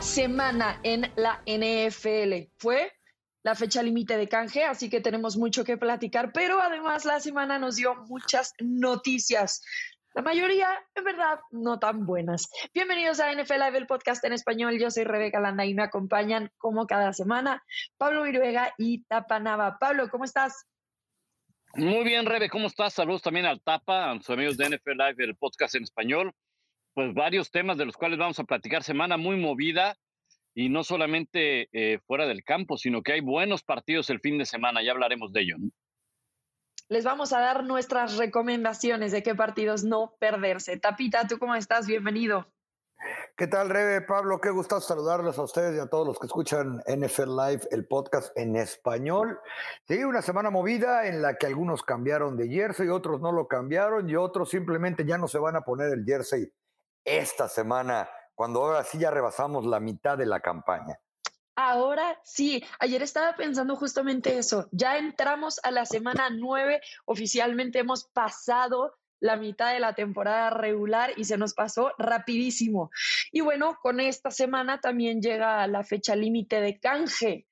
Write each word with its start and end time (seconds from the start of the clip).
Semana 0.00 0.80
en 0.84 1.02
la 1.16 1.42
NFL. 1.44 2.50
Fue 2.56 2.90
la 3.42 3.54
fecha 3.54 3.82
límite 3.82 4.16
de 4.16 4.26
canje, 4.26 4.64
así 4.64 4.88
que 4.88 5.02
tenemos 5.02 5.36
mucho 5.36 5.64
que 5.64 5.76
platicar, 5.76 6.32
pero 6.32 6.62
además 6.62 7.04
la 7.04 7.20
semana 7.20 7.58
nos 7.58 7.76
dio 7.76 7.94
muchas 8.06 8.54
noticias. 8.58 9.62
La 10.14 10.22
mayoría, 10.22 10.70
en 10.94 11.04
verdad, 11.04 11.40
no 11.50 11.78
tan 11.78 12.06
buenas. 12.06 12.48
Bienvenidos 12.72 13.20
a 13.20 13.30
NFL 13.34 13.52
Live, 13.52 13.76
el 13.76 13.86
podcast 13.86 14.24
en 14.24 14.32
español. 14.32 14.78
Yo 14.78 14.90
soy 14.90 15.04
Rebeca 15.04 15.40
Landa 15.40 15.66
y 15.66 15.74
me 15.74 15.82
acompañan, 15.82 16.50
como 16.56 16.86
cada 16.86 17.12
semana, 17.12 17.62
Pablo 17.98 18.22
Viruega 18.22 18.72
y 18.78 19.04
Tapa 19.04 19.40
Nava. 19.40 19.76
Pablo, 19.78 20.08
¿cómo 20.08 20.24
estás? 20.24 20.64
Muy 21.74 22.04
bien, 22.04 22.24
Rebe, 22.24 22.48
¿cómo 22.48 22.68
estás? 22.68 22.94
Saludos 22.94 23.20
también 23.20 23.44
al 23.44 23.60
Tapa, 23.60 24.10
a 24.10 24.16
sus 24.16 24.30
amigos 24.30 24.56
de 24.56 24.70
NFL 24.70 24.92
Live, 24.92 25.24
el 25.24 25.36
podcast 25.36 25.74
en 25.74 25.82
español. 25.82 26.32
Pues 26.96 27.12
varios 27.12 27.50
temas 27.50 27.76
de 27.76 27.84
los 27.84 27.94
cuales 27.94 28.18
vamos 28.18 28.38
a 28.38 28.44
platicar. 28.44 28.82
Semana 28.82 29.18
muy 29.18 29.38
movida 29.38 29.98
y 30.54 30.70
no 30.70 30.82
solamente 30.82 31.68
eh, 31.74 31.98
fuera 32.06 32.26
del 32.26 32.42
campo, 32.42 32.78
sino 32.78 33.02
que 33.02 33.12
hay 33.12 33.20
buenos 33.20 33.62
partidos 33.62 34.08
el 34.08 34.18
fin 34.18 34.38
de 34.38 34.46
semana. 34.46 34.82
Ya 34.82 34.92
hablaremos 34.92 35.30
de 35.34 35.42
ello. 35.42 35.56
Les 36.88 37.04
vamos 37.04 37.34
a 37.34 37.40
dar 37.40 37.64
nuestras 37.64 38.16
recomendaciones 38.16 39.12
de 39.12 39.22
qué 39.22 39.34
partidos 39.34 39.84
no 39.84 40.14
perderse. 40.18 40.78
Tapita, 40.78 41.28
¿tú 41.28 41.38
cómo 41.38 41.54
estás? 41.54 41.86
Bienvenido. 41.86 42.46
¿Qué 43.36 43.46
tal, 43.46 43.68
Rebe? 43.68 44.00
Pablo, 44.00 44.40
qué 44.40 44.48
gusto 44.48 44.80
saludarlos 44.80 45.38
a 45.38 45.42
ustedes 45.42 45.76
y 45.76 45.78
a 45.78 45.88
todos 45.88 46.06
los 46.06 46.18
que 46.18 46.28
escuchan 46.28 46.82
NFL 46.86 47.36
Live, 47.36 47.68
el 47.72 47.86
podcast 47.86 48.34
en 48.38 48.56
español. 48.56 49.38
Sí, 49.86 50.02
una 50.02 50.22
semana 50.22 50.48
movida 50.48 51.06
en 51.06 51.20
la 51.20 51.36
que 51.36 51.44
algunos 51.44 51.82
cambiaron 51.82 52.38
de 52.38 52.48
jersey, 52.48 52.88
otros 52.88 53.20
no 53.20 53.32
lo 53.32 53.48
cambiaron 53.48 54.08
y 54.08 54.16
otros 54.16 54.48
simplemente 54.48 55.04
ya 55.04 55.18
no 55.18 55.28
se 55.28 55.38
van 55.38 55.56
a 55.56 55.60
poner 55.60 55.92
el 55.92 56.06
jersey 56.06 56.50
esta 57.06 57.48
semana, 57.48 58.08
cuando 58.34 58.62
ahora 58.62 58.84
sí 58.84 58.98
ya 58.98 59.10
rebasamos 59.10 59.64
la 59.64 59.80
mitad 59.80 60.18
de 60.18 60.26
la 60.26 60.40
campaña. 60.40 60.98
Ahora 61.54 62.20
sí, 62.22 62.62
ayer 62.80 63.02
estaba 63.02 63.34
pensando 63.34 63.76
justamente 63.76 64.36
eso. 64.36 64.68
Ya 64.72 64.98
entramos 64.98 65.58
a 65.62 65.70
la 65.70 65.86
semana 65.86 66.28
nueve, 66.30 66.82
oficialmente 67.06 67.78
hemos 67.78 68.04
pasado 68.04 68.94
la 69.20 69.36
mitad 69.36 69.72
de 69.72 69.80
la 69.80 69.94
temporada 69.94 70.50
regular 70.50 71.12
y 71.16 71.24
se 71.24 71.38
nos 71.38 71.54
pasó 71.54 71.92
rapidísimo. 71.96 72.90
Y 73.32 73.40
bueno, 73.40 73.78
con 73.80 74.00
esta 74.00 74.30
semana 74.30 74.80
también 74.80 75.22
llega 75.22 75.66
la 75.66 75.82
fecha 75.82 76.14
límite 76.14 76.60
de 76.60 76.78
canje. 76.78 77.46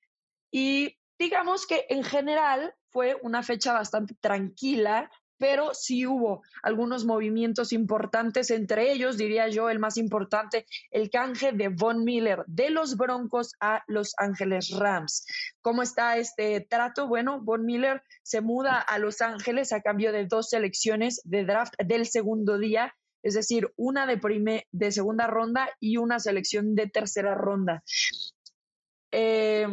Y 0.51 0.99
digamos 1.17 1.65
que 1.65 1.87
en 1.89 2.03
general 2.03 2.75
fue 2.89 3.17
una 3.23 3.41
fecha 3.41 3.73
bastante 3.73 4.13
tranquila, 4.21 5.09
pero 5.37 5.73
sí 5.73 6.05
hubo 6.05 6.43
algunos 6.63 7.05
movimientos 7.05 7.73
importantes, 7.73 8.51
entre 8.51 8.91
ellos, 8.91 9.17
diría 9.17 9.47
yo, 9.49 9.69
el 9.69 9.79
más 9.79 9.97
importante, 9.97 10.65
el 10.91 11.09
canje 11.09 11.51
de 11.51 11.69
Von 11.69 12.03
Miller 12.03 12.43
de 12.47 12.69
los 12.69 12.97
Broncos 12.97 13.53
a 13.59 13.83
Los 13.87 14.13
Ángeles 14.17 14.71
Rams. 14.71 15.25
¿Cómo 15.61 15.83
está 15.83 16.17
este 16.17 16.61
trato? 16.61 17.07
Bueno, 17.07 17.41
Von 17.41 17.65
Miller 17.65 18.01
se 18.23 18.41
muda 18.41 18.79
a 18.79 18.99
Los 18.99 19.21
Ángeles 19.21 19.71
a 19.71 19.81
cambio 19.81 20.11
de 20.11 20.25
dos 20.25 20.49
selecciones 20.49 21.21
de 21.23 21.45
draft 21.45 21.73
del 21.83 22.05
segundo 22.05 22.57
día, 22.57 22.95
es 23.23 23.33
decir, 23.33 23.71
una 23.75 24.05
de, 24.05 24.65
de 24.71 24.91
segunda 24.91 25.27
ronda 25.27 25.69
y 25.79 25.97
una 25.97 26.19
selección 26.19 26.75
de 26.75 26.87
tercera 26.87 27.35
ronda. 27.35 27.83
Eh, 29.11 29.67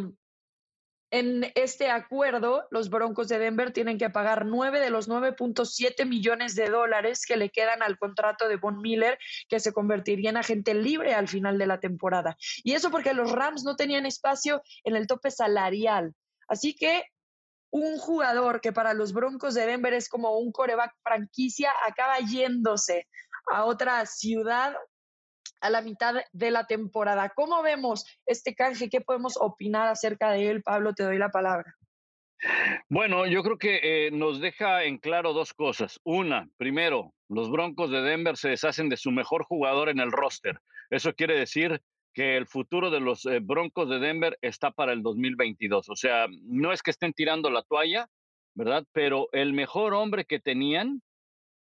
en 1.13 1.51
este 1.53 1.91
acuerdo, 1.91 2.65
los 2.71 2.89
Broncos 2.89 3.27
de 3.27 3.37
Denver 3.37 3.71
tienen 3.71 3.99
que 3.99 4.09
pagar 4.09 4.47
nueve 4.47 4.79
de 4.79 4.89
los 4.89 5.07
9.7 5.07 6.07
millones 6.07 6.55
de 6.55 6.69
dólares 6.69 7.27
que 7.27 7.37
le 7.37 7.51
quedan 7.51 7.83
al 7.83 7.99
contrato 7.99 8.47
de 8.47 8.55
Von 8.55 8.81
Miller, 8.81 9.19
que 9.47 9.59
se 9.59 9.73
convertiría 9.73 10.31
en 10.31 10.37
agente 10.37 10.73
libre 10.73 11.13
al 11.13 11.27
final 11.27 11.59
de 11.59 11.67
la 11.67 11.79
temporada. 11.79 12.35
Y 12.63 12.73
eso 12.73 12.89
porque 12.89 13.13
los 13.13 13.31
Rams 13.31 13.63
no 13.63 13.75
tenían 13.75 14.07
espacio 14.07 14.63
en 14.83 14.95
el 14.95 15.05
tope 15.05 15.29
salarial. 15.29 16.15
Así 16.47 16.75
que 16.75 17.03
un 17.69 17.99
jugador 17.99 18.59
que 18.59 18.73
para 18.73 18.95
los 18.95 19.13
Broncos 19.13 19.53
de 19.53 19.67
Denver 19.67 19.93
es 19.93 20.09
como 20.09 20.39
un 20.39 20.51
coreback 20.51 20.95
franquicia 21.03 21.71
acaba 21.87 22.17
yéndose 22.27 23.07
a 23.51 23.65
otra 23.65 24.03
ciudad 24.07 24.75
a 25.63 25.69
la 25.69 25.81
mitad 25.81 26.15
de 26.33 26.51
la 26.51 26.67
temporada. 26.67 27.29
¿Cómo 27.29 27.63
vemos 27.63 28.05
este 28.25 28.53
canje? 28.53 28.89
¿Qué 28.89 28.99
podemos 28.99 29.37
opinar 29.39 29.87
acerca 29.87 30.31
de 30.31 30.49
él? 30.49 30.61
Pablo, 30.61 30.93
te 30.93 31.03
doy 31.03 31.17
la 31.17 31.29
palabra. 31.29 31.75
Bueno, 32.89 33.25
yo 33.25 33.41
creo 33.43 33.57
que 33.57 33.79
eh, 33.81 34.11
nos 34.11 34.41
deja 34.41 34.83
en 34.83 34.97
claro 34.97 35.31
dos 35.31 35.53
cosas. 35.53 36.01
Una, 36.03 36.49
primero, 36.57 37.13
los 37.29 37.49
Broncos 37.49 37.89
de 37.89 38.01
Denver 38.01 38.35
se 38.35 38.49
deshacen 38.49 38.89
de 38.89 38.97
su 38.97 39.11
mejor 39.11 39.45
jugador 39.45 39.87
en 39.87 39.99
el 39.99 40.11
roster. 40.11 40.59
Eso 40.89 41.13
quiere 41.13 41.39
decir 41.39 41.81
que 42.13 42.35
el 42.35 42.45
futuro 42.45 42.91
de 42.91 42.99
los 42.99 43.25
eh, 43.25 43.39
Broncos 43.41 43.89
de 43.89 43.99
Denver 43.99 44.37
está 44.41 44.71
para 44.71 44.91
el 44.91 45.01
2022. 45.01 45.87
O 45.87 45.95
sea, 45.95 46.27
no 46.41 46.73
es 46.73 46.83
que 46.83 46.91
estén 46.91 47.13
tirando 47.13 47.49
la 47.49 47.63
toalla, 47.63 48.09
¿verdad? 48.53 48.83
Pero 48.91 49.29
el 49.31 49.53
mejor 49.53 49.93
hombre 49.93 50.25
que 50.25 50.41
tenían 50.41 51.01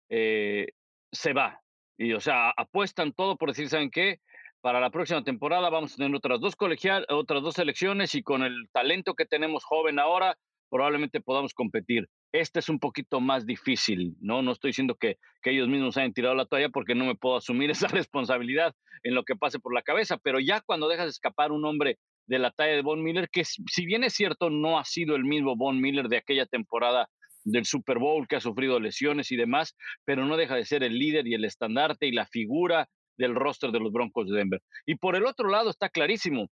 eh, 0.09 0.67
se 1.13 1.33
va. 1.33 1.62
Y, 2.03 2.15
o 2.15 2.21
sea, 2.21 2.51
apuestan 2.51 3.13
todo 3.13 3.37
por 3.37 3.51
decir, 3.51 3.69
¿saben 3.69 3.91
qué? 3.91 4.19
Para 4.61 4.81
la 4.81 4.91
próxima 4.91 5.23
temporada 5.23 5.71
vamos 5.71 5.93
a 5.93 5.97
tener 5.97 6.15
otras 6.15 6.41
dos 6.41 6.57
colegial, 6.57 7.07
otras 7.09 7.43
dos 7.43 7.55
selecciones 7.55 8.15
y 8.17 8.23
con 8.23 8.43
el 8.43 8.69
talento 8.73 9.15
que 9.15 9.25
tenemos 9.25 9.65
joven 9.65 10.01
ahora, 10.01 10.37
probablemente 10.69 11.21
podamos 11.21 11.55
competir. 11.55 12.09
Este 12.33 12.59
es 12.59 12.69
un 12.69 12.81
poquito 12.81 13.21
más 13.21 13.47
difícil, 13.47 14.17
¿no? 14.21 14.43
No 14.43 14.51
estoy 14.53 14.71
diciendo 14.71 14.97
que, 14.97 15.19
que 15.43 15.51
ellos 15.51 15.69
mismos 15.69 15.97
hayan 15.97 16.13
tirado 16.13 16.35
la 16.35 16.47
toalla 16.47 16.71
porque 16.71 16.97
no 16.97 17.05
me 17.05 17.15
puedo 17.15 17.37
asumir 17.37 17.71
esa 17.87 17.87
responsabilidad 17.87 18.75
en 19.05 19.15
lo 19.15 19.23
que 19.25 19.37
pase 19.37 19.61
por 19.61 19.73
la 19.73 19.83
cabeza, 19.83 20.17
pero 20.17 20.41
ya 20.41 20.61
cuando 20.61 20.89
dejas 20.89 21.09
escapar 21.09 21.53
un 21.53 21.65
hombre 21.65 21.99
de 22.27 22.39
la 22.39 22.51
talla 22.51 22.73
de 22.73 22.83
Von 22.83 23.03
Miller, 23.03 23.29
que 23.31 23.45
si 23.45 23.87
bien 23.87 24.03
es 24.03 24.15
cierto, 24.15 24.51
no 24.51 24.79
ha 24.79 24.85
sido 24.85 25.15
el 25.15 25.25
mismo 25.25 25.57
Von 25.57 25.81
Miller 25.81 26.09
de 26.09 26.17
aquella 26.17 26.47
temporada 26.47 27.09
del 27.45 27.65
Super 27.65 27.99
Bowl, 27.99 28.27
que 28.29 28.37
ha 28.37 28.41
sufrido 28.41 28.81
lesiones 28.81 29.33
y 29.33 29.37
demás, 29.37 29.75
pero 30.05 30.25
no 30.25 30.37
deja 30.37 30.55
de 30.55 30.65
ser 30.65 30.83
el 30.83 30.99
líder 30.99 31.27
y 31.27 31.35
el 31.35 31.45
estandarte 31.45 32.07
y 32.07 32.13
la 32.13 32.27
figura 32.27 32.89
del 33.17 33.35
roster 33.35 33.71
de 33.71 33.81
los 33.81 33.93
Broncos 33.93 34.29
de 34.29 34.37
Denver. 34.37 34.63
Y 34.87 34.97
por 34.97 35.17
el 35.17 35.27
otro 35.27 35.49
lado 35.49 35.71
está 35.71 35.89
clarísimo, 35.89 36.49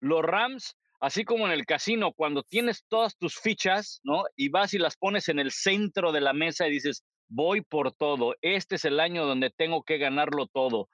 los 0.00 0.22
Rams, 0.22 0.76
así 1.00 1.24
como 1.24 1.46
en 1.46 1.52
el 1.52 1.66
casino, 1.66 2.12
cuando 2.12 2.42
tienes 2.42 2.84
todas 2.88 3.16
tus 3.16 3.38
fichas, 3.38 4.00
¿no? 4.04 4.24
Y 4.36 4.48
vas 4.48 4.74
y 4.74 4.78
las 4.78 4.96
pones 4.96 5.28
en 5.28 5.38
el 5.38 5.50
centro 5.50 6.12
de 6.12 6.20
la 6.20 6.32
mesa 6.32 6.68
y 6.68 6.72
dices, 6.72 7.04
voy 7.28 7.60
por 7.62 7.92
todo, 7.92 8.34
este 8.40 8.76
es 8.76 8.84
el 8.84 9.00
año 9.00 9.26
donde 9.26 9.50
tengo 9.50 9.82
que 9.82 9.98
ganarlo 9.98 10.46
todo. 10.46 10.88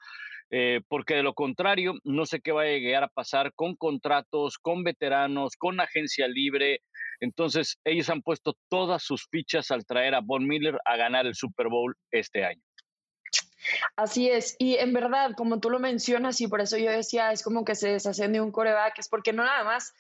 Eh, 0.56 0.82
porque 0.86 1.14
de 1.14 1.24
lo 1.24 1.34
contrario, 1.34 1.94
no 2.04 2.26
sé 2.26 2.40
qué 2.40 2.52
va 2.52 2.62
a 2.62 2.66
llegar 2.66 3.02
a 3.02 3.08
pasar 3.08 3.52
con 3.54 3.74
contratos, 3.74 4.56
con 4.58 4.84
veteranos, 4.84 5.56
con 5.56 5.80
agencia 5.80 6.28
libre, 6.28 6.80
entonces, 7.20 7.78
ellos 7.84 8.10
han 8.10 8.22
puesto 8.22 8.56
todas 8.68 9.02
sus 9.02 9.26
fichas 9.28 9.70
al 9.70 9.86
traer 9.86 10.14
a 10.14 10.20
Von 10.20 10.46
Miller 10.46 10.78
a 10.84 10.96
ganar 10.96 11.26
el 11.26 11.34
Super 11.34 11.68
Bowl 11.68 11.96
este 12.10 12.44
año. 12.44 12.62
Así 13.96 14.28
es, 14.28 14.56
y 14.58 14.74
en 14.74 14.92
verdad, 14.92 15.32
como 15.36 15.58
tú 15.58 15.70
lo 15.70 15.78
mencionas, 15.78 16.40
y 16.40 16.48
por 16.48 16.60
eso 16.60 16.76
yo 16.76 16.90
decía, 16.90 17.32
es 17.32 17.42
como 17.42 17.64
que 17.64 17.74
se 17.74 17.88
deshacen 17.88 18.32
de 18.32 18.42
un 18.42 18.52
coreback, 18.52 18.98
es 18.98 19.08
porque 19.08 19.32
no 19.32 19.42
nada 19.42 19.64
más 19.64 19.94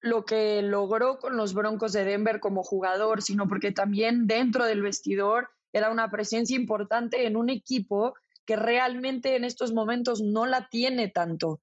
lo 0.00 0.24
que 0.24 0.62
logró 0.62 1.20
con 1.20 1.36
los 1.36 1.54
Broncos 1.54 1.92
de 1.92 2.04
Denver 2.04 2.40
como 2.40 2.64
jugador, 2.64 3.22
sino 3.22 3.46
porque 3.46 3.70
también 3.70 4.26
dentro 4.26 4.64
del 4.64 4.82
vestidor 4.82 5.50
era 5.72 5.90
una 5.90 6.10
presencia 6.10 6.56
importante 6.56 7.24
en 7.24 7.36
un 7.36 7.50
equipo 7.50 8.14
que 8.44 8.56
realmente 8.56 9.36
en 9.36 9.44
estos 9.44 9.72
momentos 9.72 10.20
no 10.20 10.46
la 10.46 10.68
tiene 10.68 11.08
tanto. 11.08 11.60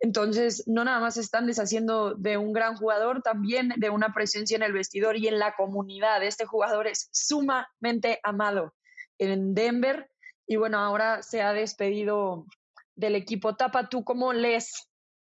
Entonces, 0.00 0.64
no 0.66 0.84
nada 0.84 1.00
más 1.00 1.16
están 1.16 1.46
deshaciendo 1.46 2.14
de 2.14 2.36
un 2.36 2.52
gran 2.52 2.76
jugador, 2.76 3.22
también 3.22 3.72
de 3.76 3.90
una 3.90 4.12
presencia 4.12 4.56
en 4.56 4.62
el 4.62 4.72
vestidor 4.72 5.16
y 5.16 5.28
en 5.28 5.38
la 5.38 5.54
comunidad. 5.54 6.22
Este 6.22 6.44
jugador 6.44 6.86
es 6.86 7.08
sumamente 7.12 8.20
amado 8.22 8.74
en 9.18 9.54
Denver 9.54 10.10
y 10.46 10.56
bueno, 10.56 10.78
ahora 10.78 11.22
se 11.22 11.42
ha 11.42 11.52
despedido 11.52 12.46
del 12.94 13.14
equipo. 13.14 13.56
Tapa, 13.56 13.88
¿tú 13.88 14.04
cómo 14.04 14.32
lees 14.32 14.88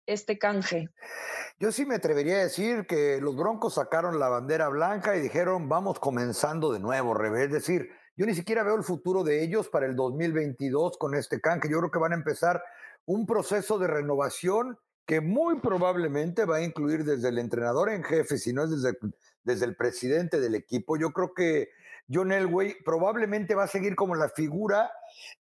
este 0.06 0.38
canje? 0.38 0.90
Yo 1.60 1.72
sí 1.72 1.86
me 1.86 1.96
atrevería 1.96 2.36
a 2.36 2.44
decir 2.44 2.86
que 2.88 3.19
los 3.22 3.36
Broncos 3.36 3.75
sacaron 3.75 4.19
la 4.19 4.30
bandera 4.30 4.69
blanca 4.69 5.16
y 5.18 5.22
dijeron, 5.22 5.68
vamos 5.68 6.00
comenzando 6.00 6.72
de 6.72 6.80
nuevo. 6.80 7.22
Es 7.36 7.52
decir, 7.52 7.90
yo 8.19 8.25
ni 8.25 8.36
siquiera 8.36 8.63
veo 8.63 8.75
el 8.75 8.83
futuro 8.83 9.24
de 9.24 9.42
ellos 9.42 9.69
para 9.69 9.86
el 9.86 9.95
2022 9.95 10.98
con 10.98 11.16
este 11.16 11.39
canje. 11.39 11.69
Yo 11.69 11.77
creo 11.77 11.89
que 11.89 12.00
van 12.00 12.12
a 12.12 12.18
empezar 12.18 12.62
un 13.06 13.25
proceso 13.25 13.80
de 13.80 13.88
renovación 13.88 14.77
que 15.06 15.21
muy 15.21 15.62
probablemente 15.62 16.44
va 16.44 16.57
a 16.57 16.62
incluir 16.62 17.06
desde 17.06 17.30
el 17.30 17.38
entrenador 17.38 17.89
en 17.89 18.04
jefe, 18.04 18.38
si 18.38 18.51
no 18.51 18.66
es 18.66 18.71
desde, 18.71 18.98
desde 19.45 19.63
el 19.63 19.77
presidente 19.77 20.42
del 20.42 20.56
equipo. 20.56 20.98
Yo 20.98 21.12
creo 21.12 21.33
que 21.33 21.69
John 22.13 22.33
Elway 22.33 22.83
probablemente 22.83 23.56
va 23.56 23.63
a 23.63 23.68
seguir 23.68 23.95
como 23.95 24.16
la 24.16 24.27
figura 24.27 24.92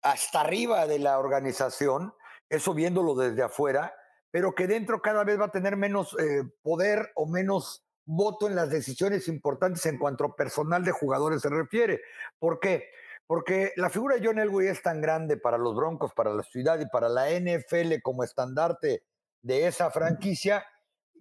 hasta 0.01 0.42
arriba 0.42 0.86
de 0.86 1.00
la 1.00 1.18
organización, 1.18 2.13
eso 2.50 2.74
viéndolo 2.74 3.16
desde 3.16 3.42
afuera, 3.42 3.94
pero 4.31 4.54
que 4.54 4.68
dentro 4.68 5.01
cada 5.01 5.24
vez 5.24 5.39
va 5.39 5.45
a 5.45 5.51
tener 5.51 5.77
menos 5.77 6.13
eh, 6.19 6.44
poder 6.62 7.13
o 7.16 7.25
menos 7.25 7.85
voto 8.06 8.48
en 8.48 8.56
las 8.56 8.69
decisiones 8.69 9.28
importantes 9.28 9.86
en 9.86 9.98
cuanto 9.98 10.25
a 10.25 10.36
personal 10.36 10.84
de 10.84 10.92
jugadores 10.92 11.42
se 11.42 11.50
refiere. 11.50 12.02
¿Por 12.40 12.60
qué? 12.60 12.90
porque 13.28 13.74
la 13.75 13.90
figura 13.90 14.16
de 14.16 14.25
John 14.25 14.38
Elway 14.38 14.68
es 14.68 14.84
tan 14.84 15.02
grande 15.02 15.38
para 15.38 15.57
los 15.57 15.75
Broncos, 15.75 16.13
para 16.13 16.31
la 16.31 16.44
ciudad 16.44 16.80
y 16.80 16.86
para 16.86 17.10
la 17.10 17.31
NFL 17.31 18.02
como 18.04 18.24
estandarte 18.24 19.04
de 19.42 19.66
esa 19.66 19.90
franquicia, 19.90 20.63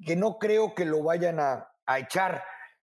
que 0.05 0.15
no 0.15 0.39
creo 0.39 0.75
que 0.75 0.85
lo 0.85 1.03
vayan 1.03 1.41
a, 1.41 1.71
a 1.87 1.99
echar 1.99 2.43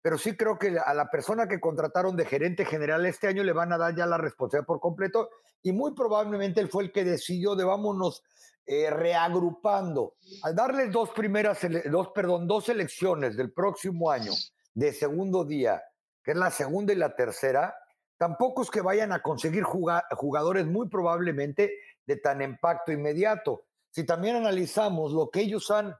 pero 0.04 0.18
sí 0.18 0.36
creo 0.36 0.58
que 0.58 0.78
a 0.78 0.92
la 0.92 1.10
persona 1.10 1.48
que 1.48 1.60
contrataron 1.60 2.14
de 2.14 2.26
gerente 2.26 2.66
general 2.66 3.06
este 3.06 3.26
año 3.26 3.42
le 3.42 3.54
van 3.54 3.72
a 3.72 3.78
dar 3.78 3.96
ya 3.96 4.04
la 4.04 4.18
responsabilidad 4.18 4.66
por 4.66 4.78
completo 4.78 5.30
y 5.62 5.72
muy 5.72 5.94
probablemente 5.94 6.60
él 6.60 6.68
fue 6.68 6.82
el 6.82 6.92
que 6.92 7.04
decidió 7.04 7.54
de 7.56 7.64
vámonos 7.64 8.22
eh, 8.66 8.90
reagrupando. 8.90 10.14
Al 10.42 10.54
darles 10.54 10.90
dos 10.90 11.10
primeras, 11.10 11.58
dos, 11.90 12.08
perdón, 12.14 12.46
dos 12.46 12.68
elecciones 12.68 13.36
del 13.36 13.52
próximo 13.52 14.10
año 14.10 14.32
de 14.72 14.92
segundo 14.92 15.44
día, 15.44 15.82
que 16.22 16.32
es 16.32 16.36
la 16.36 16.50
segunda 16.50 16.92
y 16.92 16.96
la 16.96 17.14
tercera, 17.14 17.74
tampoco 18.16 18.62
es 18.62 18.70
que 18.70 18.80
vayan 18.80 19.12
a 19.12 19.22
conseguir 19.22 19.64
jugadores 19.64 20.66
muy 20.66 20.88
probablemente 20.88 21.74
de 22.06 22.16
tan 22.16 22.42
impacto 22.42 22.92
inmediato. 22.92 23.64
Si 23.90 24.04
también 24.04 24.36
analizamos 24.36 25.12
lo 25.12 25.30
que 25.30 25.40
ellos 25.40 25.70
han 25.70 25.94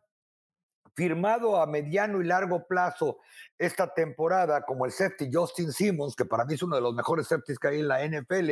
firmado 0.95 1.61
a 1.61 1.67
mediano 1.67 2.21
y 2.21 2.25
largo 2.25 2.67
plazo 2.67 3.19
esta 3.59 3.93
temporada, 3.93 4.63
como 4.63 4.87
el 4.87 4.93
safety 4.93 5.29
Justin 5.33 5.73
Simmons, 5.73 6.17
que 6.17 6.25
para 6.25 6.45
mí 6.45 6.55
es 6.55 6.63
uno 6.63 6.77
de 6.77 6.83
los 6.83 6.95
mejores 6.95 7.27
safeties 7.27 7.59
que 7.59 7.69
hay 7.69 7.81
en 7.81 7.89
la 7.89 8.07
NFL, 8.07 8.51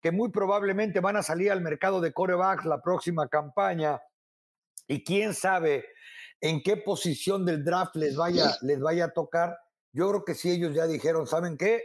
que 0.00 0.12
muy 0.12 0.30
probablemente 0.30 1.00
van 1.00 1.16
a 1.16 1.22
salir 1.22 1.50
al 1.50 1.60
mercado 1.60 2.00
de 2.00 2.12
corebacks 2.12 2.64
la 2.64 2.80
próxima 2.80 3.28
campaña, 3.28 4.00
y 4.86 5.04
quién 5.04 5.34
sabe 5.34 5.84
en 6.40 6.62
qué 6.62 6.76
posición 6.76 7.44
del 7.44 7.64
draft 7.64 7.94
les 7.96 8.16
vaya, 8.16 8.56
les 8.62 8.80
vaya 8.80 9.06
a 9.06 9.12
tocar. 9.12 9.58
Yo 9.92 10.08
creo 10.08 10.24
que 10.24 10.34
si 10.34 10.50
ellos 10.50 10.74
ya 10.74 10.86
dijeron, 10.86 11.26
¿saben 11.26 11.56
qué? 11.56 11.82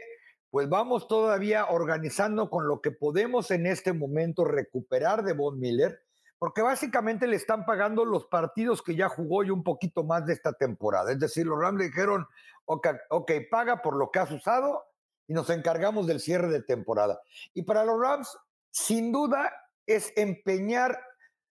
Pues 0.50 0.69
vamos 0.69 1.08
todavía 1.08 1.66
organizando 1.66 2.50
con 2.50 2.68
lo 2.68 2.81
que 2.81 2.92
podemos 2.92 3.51
en 3.51 3.66
este 3.66 3.94
momento 3.94 4.46
recuperar 4.46 5.24
de 5.24 5.34
Von 5.34 5.60
Miller 5.60 6.01
porque 6.40 6.62
básicamente 6.62 7.28
le 7.28 7.36
están 7.36 7.66
pagando 7.66 8.06
los 8.06 8.26
partidos 8.28 8.82
que 8.82 8.96
ya 8.96 9.10
jugó 9.10 9.44
y 9.44 9.50
un 9.50 9.64
poquito 9.64 10.04
más 10.04 10.26
de 10.26 10.34
esta 10.34 10.54
temporada. 10.54 11.12
Es 11.12 11.20
decir, 11.20 11.46
los 11.46 11.60
Rams 11.60 11.80
le 11.80 11.86
dijeron, 11.86 12.28
ok, 12.66 12.88
okay 13.10 13.48
paga 13.48 13.82
por 13.82 13.96
lo 13.96 14.12
que 14.12 14.20
has 14.20 14.32
usado 14.32 14.84
y 15.28 15.34
nos 15.34 15.50
encargamos 15.50 16.08
del 16.08 16.20
cierre 16.20 16.50
de 16.50 16.62
temporada. 16.62 17.22
Y 17.54 17.64
para 17.64 17.86
los 17.86 18.00
Rams, 18.00 18.38
sin 18.70 19.12
duda, 19.12 19.52
es 19.86 20.14
empeñar 20.16 21.00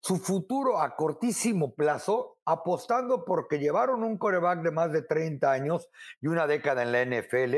su 0.00 0.18
futuro 0.18 0.80
a 0.80 0.94
cortísimo 0.94 1.74
plazo, 1.74 2.38
apostando 2.44 3.24
porque 3.24 3.58
llevaron 3.58 4.04
un 4.04 4.18
coreback 4.18 4.62
de 4.62 4.70
más 4.70 4.92
de 4.92 5.02
30 5.02 5.50
años 5.50 5.88
y 6.20 6.28
una 6.28 6.46
década 6.46 6.82
en 6.82 6.92
la 6.92 7.04
NFL, 7.04 7.56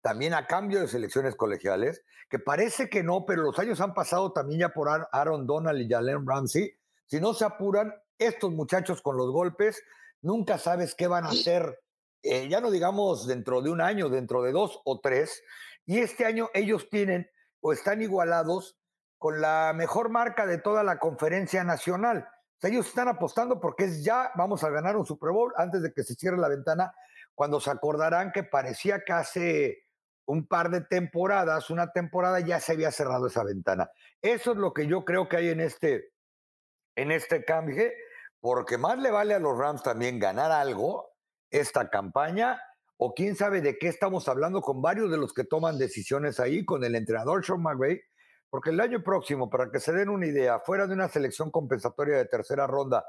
también 0.00 0.34
a 0.34 0.46
cambio 0.46 0.80
de 0.80 0.88
selecciones 0.88 1.34
colegiales, 1.34 2.02
que 2.28 2.38
parece 2.38 2.88
que 2.88 3.02
no, 3.02 3.24
pero 3.26 3.42
los 3.42 3.58
años 3.58 3.80
han 3.80 3.94
pasado 3.94 4.32
también 4.32 4.60
ya 4.60 4.68
por 4.70 4.88
Aaron 5.12 5.46
Donald 5.46 5.80
y 5.80 5.88
Jalen 5.88 6.26
Ramsey. 6.26 6.72
Si 7.06 7.20
no 7.20 7.34
se 7.34 7.44
apuran, 7.44 7.94
estos 8.18 8.52
muchachos 8.52 9.00
con 9.00 9.16
los 9.16 9.30
golpes, 9.30 9.82
nunca 10.20 10.58
sabes 10.58 10.94
qué 10.94 11.06
van 11.06 11.24
a 11.24 11.28
hacer, 11.28 11.80
eh, 12.22 12.48
ya 12.48 12.60
no 12.60 12.70
digamos 12.70 13.26
dentro 13.26 13.62
de 13.62 13.70
un 13.70 13.80
año, 13.80 14.08
dentro 14.08 14.42
de 14.42 14.52
dos 14.52 14.80
o 14.84 15.00
tres. 15.00 15.42
Y 15.86 15.98
este 15.98 16.26
año 16.26 16.50
ellos 16.52 16.88
tienen 16.90 17.30
o 17.60 17.72
están 17.72 18.02
igualados 18.02 18.76
con 19.18 19.40
la 19.40 19.72
mejor 19.74 20.10
marca 20.10 20.46
de 20.46 20.58
toda 20.58 20.82
la 20.82 20.98
conferencia 20.98 21.64
nacional. 21.64 22.28
ellos 22.62 22.86
están 22.88 23.08
apostando 23.08 23.60
porque 23.60 23.84
es 23.84 24.04
ya, 24.04 24.32
vamos 24.36 24.64
a 24.64 24.70
ganar 24.70 24.96
un 24.96 25.06
Super 25.06 25.30
Bowl 25.30 25.52
antes 25.56 25.82
de 25.82 25.92
que 25.92 26.02
se 26.02 26.14
cierre 26.14 26.38
la 26.38 26.48
ventana, 26.48 26.92
cuando 27.34 27.60
se 27.60 27.70
acordarán 27.70 28.32
que 28.32 28.42
parecía 28.42 29.04
que 29.04 29.12
hace 29.12 29.87
un 30.28 30.46
par 30.46 30.70
de 30.70 30.82
temporadas, 30.82 31.70
una 31.70 31.90
temporada 31.90 32.38
ya 32.40 32.60
se 32.60 32.72
había 32.72 32.92
cerrado 32.92 33.28
esa 33.28 33.44
ventana. 33.44 33.90
Eso 34.20 34.52
es 34.52 34.58
lo 34.58 34.74
que 34.74 34.86
yo 34.86 35.04
creo 35.04 35.26
que 35.26 35.38
hay 35.38 35.48
en 35.48 35.60
este, 35.60 36.12
en 36.96 37.10
este 37.10 37.46
cambio, 37.46 37.90
porque 38.38 38.76
más 38.76 38.98
le 38.98 39.10
vale 39.10 39.32
a 39.32 39.38
los 39.38 39.56
Rams 39.56 39.82
también 39.82 40.18
ganar 40.18 40.52
algo 40.52 41.14
esta 41.50 41.88
campaña, 41.88 42.60
o 42.98 43.14
quién 43.14 43.36
sabe 43.36 43.62
de 43.62 43.78
qué 43.78 43.88
estamos 43.88 44.28
hablando 44.28 44.60
con 44.60 44.82
varios 44.82 45.10
de 45.10 45.16
los 45.16 45.32
que 45.32 45.44
toman 45.44 45.78
decisiones 45.78 46.40
ahí, 46.40 46.62
con 46.62 46.84
el 46.84 46.94
entrenador 46.94 47.42
Sean 47.42 47.62
McVay, 47.62 47.98
porque 48.50 48.68
el 48.68 48.80
año 48.80 49.02
próximo, 49.02 49.48
para 49.48 49.70
que 49.70 49.80
se 49.80 49.92
den 49.92 50.10
una 50.10 50.26
idea, 50.26 50.58
fuera 50.58 50.86
de 50.86 50.92
una 50.92 51.08
selección 51.08 51.50
compensatoria 51.50 52.18
de 52.18 52.26
tercera 52.26 52.66
ronda 52.66 53.02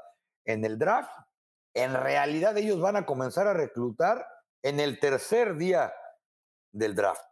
en 0.46 0.64
el 0.64 0.78
draft, 0.78 1.12
en 1.74 1.92
realidad 1.92 2.56
ellos 2.56 2.80
van 2.80 2.96
a 2.96 3.04
comenzar 3.04 3.46
a 3.46 3.52
reclutar 3.52 4.26
en 4.62 4.80
el 4.80 4.98
tercer 5.00 5.56
día 5.56 5.92
del 6.72 6.94
draft. 6.94 7.22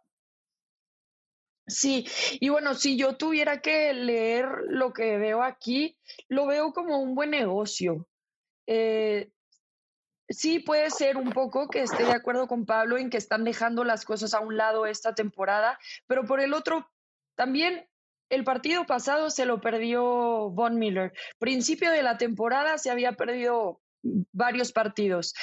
Sí, 1.69 2.07
y 2.39 2.49
bueno, 2.49 2.73
si 2.73 2.97
yo 2.97 3.15
tuviera 3.15 3.61
que 3.61 3.93
leer 3.93 4.47
lo 4.67 4.91
que 4.91 5.17
veo 5.17 5.43
aquí, 5.43 5.97
lo 6.27 6.47
veo 6.47 6.73
como 6.73 6.97
un 6.97 7.13
buen 7.13 7.29
negocio. 7.29 8.07
Eh, 8.65 9.31
sí 10.27 10.59
puede 10.59 10.89
ser 10.89 11.17
un 11.17 11.31
poco 11.31 11.69
que 11.69 11.83
esté 11.83 12.03
de 12.03 12.13
acuerdo 12.13 12.47
con 12.47 12.65
Pablo 12.65 12.97
en 12.97 13.09
que 13.09 13.17
están 13.17 13.43
dejando 13.43 13.83
las 13.83 14.03
cosas 14.03 14.33
a 14.33 14.39
un 14.39 14.57
lado 14.57 14.85
esta 14.85 15.13
temporada, 15.13 15.79
pero 16.07 16.25
por 16.25 16.39
el 16.39 16.53
otro, 16.53 16.89
también 17.35 17.87
el 18.29 18.43
partido 18.43 18.85
pasado 18.85 19.29
se 19.29 19.45
lo 19.45 19.59
perdió 19.59 20.49
Von 20.51 20.77
Miller. 20.77 21.13
Principio 21.39 21.91
de 21.91 22.03
la 22.03 22.17
temporada 22.17 22.77
se 22.77 22.91
había 22.91 23.13
perdido 23.13 23.81
varios 24.01 24.71
partidos. 24.71 25.33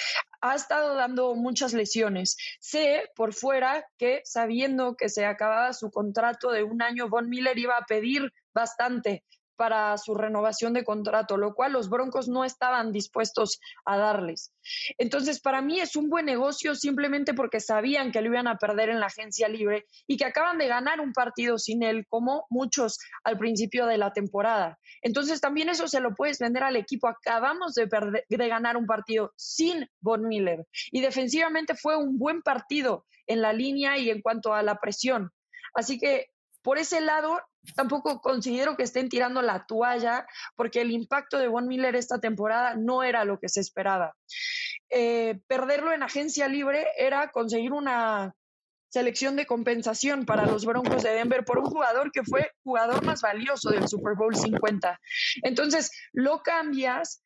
Ha 0.41 0.55
estado 0.55 0.95
dando 0.95 1.35
muchas 1.35 1.73
lesiones. 1.73 2.37
Sé 2.61 3.11
por 3.15 3.35
fuera 3.35 3.87
que 3.99 4.23
sabiendo 4.25 4.97
que 4.97 5.09
se 5.09 5.27
acababa 5.27 5.73
su 5.73 5.91
contrato 5.91 6.51
de 6.51 6.63
un 6.63 6.83
año, 6.83 7.09
Von 7.09 7.29
Miller 7.29 7.59
iba 7.59 7.77
a 7.77 7.87
pedir 7.87 8.33
bastante 8.55 9.25
para 9.57 9.97
su 9.99 10.15
renovación 10.15 10.73
de 10.73 10.85
contrato, 10.85 11.37
lo 11.37 11.55
cual 11.55 11.73
los 11.73 11.89
Broncos 11.89 12.29
no 12.29 12.45
estaban 12.45 12.93
dispuestos 12.93 13.61
a 13.85 13.97
darles. 13.97 14.53
Entonces, 14.99 15.41
para 15.41 15.63
mí 15.63 15.81
es 15.81 15.97
un 15.97 16.09
buen 16.09 16.27
negocio 16.27 16.75
simplemente 16.75 17.35
porque 17.35 17.61
sabían 17.61 18.13
que 18.13 18.21
lo 18.21 18.29
iban 18.29 18.49
a 18.49 18.59
perder 18.59 18.91
en 18.91 19.01
la 19.01 19.07
agencia 19.07 19.49
libre 19.49 19.87
y 20.07 20.17
que 20.17 20.25
acaban 20.25 20.59
de 20.59 20.69
ganar 20.69 21.01
un 21.01 21.13
partido 21.13 21.59
sin 21.59 21.83
él, 21.83 22.07
como 22.09 22.47
muchos 22.51 22.99
al 23.25 23.39
principio 23.39 23.87
de 23.87 23.99
la 23.99 24.13
temporada. 24.13 24.79
Entonces, 25.03 25.41
también 25.41 25.69
eso 25.69 25.89
se 25.89 26.01
lo 26.01 26.15
puedes 26.15 26.39
vender 26.39 26.63
al 26.63 26.77
equipo. 26.77 27.09
Acabamos 27.09 27.75
de, 27.75 27.89
de 28.29 28.49
ganar 28.49 28.77
un 28.77 28.87
partido 28.87 29.33
sin 29.37 29.89
Von 30.01 30.29
Miller 30.29 30.67
y 30.91 31.01
defensivamente 31.01 31.75
fue 31.75 31.97
un 31.97 32.19
buen 32.19 32.43
partido 32.43 33.05
en 33.27 33.43
la 33.43 33.53
línea 33.53 33.99
y 33.99 34.11
en 34.11 34.23
cuanto 34.23 34.55
a 34.55 34.63
la 34.63 34.77
presión. 34.77 35.31
Así 35.75 35.99
que 35.99 36.31
por 36.67 36.79
ese 36.79 37.01
lado, 37.01 37.41
tampoco 37.75 38.21
considero 38.21 38.77
que 38.77 38.85
estén 38.85 39.09
tirando 39.09 39.43
la 39.43 39.67
toalla 39.67 40.27
porque 40.55 40.81
el 40.81 40.91
impacto 40.91 41.39
de 41.39 41.49
Von 41.49 41.67
Miller 41.67 41.97
esta 41.97 42.21
temporada 42.21 42.75
no 42.77 43.03
era 43.03 43.25
lo 43.25 43.39
que 43.39 43.49
se 43.49 43.61
esperaba. 43.61 44.15
Eh, 44.91 45.41
perderlo 45.47 45.93
en 45.93 46.03
agencia 46.03 46.49
libre 46.49 46.87
era 46.97 47.31
conseguir 47.31 47.73
una 47.73 48.35
selección 48.89 49.37
de 49.37 49.47
compensación 49.47 50.25
para 50.25 50.47
los 50.47 50.65
Broncos 50.65 51.03
de 51.03 51.11
Denver 51.11 51.45
por 51.45 51.59
un 51.59 51.67
jugador 51.67 52.13
que 52.13 52.23
fue 52.23 52.53
jugador 52.63 53.05
más 53.05 53.21
valioso 53.21 53.71
del 53.71 53.89
Super 53.89 54.15
Bowl 54.15 54.35
50. 54.35 55.01
Entonces, 55.43 55.91
lo 56.13 56.43
cambias 56.43 57.23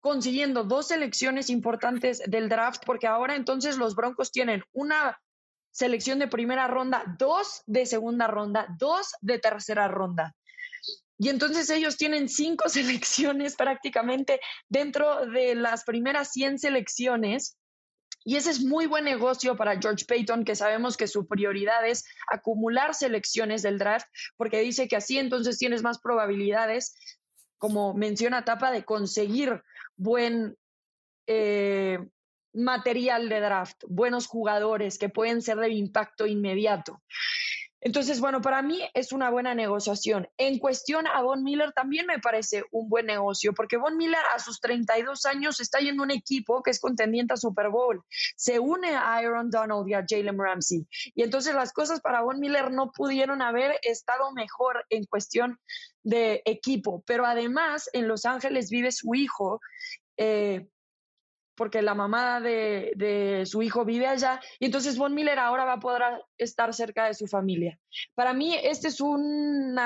consiguiendo 0.00 0.64
dos 0.64 0.88
selecciones 0.88 1.50
importantes 1.50 2.22
del 2.26 2.48
draft 2.48 2.82
porque 2.84 3.06
ahora 3.06 3.36
entonces 3.36 3.76
los 3.76 3.94
Broncos 3.94 4.32
tienen 4.32 4.64
una 4.72 5.20
selección 5.72 6.18
de 6.20 6.28
primera 6.28 6.68
ronda, 6.68 7.02
dos 7.18 7.62
de 7.66 7.86
segunda 7.86 8.28
ronda, 8.28 8.68
dos 8.78 9.12
de 9.20 9.38
tercera 9.38 9.88
ronda. 9.88 10.36
Y 11.18 11.28
entonces 11.28 11.70
ellos 11.70 11.96
tienen 11.96 12.28
cinco 12.28 12.68
selecciones 12.68 13.56
prácticamente 13.56 14.40
dentro 14.68 15.26
de 15.26 15.54
las 15.54 15.84
primeras 15.84 16.30
100 16.32 16.58
selecciones. 16.58 17.56
Y 18.24 18.36
ese 18.36 18.50
es 18.50 18.60
muy 18.60 18.86
buen 18.86 19.04
negocio 19.04 19.56
para 19.56 19.80
George 19.80 20.04
Payton, 20.06 20.44
que 20.44 20.54
sabemos 20.54 20.96
que 20.96 21.08
su 21.08 21.26
prioridad 21.26 21.86
es 21.86 22.04
acumular 22.30 22.94
selecciones 22.94 23.62
del 23.62 23.78
draft, 23.78 24.06
porque 24.36 24.60
dice 24.60 24.86
que 24.86 24.96
así 24.96 25.18
entonces 25.18 25.58
tienes 25.58 25.82
más 25.82 26.00
probabilidades, 26.00 26.94
como 27.58 27.94
menciona 27.94 28.44
Tapa, 28.44 28.70
de 28.70 28.84
conseguir 28.84 29.62
buen, 29.96 30.56
eh, 31.26 31.98
material 32.52 33.28
de 33.28 33.40
draft, 33.40 33.84
buenos 33.88 34.26
jugadores 34.26 34.98
que 34.98 35.08
pueden 35.08 35.42
ser 35.42 35.58
de 35.58 35.70
impacto 35.70 36.26
inmediato. 36.26 37.02
Entonces, 37.84 38.20
bueno, 38.20 38.40
para 38.40 38.62
mí 38.62 38.80
es 38.94 39.12
una 39.12 39.28
buena 39.28 39.56
negociación. 39.56 40.28
En 40.36 40.60
cuestión 40.60 41.08
a 41.08 41.20
Von 41.22 41.42
Miller 41.42 41.72
también 41.72 42.06
me 42.06 42.20
parece 42.20 42.62
un 42.70 42.88
buen 42.88 43.06
negocio, 43.06 43.52
porque 43.54 43.76
Von 43.76 43.96
Miller 43.96 44.20
a 44.32 44.38
sus 44.38 44.60
32 44.60 45.26
años 45.26 45.58
está 45.58 45.80
yendo 45.80 46.04
un 46.04 46.12
equipo 46.12 46.62
que 46.62 46.70
es 46.70 46.78
contendiente 46.78 47.34
a 47.34 47.36
Super 47.36 47.70
Bowl. 47.70 48.04
Se 48.36 48.60
une 48.60 48.94
a 48.94 49.16
Aaron 49.16 49.50
Donald 49.50 49.88
y 49.88 49.94
a 49.94 50.04
Jalen 50.08 50.38
Ramsey. 50.38 50.86
Y 51.16 51.24
entonces 51.24 51.56
las 51.56 51.72
cosas 51.72 52.00
para 52.00 52.22
Von 52.22 52.38
Miller 52.38 52.70
no 52.70 52.92
pudieron 52.92 53.42
haber 53.42 53.76
estado 53.82 54.30
mejor 54.30 54.86
en 54.88 55.04
cuestión 55.06 55.58
de 56.04 56.40
equipo. 56.44 57.02
Pero 57.04 57.26
además, 57.26 57.90
en 57.92 58.06
Los 58.06 58.26
Ángeles 58.26 58.70
vive 58.70 58.92
su 58.92 59.12
hijo. 59.16 59.60
Eh, 60.16 60.68
porque 61.62 61.80
la 61.80 61.94
mamá 61.94 62.40
de, 62.40 63.44
su 63.46 63.62
hijo 63.62 63.84
vive 63.84 64.08
allá, 64.08 64.40
y 64.58 64.64
entonces 64.66 64.98
Von 64.98 65.14
Miller 65.14 65.38
ahora 65.38 65.64
va 65.64 65.74
a 65.74 65.78
poder 65.78 66.02
estar 66.36 66.74
cerca 66.74 67.04
de 67.04 67.14
su 67.14 67.28
familia. 67.28 67.78
Para 68.16 68.32
mí, 68.32 68.56
este 68.60 68.88
es 68.88 69.00
un 69.00 69.76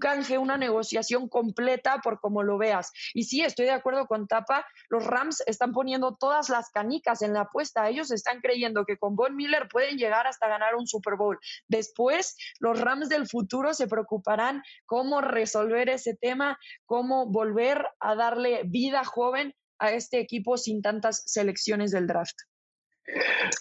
canje, 0.00 0.38
una 0.38 0.56
negociación 0.56 1.28
completa 1.28 1.98
por 2.00 2.20
como 2.20 2.44
lo 2.44 2.58
veas. 2.58 2.92
Y 3.12 3.24
sí, 3.24 3.40
estoy 3.40 3.64
de 3.64 3.72
acuerdo 3.72 4.06
con 4.06 4.28
Tapa, 4.28 4.64
los 4.88 5.04
Rams 5.04 5.42
están 5.48 5.72
poniendo 5.72 6.14
todas 6.14 6.48
las 6.48 6.70
canicas 6.70 7.22
en 7.22 7.32
la 7.32 7.40
apuesta. 7.40 7.88
Ellos 7.88 8.12
están 8.12 8.40
creyendo 8.40 8.84
que 8.84 8.96
con 8.96 9.16
Von 9.16 9.34
Miller 9.34 9.66
pueden 9.68 9.98
llegar 9.98 10.28
hasta 10.28 10.46
ganar 10.46 10.76
un 10.76 10.86
Super 10.86 11.16
Bowl. 11.16 11.40
Después, 11.66 12.36
los 12.60 12.80
Rams 12.80 13.08
del 13.08 13.26
futuro 13.26 13.74
se 13.74 13.88
preocuparán 13.88 14.62
cómo 14.86 15.20
resolver 15.20 15.88
ese 15.88 16.14
tema, 16.14 16.56
cómo 16.86 17.26
volver 17.26 17.84
a 17.98 18.14
darle 18.14 18.62
vida 18.64 19.04
joven 19.04 19.56
a 19.84 19.92
este 19.92 20.18
equipo 20.18 20.56
sin 20.56 20.82
tantas 20.82 21.22
selecciones 21.26 21.90
del 21.90 22.06
draft. 22.06 22.36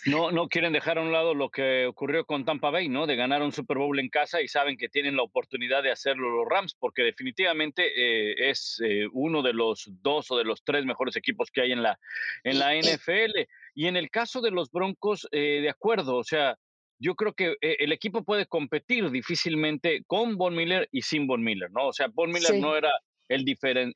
No, 0.06 0.32
no 0.32 0.48
quieren 0.48 0.72
dejar 0.72 0.98
a 0.98 1.02
un 1.02 1.12
lado 1.12 1.34
lo 1.34 1.50
que 1.50 1.86
ocurrió 1.86 2.26
con 2.26 2.46
Tampa 2.46 2.70
Bay, 2.70 2.88
¿no? 2.88 3.06
De 3.06 3.16
ganar 3.16 3.42
un 3.42 3.52
Super 3.52 3.78
Bowl 3.78 4.00
en 4.00 4.10
casa 4.10 4.42
y 4.42 4.48
saben 4.48 4.78
que 4.78 4.88
tienen 4.88 5.18
la 5.18 5.24
oportunidad 5.24 5.84
de 5.84 5.92
hacerlo 5.92 6.30
los 6.30 6.48
Rams, 6.48 6.76
porque 6.80 7.04
definitivamente 7.04 7.84
eh, 7.96 8.50
es 8.50 8.82
eh, 8.84 9.08
uno 9.12 9.42
de 9.42 9.54
los 9.54 9.90
dos 10.02 10.32
o 10.32 10.38
de 10.38 10.46
los 10.46 10.64
tres 10.64 10.86
mejores 10.86 11.18
equipos 11.18 11.52
que 11.52 11.62
hay 11.62 11.72
en 11.74 11.84
la, 11.84 12.00
en 12.44 12.60
la 12.60 12.74
NFL. 12.76 13.48
Y 13.76 13.88
en 13.88 13.98
el 13.98 14.10
caso 14.10 14.40
de 14.40 14.52
los 14.52 14.72
Broncos, 14.72 15.28
eh, 15.32 15.60
de 15.62 15.70
acuerdo, 15.70 16.16
o 16.16 16.24
sea, 16.24 16.58
yo 17.00 17.16
creo 17.16 17.34
que 17.34 17.56
el 17.60 17.92
equipo 17.92 18.24
puede 18.24 18.46
competir 18.46 19.12
difícilmente 19.12 20.04
con 20.08 20.38
Von 20.38 20.56
Miller 20.56 20.88
y 20.90 21.02
sin 21.02 21.28
Von 21.28 21.44
Miller, 21.44 21.70
¿no? 21.72 21.88
O 21.88 21.94
sea, 21.94 22.08
Von 22.14 22.32
Miller 22.32 22.56
no 22.62 22.78
era 22.78 22.92
el 23.34 23.46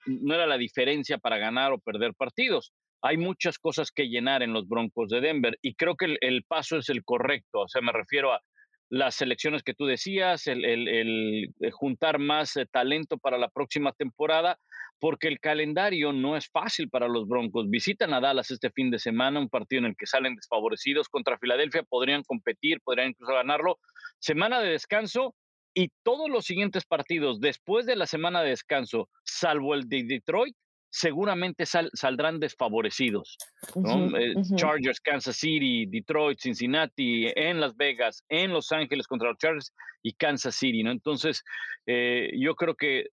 no 0.06 0.34
era 0.34 0.48
la 0.48 0.58
diferencia 0.58 1.18
para 1.18 1.38
ganar 1.38 1.72
o 1.72 1.80
perder 1.80 2.14
partidos. 2.14 2.74
Hay 3.02 3.18
muchas 3.18 3.60
cosas 3.60 3.92
que 3.92 4.10
llenar 4.10 4.42
en 4.44 4.54
los 4.54 4.68
Broncos 4.68 5.10
de 5.10 5.22
Denver 5.22 5.58
y 5.62 5.76
creo 5.76 5.96
que 5.96 6.18
el, 6.20 6.44
paso 6.44 6.78
es 6.78 6.90
el 6.90 7.04
correcto. 7.04 7.62
O 7.62 7.68
sea, 7.68 7.82
me 7.82 7.92
refiero 7.92 8.34
a 8.34 8.42
las 8.90 9.16
selecciones 9.16 9.64
que 9.64 9.74
tú 9.74 9.86
decías, 9.86 10.48
el, 10.48 10.64
el, 10.66 11.54
eh, 11.60 11.72
juntar 11.72 12.20
más 12.20 12.56
eh, 12.56 12.66
talento 12.66 13.18
para 13.18 13.38
la 13.38 13.50
próxima 13.50 13.92
temporada, 13.92 14.58
porque 15.00 15.28
el 15.28 15.40
calendario 15.40 16.14
no 16.14 16.38
es 16.38 16.50
fácil 16.50 16.90
para 16.90 17.08
los 17.08 17.28
Broncos. 17.28 17.70
Visitan 17.70 18.14
a 18.14 18.22
Dallas 18.22 18.50
este 18.50 18.72
fin 18.72 18.90
de 18.90 18.98
semana, 18.98 19.40
un 19.40 19.50
partido 19.50 19.80
en 19.80 19.86
el 19.88 19.96
que 19.98 20.08
salen 20.08 20.36
desfavorecidos 20.36 21.10
contra 21.10 21.38
Filadelfia, 21.38 21.84
podrían 21.84 22.24
competir, 22.24 22.80
podrían 22.82 23.10
incluso 23.10 23.34
ganarlo. 23.34 23.78
Semana 24.20 24.60
de 24.62 24.72
descanso 24.72 25.36
y 25.78 25.92
todos 26.02 26.28
los 26.28 26.46
siguientes 26.46 26.86
partidos 26.86 27.40
después 27.40 27.86
de 27.86 27.96
la 27.96 28.08
semana 28.08 28.42
de 28.42 28.50
descanso, 28.50 29.10
salvo 29.24 29.76
el 29.76 29.88
de 29.88 30.06
Detroit, 30.06 30.56
seguramente 30.90 31.68
saldrán 31.68 32.40
desfavorecidos. 32.40 33.38
Eh, 33.76 34.34
Chargers, 34.56 35.00
Kansas 35.00 35.38
City, 35.38 35.86
Detroit, 35.86 36.40
Cincinnati, 36.40 37.32
en 37.36 37.60
Las 37.60 37.78
Vegas, 37.78 38.24
en 38.28 38.54
Los 38.54 38.72
Ángeles 38.72 39.06
contra 39.06 39.30
los 39.30 39.38
Chargers 39.38 39.72
y 40.02 40.14
Kansas 40.14 40.56
City, 40.56 40.82
¿no? 40.82 40.90
Entonces, 40.90 41.44
eh, 41.86 42.32
yo 42.40 42.56
creo 42.56 42.74
que 42.74 43.10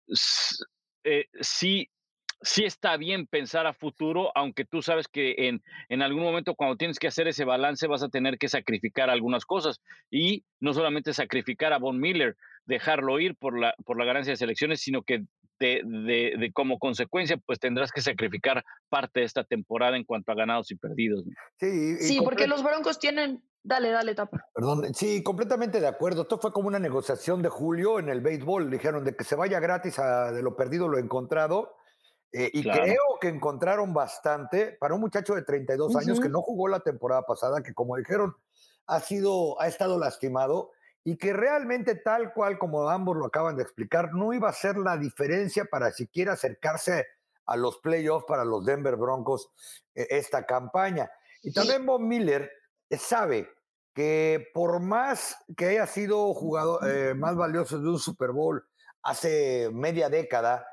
eh, 1.04 1.28
sí 1.40 1.88
sí 2.42 2.64
está 2.64 2.96
bien 2.96 3.26
pensar 3.26 3.66
a 3.66 3.74
futuro, 3.74 4.30
aunque 4.34 4.64
tú 4.64 4.82
sabes 4.82 5.08
que 5.08 5.34
en, 5.48 5.62
en 5.88 6.02
algún 6.02 6.22
momento 6.22 6.54
cuando 6.54 6.76
tienes 6.76 6.98
que 6.98 7.08
hacer 7.08 7.28
ese 7.28 7.44
balance 7.44 7.86
vas 7.86 8.02
a 8.02 8.08
tener 8.08 8.38
que 8.38 8.48
sacrificar 8.48 9.10
algunas 9.10 9.44
cosas 9.44 9.80
y 10.10 10.44
no 10.58 10.72
solamente 10.72 11.12
sacrificar 11.12 11.72
a 11.72 11.78
Von 11.78 12.00
Miller, 12.00 12.36
dejarlo 12.64 13.18
ir 13.20 13.36
por 13.36 13.58
la, 13.58 13.74
por 13.84 13.98
la 13.98 14.04
ganancia 14.04 14.32
de 14.32 14.36
selecciones, 14.36 14.80
sino 14.80 15.02
que 15.02 15.24
de, 15.58 15.82
de, 15.84 16.52
como 16.54 16.78
consecuencia, 16.78 17.36
pues 17.36 17.58
tendrás 17.58 17.92
que 17.92 18.00
sacrificar 18.00 18.64
parte 18.88 19.20
de 19.20 19.26
esta 19.26 19.44
temporada 19.44 19.96
en 19.96 20.04
cuanto 20.04 20.32
a 20.32 20.34
ganados 20.34 20.70
y 20.70 20.76
perdidos. 20.76 21.24
Sí, 21.58 21.96
sí 21.96 22.20
porque 22.24 22.46
los 22.46 22.62
Broncos 22.62 22.98
tienen... 22.98 23.42
Dale, 23.62 23.90
dale, 23.90 24.14
tapa. 24.14 24.42
Perdón, 24.54 24.94
sí, 24.94 25.22
completamente 25.22 25.80
de 25.80 25.86
acuerdo. 25.86 26.22
Esto 26.22 26.38
fue 26.38 26.50
como 26.50 26.68
una 26.68 26.78
negociación 26.78 27.42
de 27.42 27.50
julio 27.50 27.98
en 27.98 28.08
el 28.08 28.22
béisbol. 28.22 28.70
Dijeron 28.70 29.04
de 29.04 29.14
que 29.14 29.22
se 29.22 29.36
vaya 29.36 29.60
gratis 29.60 29.98
a, 29.98 30.32
de 30.32 30.42
lo 30.42 30.56
perdido 30.56 30.88
lo 30.88 30.96
encontrado 30.96 31.74
eh, 32.32 32.50
y 32.52 32.62
creo 32.62 33.18
que 33.20 33.28
encontraron 33.28 33.92
bastante 33.92 34.76
para 34.78 34.94
un 34.94 35.00
muchacho 35.00 35.34
de 35.34 35.42
32 35.42 35.96
años 35.96 36.20
que 36.20 36.28
no 36.28 36.42
jugó 36.42 36.68
la 36.68 36.80
temporada 36.80 37.22
pasada, 37.22 37.62
que 37.62 37.74
como 37.74 37.96
dijeron, 37.96 38.36
ha 38.86 39.00
sido, 39.00 39.60
ha 39.60 39.66
estado 39.66 39.98
lastimado 39.98 40.70
y 41.02 41.16
que 41.16 41.32
realmente 41.32 41.96
tal 41.96 42.32
cual 42.32 42.58
como 42.58 42.88
ambos 42.88 43.16
lo 43.16 43.26
acaban 43.26 43.56
de 43.56 43.62
explicar, 43.62 44.12
no 44.12 44.32
iba 44.32 44.48
a 44.48 44.52
ser 44.52 44.76
la 44.76 44.96
diferencia 44.96 45.64
para 45.64 45.90
siquiera 45.90 46.34
acercarse 46.34 47.06
a 47.46 47.56
los 47.56 47.78
playoffs 47.78 48.26
para 48.28 48.44
los 48.44 48.64
Denver 48.64 48.96
Broncos 48.96 49.50
eh, 49.94 50.06
esta 50.10 50.46
campaña. 50.46 51.10
Y 51.42 51.52
también 51.52 51.84
Bob 51.84 52.00
Miller 52.00 52.50
sabe 52.90 53.48
que 53.92 54.48
por 54.54 54.80
más 54.80 55.36
que 55.56 55.66
haya 55.66 55.86
sido 55.86 56.32
jugador 56.32 56.88
eh, 56.88 57.14
más 57.14 57.34
valioso 57.34 57.80
de 57.80 57.88
un 57.88 57.98
Super 57.98 58.30
Bowl 58.30 58.64
hace 59.02 59.68
media 59.72 60.08
década, 60.08 60.64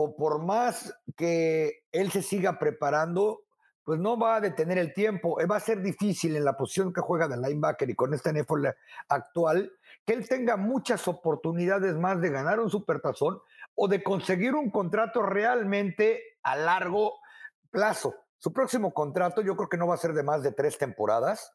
o 0.00 0.14
por 0.14 0.44
más 0.44 0.94
que 1.16 1.82
él 1.90 2.12
se 2.12 2.22
siga 2.22 2.60
preparando, 2.60 3.42
pues 3.82 3.98
no 3.98 4.16
va 4.16 4.36
a 4.36 4.40
detener 4.40 4.78
el 4.78 4.94
tiempo. 4.94 5.40
Eh, 5.40 5.46
va 5.46 5.56
a 5.56 5.60
ser 5.60 5.82
difícil 5.82 6.36
en 6.36 6.44
la 6.44 6.56
posición 6.56 6.92
que 6.92 7.00
juega 7.00 7.26
de 7.26 7.36
linebacker 7.36 7.90
y 7.90 7.96
con 7.96 8.14
esta 8.14 8.30
NFL 8.30 8.68
actual, 9.08 9.72
que 10.06 10.12
él 10.12 10.28
tenga 10.28 10.56
muchas 10.56 11.08
oportunidades 11.08 11.96
más 11.96 12.20
de 12.20 12.30
ganar 12.30 12.60
un 12.60 12.70
supertazón 12.70 13.40
o 13.74 13.88
de 13.88 14.04
conseguir 14.04 14.54
un 14.54 14.70
contrato 14.70 15.20
realmente 15.20 16.22
a 16.44 16.54
largo 16.54 17.14
plazo. 17.72 18.14
Su 18.36 18.52
próximo 18.52 18.94
contrato 18.94 19.42
yo 19.42 19.56
creo 19.56 19.68
que 19.68 19.78
no 19.78 19.88
va 19.88 19.94
a 19.94 19.98
ser 19.98 20.12
de 20.12 20.22
más 20.22 20.44
de 20.44 20.52
tres 20.52 20.78
temporadas 20.78 21.52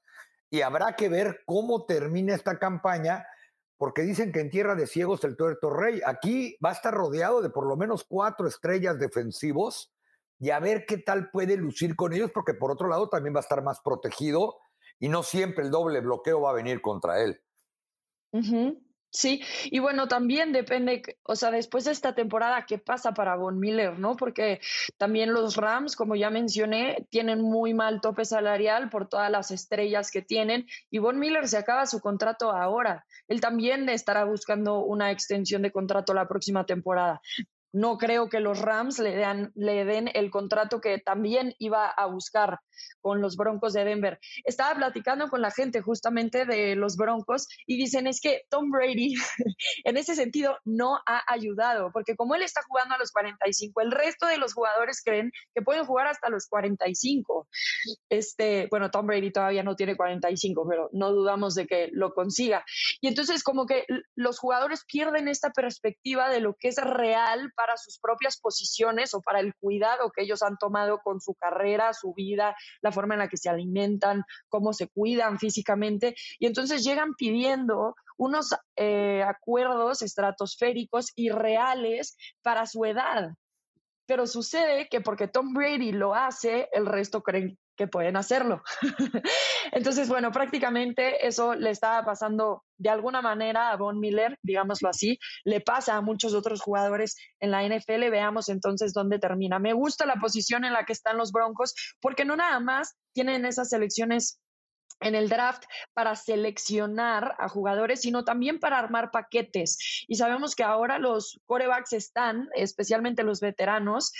y 0.49 0.63
habrá 0.63 0.97
que 0.97 1.07
ver 1.07 1.43
cómo 1.45 1.85
termina 1.85 2.35
esta 2.35 2.59
campaña 2.59 3.25
porque 3.77 4.03
dicen 4.03 4.31
que 4.31 4.39
en 4.39 4.49
tierra 4.49 4.75
de 4.75 4.87
ciegos 4.87 5.23
el 5.23 5.35
tuerto 5.35 5.69
rey. 5.69 6.01
Aquí 6.05 6.57
va 6.63 6.69
a 6.69 6.73
estar 6.73 6.93
rodeado 6.93 7.41
de 7.41 7.49
por 7.49 7.65
lo 7.67 7.75
menos 7.75 8.03
cuatro 8.03 8.47
estrellas 8.47 8.99
defensivos 8.99 9.93
y 10.39 10.49
a 10.49 10.59
ver 10.59 10.85
qué 10.85 10.97
tal 10.97 11.31
puede 11.31 11.57
lucir 11.57 11.95
con 11.95 12.13
ellos, 12.13 12.31
porque 12.31 12.53
por 12.53 12.71
otro 12.71 12.87
lado 12.87 13.09
también 13.09 13.35
va 13.35 13.39
a 13.39 13.41
estar 13.41 13.63
más 13.63 13.79
protegido 13.81 14.57
y 14.99 15.09
no 15.09 15.23
siempre 15.23 15.63
el 15.63 15.71
doble 15.71 16.01
bloqueo 16.01 16.41
va 16.41 16.51
a 16.51 16.53
venir 16.53 16.81
contra 16.81 17.21
él. 17.21 17.41
Sí, 19.15 19.43
y 19.65 19.77
bueno, 19.77 20.07
también 20.07 20.51
depende, 20.53 21.03
o 21.21 21.35
sea, 21.35 21.51
después 21.51 21.85
de 21.85 21.91
esta 21.91 22.15
temporada, 22.15 22.65
¿qué 22.65 22.79
pasa 22.79 23.13
para 23.13 23.35
Von 23.35 23.59
Miller, 23.59 23.99
no? 23.99 24.15
Porque 24.15 24.59
también 24.97 25.33
los 25.33 25.55
Rams, 25.55 25.95
como 25.95 26.15
ya 26.15 26.31
mencioné, 26.31 27.05
tienen 27.11 27.39
muy 27.39 27.75
mal 27.75 28.01
tope 28.01 28.25
salarial 28.25 28.89
por 28.89 29.07
todas 29.07 29.29
las 29.29 29.51
estrellas 29.51 30.09
que 30.09 30.23
tienen, 30.23 30.65
y 30.89 30.97
Von 30.97 31.19
Miller 31.19 31.47
se 31.47 31.57
acaba 31.57 31.85
su 31.85 32.01
contrato 32.01 32.51
ahora. 32.51 33.05
Él 33.27 33.39
también 33.39 33.87
estará 33.87 34.25
buscando 34.25 34.79
una 34.79 35.11
extensión 35.11 35.61
de 35.61 35.71
contrato 35.71 36.15
la 36.15 36.27
próxima 36.27 36.65
temporada 36.65 37.21
no 37.73 37.97
creo 37.97 38.29
que 38.29 38.39
los 38.39 38.59
Rams 38.59 38.99
le, 38.99 39.49
le 39.55 39.85
den 39.85 40.09
el 40.13 40.29
contrato 40.29 40.79
que 40.79 40.99
también 40.99 41.55
iba 41.57 41.87
a 41.87 42.05
buscar 42.05 42.59
con 43.01 43.21
los 43.21 43.35
Broncos 43.35 43.73
de 43.73 43.83
Denver. 43.83 44.19
Estaba 44.45 44.75
platicando 44.75 45.27
con 45.27 45.41
la 45.41 45.51
gente 45.51 45.81
justamente 45.81 46.45
de 46.45 46.75
los 46.75 46.95
Broncos 46.95 47.47
y 47.65 47.77
dicen 47.77 48.07
es 48.07 48.21
que 48.21 48.43
Tom 48.49 48.69
Brady 48.69 49.15
en 49.83 49.97
ese 49.97 50.15
sentido 50.15 50.57
no 50.65 50.99
ha 51.05 51.23
ayudado, 51.27 51.91
porque 51.91 52.15
como 52.15 52.35
él 52.35 52.43
está 52.43 52.61
jugando 52.67 52.95
a 52.95 52.99
los 52.99 53.11
45, 53.11 53.81
el 53.81 53.91
resto 53.91 54.27
de 54.27 54.37
los 54.37 54.53
jugadores 54.53 55.01
creen 55.03 55.31
que 55.53 55.61
pueden 55.61 55.85
jugar 55.85 56.07
hasta 56.07 56.29
los 56.29 56.47
45. 56.47 57.47
Este, 58.09 58.67
bueno, 58.69 58.91
Tom 58.91 59.07
Brady 59.07 59.31
todavía 59.31 59.63
no 59.63 59.75
tiene 59.75 59.97
45, 59.97 60.67
pero 60.69 60.89
no 60.93 61.11
dudamos 61.11 61.55
de 61.55 61.65
que 61.65 61.89
lo 61.91 62.13
consiga. 62.13 62.63
Y 63.01 63.07
entonces 63.07 63.43
como 63.43 63.65
que 63.65 63.85
los 64.15 64.37
jugadores 64.37 64.85
pierden 64.85 65.27
esta 65.27 65.51
perspectiva 65.51 66.29
de 66.29 66.39
lo 66.39 66.55
que 66.55 66.67
es 66.67 66.77
real 66.77 67.51
para 67.55 67.62
sus 67.77 67.99
propias 67.99 68.37
posiciones 68.37 69.13
o 69.13 69.21
para 69.21 69.39
el 69.39 69.53
cuidado 69.55 70.11
que 70.11 70.23
ellos 70.23 70.43
han 70.43 70.57
tomado 70.57 70.99
con 71.03 71.19
su 71.21 71.33
carrera, 71.33 71.93
su 71.93 72.13
vida, 72.13 72.55
la 72.81 72.91
forma 72.91 73.15
en 73.15 73.19
la 73.19 73.27
que 73.27 73.37
se 73.37 73.49
alimentan, 73.49 74.23
cómo 74.49 74.73
se 74.73 74.87
cuidan 74.87 75.39
físicamente. 75.39 76.15
Y 76.39 76.45
entonces 76.45 76.83
llegan 76.83 77.13
pidiendo 77.15 77.95
unos 78.17 78.55
eh, 78.75 79.23
acuerdos 79.23 80.01
estratosféricos 80.01 81.11
y 81.15 81.29
reales 81.29 82.17
para 82.41 82.65
su 82.65 82.85
edad. 82.85 83.33
Pero 84.05 84.27
sucede 84.27 84.87
que 84.89 85.01
porque 85.01 85.27
Tom 85.27 85.53
Brady 85.53 85.93
lo 85.93 86.13
hace, 86.13 86.69
el 86.73 86.85
resto 86.85 87.21
creen 87.21 87.57
que 87.75 87.87
pueden 87.87 88.15
hacerlo. 88.15 88.63
Entonces, 89.71 90.07
bueno, 90.07 90.31
prácticamente 90.31 91.25
eso 91.25 91.55
le 91.55 91.71
estaba 91.71 92.05
pasando 92.05 92.63
de 92.77 92.89
alguna 92.89 93.21
manera 93.21 93.71
a 93.71 93.77
Von 93.77 93.99
Miller, 93.99 94.37
digámoslo 94.41 94.89
así, 94.89 95.17
le 95.43 95.61
pasa 95.61 95.95
a 95.95 96.01
muchos 96.01 96.33
otros 96.33 96.61
jugadores 96.61 97.15
en 97.39 97.51
la 97.51 97.63
NFL. 97.63 98.09
Veamos 98.09 98.49
entonces 98.49 98.93
dónde 98.93 99.19
termina. 99.19 99.59
Me 99.59 99.73
gusta 99.73 100.05
la 100.05 100.15
posición 100.15 100.65
en 100.65 100.73
la 100.73 100.85
que 100.85 100.93
están 100.93 101.17
los 101.17 101.31
Broncos 101.31 101.73
porque 102.01 102.25
no 102.25 102.35
nada 102.35 102.59
más 102.59 102.95
tienen 103.13 103.45
esas 103.45 103.69
selecciones 103.69 104.39
en 104.99 105.15
el 105.15 105.29
draft 105.29 105.63
para 105.93 106.15
seleccionar 106.15 107.35
a 107.39 107.49
jugadores, 107.49 108.01
sino 108.01 108.23
también 108.23 108.59
para 108.59 108.79
armar 108.79 109.11
paquetes. 109.11 110.05
Y 110.07 110.15
sabemos 110.15 110.55
que 110.55 110.63
ahora 110.63 110.99
los 110.99 111.39
corebacks 111.45 111.93
están, 111.93 112.49
especialmente 112.55 113.23
los 113.23 113.39
veteranos, 113.39 114.11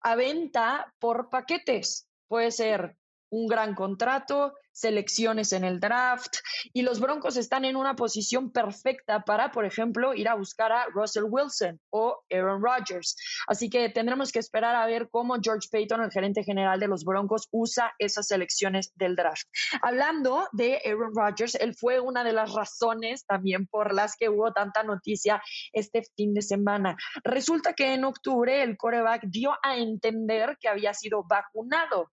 a 0.00 0.14
venta 0.14 0.92
por 0.98 1.28
paquetes. 1.30 2.08
Puede 2.28 2.50
ser 2.50 2.96
un 3.30 3.46
gran 3.46 3.74
contrato, 3.74 4.54
selecciones 4.72 5.52
en 5.52 5.64
el 5.64 5.80
draft 5.80 6.36
y 6.72 6.82
los 6.82 7.00
Broncos 7.00 7.36
están 7.36 7.64
en 7.64 7.76
una 7.76 7.96
posición 7.96 8.52
perfecta 8.52 9.20
para, 9.20 9.50
por 9.50 9.64
ejemplo, 9.64 10.14
ir 10.14 10.28
a 10.28 10.34
buscar 10.34 10.70
a 10.70 10.86
Russell 10.92 11.24
Wilson 11.28 11.80
o 11.90 12.22
Aaron 12.30 12.62
Rodgers. 12.62 13.16
Así 13.48 13.70
que 13.70 13.88
tendremos 13.88 14.32
que 14.32 14.38
esperar 14.38 14.76
a 14.76 14.86
ver 14.86 15.08
cómo 15.10 15.36
George 15.42 15.68
Payton, 15.70 16.02
el 16.02 16.10
gerente 16.10 16.44
general 16.44 16.78
de 16.78 16.88
los 16.88 17.04
Broncos, 17.04 17.48
usa 17.50 17.94
esas 17.98 18.28
selecciones 18.28 18.92
del 18.96 19.16
draft. 19.16 19.46
Hablando 19.82 20.46
de 20.52 20.80
Aaron 20.84 21.12
Rodgers, 21.14 21.54
él 21.54 21.74
fue 21.74 21.98
una 21.98 22.22
de 22.22 22.34
las 22.34 22.52
razones 22.52 23.24
también 23.24 23.66
por 23.66 23.94
las 23.94 24.14
que 24.16 24.28
hubo 24.28 24.52
tanta 24.52 24.82
noticia 24.82 25.42
este 25.72 26.02
fin 26.16 26.34
de 26.34 26.42
semana. 26.42 26.96
Resulta 27.24 27.72
que 27.72 27.94
en 27.94 28.04
octubre 28.04 28.62
el 28.62 28.76
coreback 28.76 29.22
dio 29.26 29.52
a 29.62 29.78
entender 29.78 30.58
que 30.60 30.68
había 30.68 30.92
sido 30.92 31.24
vacunado 31.24 32.10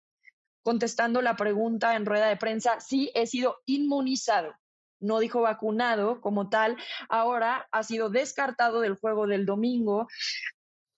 contestando 0.64 1.22
la 1.22 1.36
pregunta 1.36 1.96
en 1.96 2.06
rueda 2.06 2.28
de 2.28 2.38
prensa, 2.38 2.80
sí 2.80 3.12
he 3.14 3.28
sido 3.28 3.58
inmunizado. 3.66 4.54
No 5.00 5.20
dijo 5.20 5.42
vacunado 5.42 6.22
como 6.22 6.50
tal. 6.50 6.78
Ahora 7.10 7.68
ha 7.72 7.84
sido 7.84 8.10
descartado 8.10 8.80
del 8.80 8.96
juego 8.96 9.28
del 9.28 9.46
domingo 9.46 10.08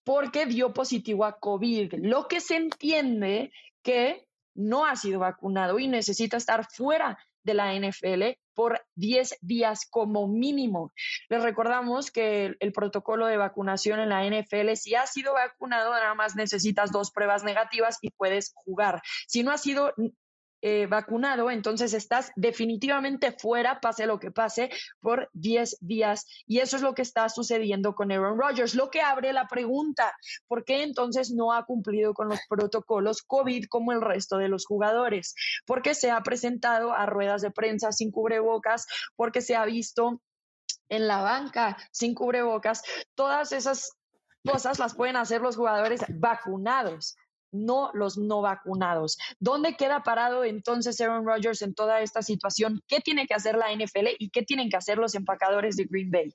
porque 0.04 0.46
dio 0.46 0.74
positivo 0.74 1.26
a 1.26 1.40
COVID. 1.40 1.96
Lo 1.98 2.28
que 2.28 2.40
se 2.40 2.56
entiende 2.56 3.52
que 3.84 4.28
no 4.54 4.86
ha 4.86 4.96
sido 4.96 5.20
vacunado 5.20 5.80
y 5.80 5.88
necesita 5.88 6.38
estar 6.38 6.66
fuera 6.70 7.18
de 7.44 7.54
la 7.56 7.74
NFL 7.74 8.38
por 8.56 8.82
10 8.96 9.38
días 9.42 9.86
como 9.90 10.28
mínimo. 10.28 10.94
Les 11.30 11.44
recordamos 11.44 12.12
que 12.12 12.56
el, 12.60 12.72
protocolo 12.74 13.28
de 13.28 13.38
vacunación 13.38 14.00
en 14.00 14.10
la 14.10 14.24
NFL, 14.26 14.74
si 14.76 14.96
has 14.96 15.12
sido 15.14 15.34
vacunado, 15.34 15.92
nada 15.92 16.16
más 16.16 16.36
necesitas 16.36 16.92
dos 16.92 17.12
pruebas 17.12 17.44
negativas 17.44 17.98
y 18.02 18.10
puedes 18.12 18.54
jugar. 18.56 19.02
Si 19.28 19.44
no 19.44 19.52
has 19.52 19.62
sido 19.62 19.94
eh, 20.68 20.88
vacunado, 20.88 21.52
entonces 21.52 21.94
estás 21.94 22.32
definitivamente 22.36 23.32
fuera, 23.32 23.80
pase 23.80 24.08
lo 24.08 24.18
que 24.18 24.32
pase, 24.32 24.72
por 25.00 25.30
10 25.34 25.78
días. 25.80 26.26
Y 26.48 26.58
eso 26.58 26.78
es 26.78 26.82
lo 26.82 26.96
que 26.96 27.04
está 27.04 27.30
sucediendo 27.30 27.94
con 27.94 28.12
Aaron 28.12 28.40
Rodgers, 28.40 28.74
lo 28.74 28.90
que 28.90 29.00
abre 29.00 29.32
la 29.32 29.48
pregunta, 29.48 30.12
¿por 30.48 30.66
qué 30.66 30.82
entonces 30.82 31.30
no 31.30 31.54
ha 31.54 31.68
cumplido 31.68 32.16
con 32.16 32.30
los 32.30 32.40
protocolos 32.50 33.22
COVID 33.22 33.66
como 33.70 33.92
el 33.92 34.02
resto 34.02 34.38
de 34.40 34.48
los 34.48 34.66
jugadores? 34.66 35.36
Porque 35.68 35.94
se 35.94 36.10
ha 36.10 36.24
presentado 36.24 36.94
a 36.94 37.06
ruedas 37.06 37.44
de 37.44 37.52
prensa 37.52 37.92
sin 37.92 38.10
cubrebocas, 38.10 38.88
porque 39.16 39.42
se 39.42 39.56
ha 39.56 39.66
visto 39.66 40.20
en 40.90 41.08
la 41.08 41.22
banca 41.22 41.78
sin 41.92 42.16
cubrebocas, 42.16 42.82
todas 43.14 43.52
esas 43.52 43.92
cosas 44.44 44.80
las 44.80 44.96
pueden 44.96 45.16
hacer 45.16 45.42
los 45.42 45.58
jugadores 45.58 46.04
vacunados 46.10 47.18
no 47.52 47.92
los 47.94 48.18
no 48.18 48.42
vacunados. 48.42 49.18
¿Dónde 49.40 49.76
queda 49.76 50.04
parado 50.04 50.44
entonces 50.44 51.00
Aaron 51.02 51.26
Rodgers 51.26 51.62
en 51.62 51.74
toda 51.74 52.02
esta 52.02 52.22
situación? 52.22 52.82
¿Qué 52.88 53.00
tiene 53.00 53.28
que 53.28 53.34
hacer 53.34 53.58
la 53.58 53.74
NFL 53.74 54.16
y 54.20 54.30
qué 54.30 54.44
tienen 54.44 54.70
que 54.70 54.78
hacer 54.78 54.98
los 54.98 55.16
empacadores 55.16 55.76
de 55.78 55.86
Green 55.86 56.12
Bay? 56.12 56.34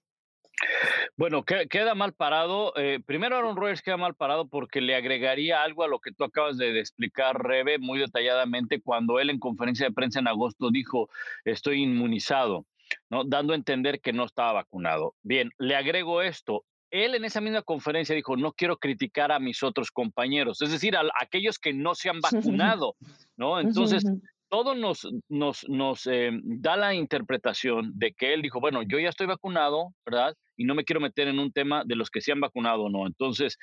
Bueno, 1.16 1.44
queda 1.44 1.94
mal 1.94 2.12
parado. 2.12 2.72
Eh, 2.76 3.00
primero, 3.04 3.36
Aaron 3.36 3.56
Rodgers 3.56 3.82
queda 3.82 3.96
mal 3.96 4.14
parado 4.14 4.48
porque 4.48 4.80
le 4.80 4.94
agregaría 4.94 5.62
algo 5.62 5.84
a 5.84 5.88
lo 5.88 6.00
que 6.00 6.12
tú 6.12 6.24
acabas 6.24 6.56
de, 6.56 6.78
explicar, 6.78 7.42
Rebe, 7.42 7.78
muy 7.78 7.98
detalladamente, 7.98 8.80
cuando 8.80 9.18
él 9.20 9.30
en 9.30 9.38
conferencia 9.38 9.86
de 9.86 9.94
prensa 9.94 10.20
en 10.20 10.28
agosto 10.28 10.70
dijo, 10.70 11.08
estoy 11.44 11.82
inmunizado, 11.82 12.66
¿no? 13.08 13.24
dando 13.24 13.52
a 13.52 13.56
entender 13.56 14.00
que 14.00 14.12
no 14.12 14.24
estaba 14.24 14.52
vacunado. 14.52 15.14
Bien, 15.22 15.50
le 15.58 15.76
agrego 15.76 16.22
esto 16.22 16.64
él 16.90 17.14
en 17.14 17.24
esa 17.24 17.40
misma 17.40 17.62
conferencia 17.62 18.14
dijo, 18.14 18.36
no 18.36 18.52
quiero 18.52 18.76
criticar 18.76 19.32
a 19.32 19.38
mis 19.38 19.62
otros 19.62 19.90
compañeros, 19.90 20.60
es 20.62 20.70
decir, 20.70 20.96
a, 20.96 21.02
aquellos 21.20 21.58
que 21.58 21.72
no 21.72 21.94
se 21.94 22.10
han 22.10 22.20
vacunado, 22.58 22.96
¿no? 23.36 23.60
Entonces, 23.60 24.04
todo 24.48 24.74
nos, 24.74 25.06
nos, 25.28 25.66
nos 25.68 26.06
eh, 26.06 26.30
da 26.42 26.76
la 26.76 26.94
interpretación 26.94 27.92
de 27.94 28.12
que 28.12 28.34
él 28.34 28.42
dijo, 28.42 28.60
bueno, 28.60 28.82
yo 28.82 28.98
ya 28.98 29.08
estoy 29.08 29.26
vacunado, 29.26 29.94
¿verdad? 30.04 30.34
Y 30.56 30.64
no 30.64 30.74
me 30.74 30.84
quiero 30.84 31.00
meter 31.00 31.28
en 31.28 31.38
un 31.38 31.52
tema 31.52 31.84
de 31.86 31.94
los 31.94 32.10
que 32.10 32.20
se 32.20 32.32
han 32.32 32.40
vacunado 32.40 32.82
o 32.82 32.90
no. 32.90 33.06
Entonces, 33.06 33.56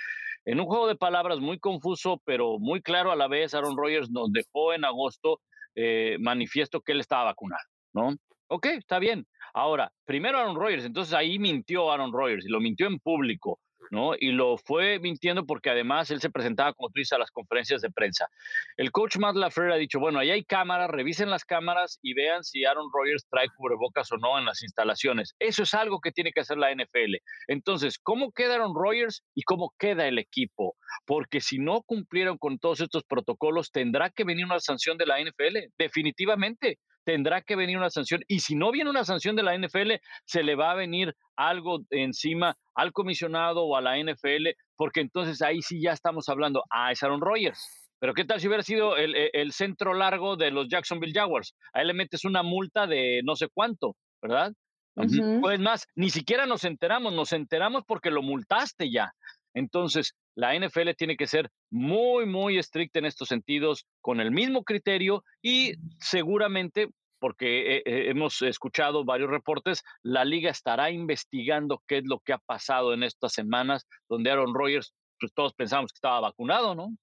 en 0.45 0.61
un 0.61 0.65
juego 0.65 0.87
de 0.87 0.95
palabras 0.95 1.39
muy 1.39 1.59
confuso, 1.59 2.21
pero 2.25 2.57
muy 2.57 2.81
claro 2.81 3.11
a 3.11 3.17
la 3.17 3.27
vez, 3.27 3.53
Aaron 3.53 3.75
Rodgers 3.75 4.09
nos 4.09 4.31
dejó 4.31 4.73
en 4.73 4.85
agosto 4.85 5.41
eh, 5.75 6.17
manifiesto 6.21 6.79
que 6.79 6.93
él 6.93 7.01
estaba 7.01 7.25
vacunado, 7.25 7.63
¿no? 7.93 8.15
Ok, 8.47 8.67
está 8.67 8.97
bien. 8.97 9.27
Ahora, 9.53 9.91
primero 10.05 10.37
Aaron 10.37 10.55
Rodgers, 10.55 10.85
entonces 10.85 11.13
ahí 11.13 11.39
mintió 11.39 11.91
Aaron 11.91 12.11
Rodgers 12.11 12.45
y 12.45 12.49
lo 12.49 12.59
mintió 12.59 12.87
en 12.87 12.99
público, 12.99 13.59
¿no? 13.91 14.13
Y 14.19 14.31
lo 14.31 14.57
fue 14.57 14.99
mintiendo 14.99 15.45
porque 15.45 15.69
además 15.69 16.11
él 16.11 16.21
se 16.21 16.29
presentaba, 16.29 16.73
como 16.73 16.89
tú 16.89 16.99
dices, 16.99 17.13
a 17.13 17.17
las 17.17 17.31
conferencias 17.31 17.81
de 17.81 17.91
prensa. 17.91 18.27
El 18.75 18.91
coach 18.91 19.17
Matt 19.17 19.35
LaFleur 19.35 19.71
ha 19.71 19.77
dicho, 19.77 19.99
bueno, 19.99 20.19
ahí 20.19 20.31
hay 20.31 20.43
cámaras, 20.43 20.89
revisen 20.89 21.29
las 21.29 21.45
cámaras 21.45 21.99
y 22.01 22.13
vean 22.13 22.43
si 22.43 22.65
Aaron 22.65 22.89
Rodgers 22.93 23.25
trae 23.29 23.47
cubrebocas 23.55 24.11
o 24.11 24.17
no 24.17 24.37
en 24.37 24.45
las 24.45 24.61
instalaciones. 24.61 25.35
Eso 25.39 25.63
es 25.63 25.73
algo 25.73 25.99
que 25.99 26.11
tiene 26.11 26.31
que 26.31 26.41
hacer 26.41 26.57
la 26.57 26.73
NFL. 26.73 27.15
Entonces, 27.47 27.97
¿cómo 28.01 28.31
queda 28.31 28.55
Aaron 28.55 28.75
Rodgers 28.75 29.23
y 29.35 29.43
cómo 29.43 29.73
queda 29.77 30.07
el 30.07 30.19
equipo? 30.19 30.75
Porque 31.05 31.41
si 31.41 31.59
no 31.59 31.81
cumplieron 31.83 32.37
con 32.37 32.59
todos 32.59 32.81
estos 32.81 33.03
protocolos, 33.03 33.71
tendrá 33.71 34.09
que 34.09 34.23
venir 34.23 34.45
una 34.45 34.59
sanción 34.59 34.97
de 34.97 35.05
la 35.05 35.19
NFL, 35.21 35.71
definitivamente 35.77 36.79
tendrá 37.07 37.41
que 37.41 37.55
venir 37.55 37.77
una 37.77 37.89
sanción. 37.89 38.21
Y 38.27 38.41
si 38.41 38.53
no 38.53 38.69
viene 38.69 38.89
una 38.89 39.05
sanción 39.05 39.37
de 39.37 39.43
la 39.43 39.57
NFL, 39.57 39.93
se 40.25 40.43
le 40.43 40.55
va 40.55 40.71
a 40.71 40.75
venir 40.75 41.15
algo 41.37 41.79
encima 41.89 42.57
al 42.75 42.91
comisionado 42.91 43.63
o 43.63 43.77
a 43.77 43.81
la 43.81 43.97
NFL, 43.97 44.47
porque 44.75 44.99
entonces 44.99 45.41
ahí 45.41 45.61
sí 45.61 45.81
ya 45.81 45.93
estamos 45.93 46.27
hablando, 46.27 46.65
ah, 46.69 46.91
es 46.91 47.01
Aaron 47.01 47.21
Rodgers. 47.21 47.65
Pero 47.99 48.13
¿qué 48.13 48.25
tal 48.25 48.41
si 48.41 48.47
hubiera 48.47 48.61
sido 48.61 48.97
el, 48.97 49.15
el, 49.31 49.53
centro 49.53 49.93
largo 49.93 50.35
de 50.35 50.51
los 50.51 50.67
Jacksonville 50.67 51.17
Jaguars? 51.17 51.55
A 51.71 51.79
él 51.79 51.87
le 51.87 51.93
metes 51.93 52.25
una 52.25 52.43
multa 52.43 52.85
de 52.85 53.21
no 53.23 53.37
sé 53.37 53.47
cuánto, 53.53 53.95
¿verdad? 54.21 54.51
Pues 55.41 55.59
más, 55.59 55.87
ni 55.95 56.09
siquiera 56.09 56.45
nos 56.45 56.65
enteramos, 56.65 57.13
nos 57.13 57.31
enteramos 57.31 57.83
porque 57.87 58.11
lo 58.11 58.21
multaste 58.21 58.91
ya. 58.91 59.13
Entonces, 59.57 60.13
la 60.35 60.53
NFL 60.53 60.91
tiene 60.95 61.17
que 61.17 61.25
ser 61.25 61.49
muy, 61.71 62.25
muy 62.25 62.59
estricta 62.59 62.99
en 62.99 63.05
estos 63.05 63.27
sentidos, 63.27 63.85
con 64.01 64.19
el 64.21 64.31
mismo 64.31 64.63
criterio 64.63 65.23
y 65.41 65.73
seguramente, 65.99 66.89
porque 67.19 67.81
hemos 67.85 68.41
escuchado 68.43 69.03
varios 69.03 69.31
reportes, 69.31 69.83
la 70.03 70.23
liga 70.23 70.51
estará 70.51 70.91
investigando 70.91 71.81
qué 71.87 71.97
es 71.97 72.03
lo 72.05 72.19
que 72.19 72.33
ha 72.33 72.37
pasado 72.37 72.93
en 72.93 73.01
estas 73.01 73.33
semanas, 73.33 73.87
donde 74.07 74.29
Aaron 74.29 74.53
Rodgers, 74.53 74.93
pues 75.19 75.33
todos 75.33 75.55
pensamos 75.55 75.91
que 75.91 75.97
estaba 75.97 76.19
vacunado, 76.19 76.75
¿no? 76.75 76.95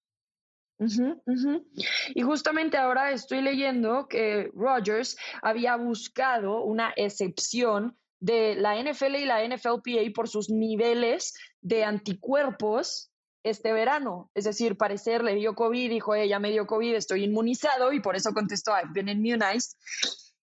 Y 2.15 2.23
justamente 2.23 2.77
ahora 2.77 3.11
estoy 3.11 3.43
leyendo 3.43 4.07
que 4.09 4.51
Rodgers 4.55 5.17
había 5.43 5.77
buscado 5.77 6.63
una 6.63 6.93
excepción 6.97 7.97
de 8.25 8.55
la 8.55 8.75
NFL 8.83 9.17
y 9.17 9.27
la 9.27 9.47
NFLPA 9.47 10.11
por 10.15 10.31
sus 10.31 10.49
niveles 10.49 11.35
de 11.61 11.85
anticuerpos 11.85 13.11
este 13.43 13.75
verano. 13.75 14.31
Es 14.33 14.45
decir, 14.45 14.79
parecer 14.79 15.23
le 15.23 15.35
dio 15.35 15.55
COVID, 15.55 15.91
dijo, 15.91 16.15
ella 16.15 16.39
me 16.39 16.51
dio 16.51 16.67
COVID, 16.67 16.95
estoy 16.95 17.25
inmunizado 17.25 17.93
y 17.93 18.01
por 18.01 18.17
eso 18.17 18.33
contestó, 18.33 18.73
I've 18.73 18.93
been 18.95 19.11
immunized. 19.11 19.77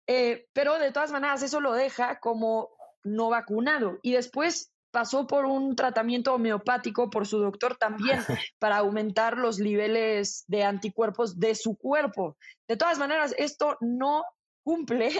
Eh, 0.09 0.49
pero 0.53 0.81
de 0.81 0.91
todas 0.91 1.13
maneras, 1.13 1.45
eso 1.45 1.61
lo 1.61 1.73
deja 1.73 2.19
como 2.19 2.71
no 3.05 3.31
vacunado. 3.31 4.01
Y 4.03 4.15
después 4.15 4.73
pasó 4.91 5.29
por 5.29 5.45
un 5.45 5.77
tratamiento 5.77 6.35
homeopático 6.35 7.09
por 7.09 7.25
su 7.29 7.39
doctor 7.39 7.77
también 7.77 8.19
para 8.59 8.79
aumentar 8.79 9.39
los 9.39 9.61
niveles 9.61 10.43
de 10.49 10.65
anticuerpos 10.65 11.39
de 11.39 11.55
su 11.55 11.77
cuerpo. 11.77 12.37
De 12.67 12.77
todas 12.77 12.99
maneras, 12.99 13.33
esto 13.39 13.77
no 13.81 14.25
cumple 14.63 15.11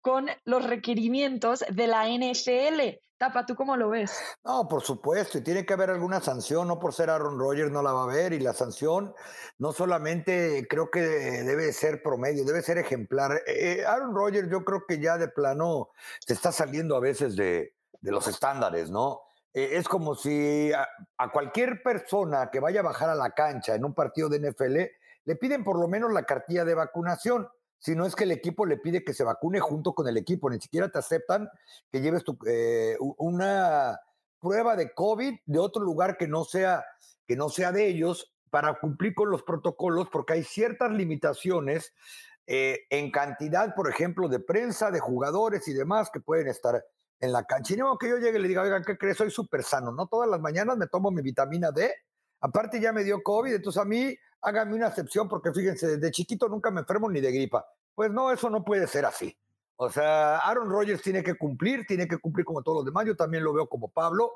con 0.00 0.28
los 0.44 0.64
requerimientos 0.66 1.64
de 1.68 1.86
la 1.86 2.06
NFL. 2.08 2.98
Tapa, 3.18 3.46
¿tú 3.46 3.54
cómo 3.54 3.76
lo 3.76 3.90
ves? 3.90 4.18
No, 4.44 4.66
por 4.66 4.82
supuesto, 4.82 5.38
y 5.38 5.42
tiene 5.42 5.64
que 5.64 5.74
haber 5.74 5.90
alguna 5.90 6.20
sanción, 6.20 6.66
no 6.66 6.80
por 6.80 6.92
ser 6.92 7.08
Aaron 7.08 7.38
Rodgers 7.38 7.70
no 7.70 7.80
la 7.80 7.92
va 7.92 8.00
a 8.00 8.04
haber, 8.04 8.32
y 8.32 8.40
la 8.40 8.52
sanción 8.52 9.14
no 9.58 9.72
solamente 9.72 10.66
creo 10.68 10.90
que 10.90 11.00
debe 11.00 11.72
ser 11.72 12.02
promedio, 12.02 12.44
debe 12.44 12.62
ser 12.62 12.78
ejemplar. 12.78 13.40
Eh, 13.46 13.84
Aaron 13.86 14.14
Rodgers 14.14 14.48
yo 14.50 14.64
creo 14.64 14.84
que 14.88 14.98
ya 14.98 15.18
de 15.18 15.28
plano 15.28 15.90
se 16.18 16.32
está 16.32 16.50
saliendo 16.50 16.96
a 16.96 17.00
veces 17.00 17.36
de, 17.36 17.74
los 18.00 18.26
estándares, 18.26 18.90
¿no? 18.90 19.20
Eh, 19.54 19.70
es 19.74 19.86
como 19.86 20.16
si 20.16 20.72
a, 20.72 20.88
a 21.18 21.30
cualquier 21.30 21.80
persona 21.80 22.50
que 22.50 22.58
vaya 22.58 22.80
a 22.80 22.84
bajar 22.84 23.08
a 23.08 23.14
la 23.14 23.30
cancha 23.30 23.76
en 23.76 23.84
un 23.84 23.94
partido 23.94 24.28
de 24.28 24.50
NFL 24.50 24.76
le 25.24 25.36
piden 25.36 25.62
por 25.62 25.78
lo 25.78 25.88
menos 25.88 26.12
la 26.12 26.24
cartilla 26.24 26.64
de 26.64 26.74
vacunación 26.74 27.48
si 27.82 27.96
no 27.96 28.06
es 28.06 28.14
que 28.14 28.24
el 28.24 28.30
equipo 28.30 28.64
le 28.64 28.76
pide 28.76 29.04
que 29.04 29.12
se 29.12 29.24
vacune 29.24 29.58
junto 29.58 29.92
con 29.92 30.06
el 30.06 30.16
equipo, 30.16 30.48
ni 30.48 30.60
siquiera 30.60 30.88
te 30.88 30.98
aceptan 30.98 31.50
que 31.90 32.00
lleves 32.00 32.22
tu, 32.22 32.38
eh, 32.46 32.96
una 33.18 33.98
prueba 34.38 34.76
de 34.76 34.94
COVID 34.94 35.34
de 35.44 35.58
otro 35.58 35.82
lugar 35.82 36.16
que 36.16 36.28
no 36.28 36.44
sea 36.44 36.84
que 37.26 37.34
no 37.36 37.48
sea 37.48 37.72
de 37.72 37.88
ellos 37.88 38.32
para 38.50 38.78
cumplir 38.78 39.14
con 39.14 39.30
los 39.30 39.42
protocolos, 39.42 40.08
porque 40.12 40.34
hay 40.34 40.44
ciertas 40.44 40.92
limitaciones 40.92 41.92
eh, 42.46 42.80
en 42.90 43.10
cantidad, 43.10 43.74
por 43.74 43.88
ejemplo, 43.88 44.28
de 44.28 44.38
prensa, 44.38 44.90
de 44.90 45.00
jugadores 45.00 45.66
y 45.66 45.72
demás 45.72 46.10
que 46.12 46.20
pueden 46.20 46.48
estar 46.48 46.84
en 47.18 47.32
la 47.32 47.44
cancha. 47.44 47.74
Y 47.74 47.78
no 47.78 47.96
que 47.98 48.10
yo 48.10 48.18
llegue 48.18 48.38
y 48.38 48.42
le 48.42 48.48
diga, 48.48 48.62
oiga, 48.62 48.82
¿qué 48.82 48.96
crees? 48.98 49.16
Soy 49.16 49.30
súper 49.30 49.62
sano, 49.64 49.90
¿no? 49.90 50.06
Todas 50.06 50.28
las 50.28 50.40
mañanas 50.40 50.76
me 50.76 50.86
tomo 50.86 51.10
mi 51.10 51.22
vitamina 51.22 51.72
D. 51.72 51.92
Aparte 52.40 52.80
ya 52.80 52.92
me 52.92 53.04
dio 53.04 53.22
COVID, 53.22 53.54
entonces 53.54 53.80
a 53.80 53.84
mí 53.84 54.14
háganme 54.42 54.74
una 54.74 54.88
excepción 54.88 55.28
porque 55.28 55.52
fíjense, 55.52 55.96
desde 55.96 56.10
chiquito 56.10 56.48
nunca 56.48 56.70
me 56.70 56.80
enfermo 56.80 57.10
ni 57.10 57.20
de 57.20 57.32
gripa. 57.32 57.66
Pues 57.94 58.10
no, 58.10 58.30
eso 58.30 58.50
no 58.50 58.64
puede 58.64 58.86
ser 58.86 59.04
así. 59.04 59.36
O 59.76 59.90
sea, 59.90 60.38
Aaron 60.38 60.70
Rodgers 60.70 61.02
tiene 61.02 61.22
que 61.22 61.34
cumplir, 61.34 61.86
tiene 61.86 62.06
que 62.06 62.18
cumplir 62.18 62.44
como 62.44 62.62
todos 62.62 62.78
los 62.78 62.84
demás. 62.84 63.06
Yo 63.06 63.16
también 63.16 63.44
lo 63.44 63.52
veo 63.52 63.68
como 63.68 63.88
Pablo, 63.88 64.32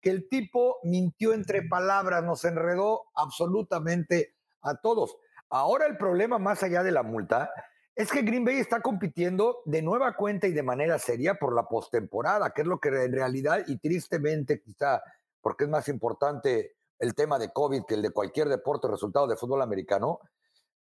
que 0.00 0.10
el 0.10 0.28
tipo 0.28 0.78
mintió 0.82 1.32
entre 1.32 1.62
palabras, 1.62 2.24
nos 2.24 2.44
enredó 2.44 3.04
absolutamente 3.14 4.34
a 4.62 4.76
todos. 4.76 5.16
Ahora 5.50 5.86
el 5.86 5.96
problema, 5.96 6.38
más 6.38 6.62
allá 6.62 6.82
de 6.82 6.92
la 6.92 7.02
multa, 7.02 7.50
es 7.94 8.10
que 8.10 8.22
Green 8.22 8.44
Bay 8.44 8.56
está 8.56 8.80
compitiendo 8.80 9.62
de 9.64 9.82
nueva 9.82 10.14
cuenta 10.14 10.46
y 10.46 10.52
de 10.52 10.62
manera 10.62 10.98
seria 10.98 11.34
por 11.34 11.54
la 11.54 11.64
postemporada, 11.68 12.50
que 12.50 12.62
es 12.62 12.66
lo 12.66 12.78
que 12.78 12.88
en 12.90 13.12
realidad 13.12 13.64
y 13.66 13.78
tristemente 13.78 14.60
quizá, 14.60 15.02
porque 15.40 15.64
es 15.64 15.70
más 15.70 15.88
importante 15.88 16.76
el 16.98 17.14
tema 17.14 17.38
de 17.38 17.52
COVID 17.52 17.84
que 17.86 17.94
el 17.94 18.02
de 18.02 18.10
cualquier 18.10 18.48
deporte 18.48 18.88
resultado 18.88 19.26
de 19.26 19.36
fútbol 19.36 19.62
americano, 19.62 20.20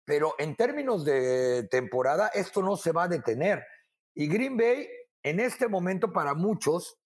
pero 0.05 0.35
en 0.39 0.57
términos 0.57 1.05
de 1.05 1.67
temporada 1.71 2.29
esto 2.29 2.63
no 2.63 2.77
se 2.77 2.93
va 2.93 3.05
a 3.05 3.09
detener. 3.09 3.65
Y 4.15 4.29
Green 4.29 4.57
Bay 4.57 4.89
en 5.23 5.41
este 5.41 5.69
momento 5.69 6.13
para 6.13 6.35
muchos 6.35 6.99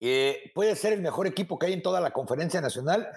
eh, 0.00 0.50
puede 0.54 0.76
ser 0.76 0.92
el 0.92 1.02
mejor 1.02 1.26
equipo 1.26 1.58
que 1.58 1.66
hay 1.66 1.72
en 1.72 1.82
toda 1.82 2.00
la 2.00 2.12
conferencia 2.12 2.60
nacional, 2.60 3.08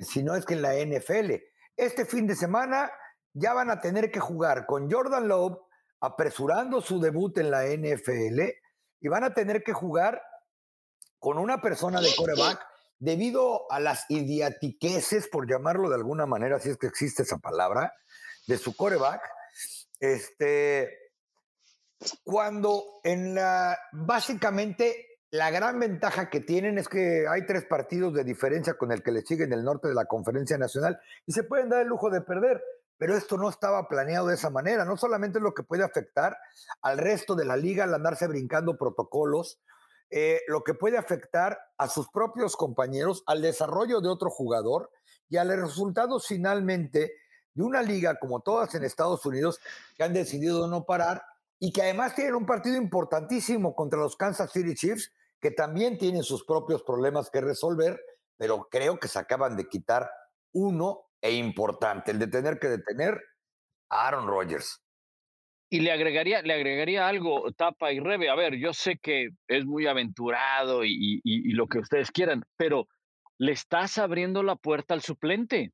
si 0.00 0.22
no 0.22 0.34
es 0.34 0.44
que 0.44 0.54
en 0.54 0.62
la 0.62 0.74
NFL. 0.74 1.34
Este 1.76 2.04
fin 2.04 2.26
de 2.26 2.34
semana 2.34 2.90
ya 3.32 3.54
van 3.54 3.70
a 3.70 3.80
tener 3.80 4.10
que 4.10 4.20
jugar 4.20 4.66
con 4.66 4.90
Jordan 4.90 5.28
Love 5.28 5.58
apresurando 6.00 6.80
su 6.80 7.00
debut 7.00 7.36
en 7.38 7.50
la 7.50 7.64
NFL 7.64 8.40
y 9.00 9.08
van 9.08 9.24
a 9.24 9.34
tener 9.34 9.62
que 9.62 9.72
jugar 9.72 10.20
con 11.18 11.38
una 11.38 11.60
persona 11.60 12.00
de 12.00 12.10
coreback 12.16 12.69
debido 13.00 13.70
a 13.72 13.80
las 13.80 14.04
idiatiqueces, 14.08 15.26
por 15.28 15.50
llamarlo 15.50 15.88
de 15.88 15.96
alguna 15.96 16.26
manera, 16.26 16.60
si 16.60 16.68
es 16.68 16.76
que 16.76 16.86
existe 16.86 17.22
esa 17.22 17.38
palabra, 17.38 17.94
de 18.46 18.58
su 18.58 18.76
coreback, 18.76 19.22
este, 19.98 20.90
cuando 22.22 22.84
en 23.02 23.34
la, 23.34 23.78
básicamente 23.92 25.18
la 25.30 25.50
gran 25.50 25.78
ventaja 25.78 26.28
que 26.28 26.40
tienen 26.40 26.78
es 26.78 26.88
que 26.88 27.26
hay 27.28 27.46
tres 27.46 27.64
partidos 27.64 28.12
de 28.14 28.24
diferencia 28.24 28.74
con 28.74 28.92
el 28.92 29.02
que 29.02 29.12
le 29.12 29.22
sigue 29.22 29.44
en 29.44 29.52
el 29.52 29.64
norte 29.64 29.88
de 29.88 29.94
la 29.94 30.06
conferencia 30.06 30.58
nacional 30.58 31.00
y 31.26 31.32
se 31.32 31.44
pueden 31.44 31.68
dar 31.68 31.82
el 31.82 31.88
lujo 31.88 32.10
de 32.10 32.20
perder, 32.20 32.62
pero 32.98 33.16
esto 33.16 33.38
no 33.38 33.48
estaba 33.48 33.88
planeado 33.88 34.26
de 34.26 34.34
esa 34.34 34.50
manera. 34.50 34.84
No 34.84 34.96
solamente 34.96 35.38
es 35.38 35.42
lo 35.42 35.54
que 35.54 35.62
puede 35.62 35.84
afectar 35.84 36.36
al 36.82 36.98
resto 36.98 37.34
de 37.34 37.44
la 37.44 37.56
liga 37.56 37.84
al 37.84 37.94
andarse 37.94 38.26
brincando 38.26 38.76
protocolos, 38.76 39.60
eh, 40.10 40.40
lo 40.48 40.64
que 40.64 40.74
puede 40.74 40.98
afectar 40.98 41.58
a 41.78 41.88
sus 41.88 42.08
propios 42.10 42.56
compañeros, 42.56 43.22
al 43.26 43.42
desarrollo 43.42 44.00
de 44.00 44.08
otro 44.08 44.28
jugador 44.28 44.90
y 45.28 45.36
a 45.36 45.44
los 45.44 45.56
resultados 45.56 46.26
finalmente 46.26 47.12
de 47.54 47.62
una 47.62 47.82
liga 47.82 48.18
como 48.18 48.40
todas 48.40 48.74
en 48.74 48.84
Estados 48.84 49.24
Unidos 49.24 49.60
que 49.96 50.02
han 50.02 50.12
decidido 50.12 50.66
no 50.66 50.84
parar 50.84 51.22
y 51.58 51.72
que 51.72 51.82
además 51.82 52.14
tienen 52.14 52.34
un 52.34 52.46
partido 52.46 52.76
importantísimo 52.76 53.74
contra 53.74 54.00
los 54.00 54.16
Kansas 54.16 54.50
City 54.50 54.74
Chiefs 54.74 55.12
que 55.40 55.50
también 55.50 55.96
tienen 55.96 56.22
sus 56.22 56.44
propios 56.44 56.82
problemas 56.82 57.30
que 57.30 57.40
resolver, 57.40 58.00
pero 58.36 58.68
creo 58.70 58.98
que 58.98 59.08
se 59.08 59.18
acaban 59.18 59.56
de 59.56 59.68
quitar 59.68 60.10
uno 60.52 61.04
e 61.20 61.32
importante, 61.32 62.10
el 62.10 62.18
de 62.18 62.26
tener 62.26 62.58
que 62.58 62.68
detener 62.68 63.20
a 63.88 64.08
Aaron 64.08 64.26
Rodgers. 64.26 64.82
Y 65.70 65.80
le 65.80 65.92
agregaría, 65.92 66.42
le 66.42 66.54
agregaría 66.54 67.06
algo, 67.06 67.52
Tapa 67.52 67.92
y 67.92 68.00
Rebe. 68.00 68.28
A 68.28 68.34
ver, 68.34 68.56
yo 68.56 68.72
sé 68.72 68.98
que 69.00 69.30
es 69.46 69.64
muy 69.64 69.86
aventurado 69.86 70.84
y, 70.84 71.20
y 71.22 71.52
lo 71.52 71.68
que 71.68 71.78
ustedes 71.78 72.10
quieran, 72.10 72.42
pero 72.56 72.88
le 73.38 73.52
estás 73.52 73.96
abriendo 73.98 74.42
la 74.42 74.56
puerta 74.56 74.94
al 74.94 75.00
suplente. 75.00 75.72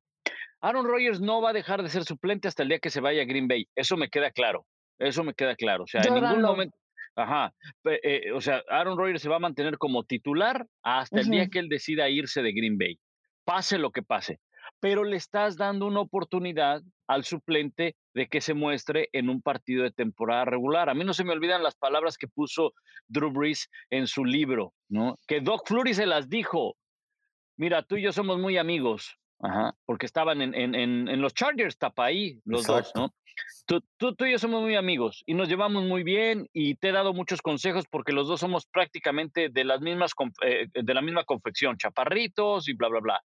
Aaron 0.61 0.85
Rodgers 0.85 1.19
no 1.19 1.41
va 1.41 1.51
a 1.51 1.53
dejar 1.53 1.83
de 1.83 1.89
ser 1.89 2.03
suplente 2.03 2.47
hasta 2.47 2.63
el 2.63 2.69
día 2.69 2.79
que 2.79 2.89
se 2.89 3.01
vaya 3.01 3.21
a 3.21 3.25
Green 3.25 3.47
Bay. 3.47 3.67
Eso 3.75 3.97
me 3.97 4.09
queda 4.09 4.31
claro. 4.31 4.65
Eso 4.99 5.23
me 5.23 5.33
queda 5.33 5.55
claro. 5.55 5.83
O 5.83 5.87
sea, 5.87 6.01
en 6.01 6.13
ningún 6.13 6.41
momento. 6.41 6.77
Ajá. 7.15 7.53
Eh, 7.83 8.31
o 8.31 8.41
sea, 8.41 8.63
Aaron 8.69 8.97
Rodgers 8.97 9.21
se 9.21 9.29
va 9.29 9.37
a 9.37 9.39
mantener 9.39 9.77
como 9.77 10.03
titular 10.03 10.65
hasta 10.83 11.19
el 11.19 11.29
día 11.29 11.47
que 11.47 11.59
él 11.59 11.67
decida 11.67 12.09
irse 12.09 12.41
de 12.41 12.53
Green 12.53 12.77
Bay. 12.77 12.99
Pase 13.43 13.77
lo 13.77 13.91
que 13.91 14.03
pase. 14.03 14.39
Pero 14.79 15.03
le 15.03 15.17
estás 15.17 15.57
dando 15.57 15.87
una 15.87 16.01
oportunidad 16.01 16.81
al 17.07 17.23
suplente 17.23 17.95
de 18.13 18.27
que 18.27 18.41
se 18.41 18.53
muestre 18.53 19.09
en 19.13 19.29
un 19.29 19.41
partido 19.41 19.83
de 19.83 19.91
temporada 19.91 20.45
regular. 20.45 20.89
A 20.89 20.93
mí 20.93 21.03
no 21.03 21.13
se 21.13 21.23
me 21.23 21.33
olvidan 21.33 21.63
las 21.63 21.75
palabras 21.75 22.17
que 22.17 22.27
puso 22.27 22.73
Drew 23.07 23.31
Brees 23.31 23.69
en 23.89 24.07
su 24.07 24.25
libro, 24.25 24.73
¿no? 24.89 25.15
Que 25.27 25.41
Doc 25.41 25.67
Flurry 25.67 25.93
se 25.93 26.05
las 26.05 26.29
dijo. 26.29 26.75
Mira, 27.57 27.81
tú 27.81 27.95
y 27.95 28.03
yo 28.03 28.11
somos 28.11 28.37
muy 28.39 28.57
amigos, 28.57 29.17
Ajá, 29.39 29.75
porque 29.85 30.05
estaban 30.05 30.41
en, 30.41 30.53
en, 30.53 30.75
en, 30.75 31.21
los 31.21 31.33
Chargers, 31.33 31.77
tapa 31.77 32.05
ahí 32.05 32.39
los 32.45 32.65
dos, 32.65 32.91
¿no? 32.95 33.13
Tú, 33.65 33.81
tú, 33.97 34.25
y 34.25 34.31
yo 34.31 34.39
somos 34.39 34.61
muy 34.61 34.75
amigos 34.75 35.23
y 35.25 35.33
nos 35.33 35.47
llevamos 35.47 35.83
muy 35.83 36.03
bien 36.03 36.49
y 36.53 36.75
te 36.75 36.89
he 36.89 36.91
dado 36.91 37.13
muchos 37.13 37.41
consejos 37.41 37.85
porque 37.89 38.13
los 38.13 38.27
dos 38.27 38.39
somos 38.39 38.65
prácticamente 38.65 39.49
de, 39.49 39.63
las 39.63 39.81
mismas, 39.81 40.13
eh, 40.43 40.67
de 40.73 40.93
la 40.93 41.01
misma 41.01 41.23
confección, 41.23 41.77
chaparritos 41.77 42.67
y 42.67 42.73
bla, 42.73 42.87
bla, 42.87 42.99
bla. 42.99 43.23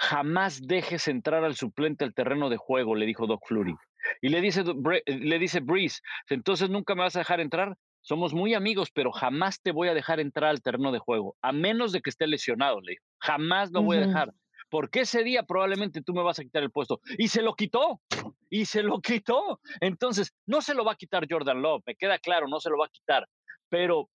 Jamás 0.00 0.62
dejes 0.66 1.08
entrar 1.08 1.44
al 1.44 1.56
suplente 1.56 2.04
al 2.04 2.14
terreno 2.14 2.48
de 2.48 2.56
juego, 2.56 2.94
le 2.94 3.04
dijo 3.04 3.26
Doc 3.26 3.46
Flurry. 3.46 3.74
Y 4.22 4.30
le 4.30 4.40
dice, 4.40 4.64
le 5.06 5.38
dice 5.38 5.60
Breeze, 5.60 6.00
entonces 6.30 6.70
nunca 6.70 6.94
me 6.94 7.02
vas 7.02 7.16
a 7.16 7.20
dejar 7.20 7.40
entrar. 7.40 7.76
Somos 8.00 8.32
muy 8.32 8.54
amigos, 8.54 8.90
pero 8.94 9.12
jamás 9.12 9.60
te 9.60 9.72
voy 9.72 9.88
a 9.88 9.94
dejar 9.94 10.20
entrar 10.20 10.48
al 10.48 10.62
terreno 10.62 10.90
de 10.90 11.00
juego, 11.00 11.36
a 11.42 11.52
menos 11.52 11.92
de 11.92 12.00
que 12.00 12.08
esté 12.08 12.26
lesionado, 12.26 12.80
le 12.80 12.92
dijo. 12.92 13.04
Jamás 13.18 13.70
lo 13.72 13.82
voy 13.82 13.98
a 13.98 14.06
dejar 14.06 14.32
porque 14.70 15.00
ese 15.00 15.22
día 15.22 15.42
probablemente 15.42 16.00
tú 16.00 16.14
me 16.14 16.22
vas 16.22 16.38
a 16.38 16.44
quitar 16.44 16.62
el 16.62 16.70
puesto. 16.70 17.00
Y 17.18 17.28
se 17.28 17.42
lo 17.42 17.54
quitó, 17.54 18.00
y 18.48 18.64
se 18.64 18.82
lo 18.82 19.00
quitó. 19.00 19.60
Entonces, 19.80 20.32
no 20.46 20.62
se 20.62 20.74
lo 20.74 20.84
va 20.84 20.92
a 20.92 20.96
quitar 20.96 21.26
Jordan 21.28 21.60
Love, 21.60 21.82
me 21.84 21.96
queda 21.96 22.18
claro, 22.18 22.48
no 22.48 22.60
se 22.60 22.70
lo 22.70 22.78
va 22.78 22.86
a 22.86 22.90
quitar. 22.90 23.26
Pero 23.68 24.08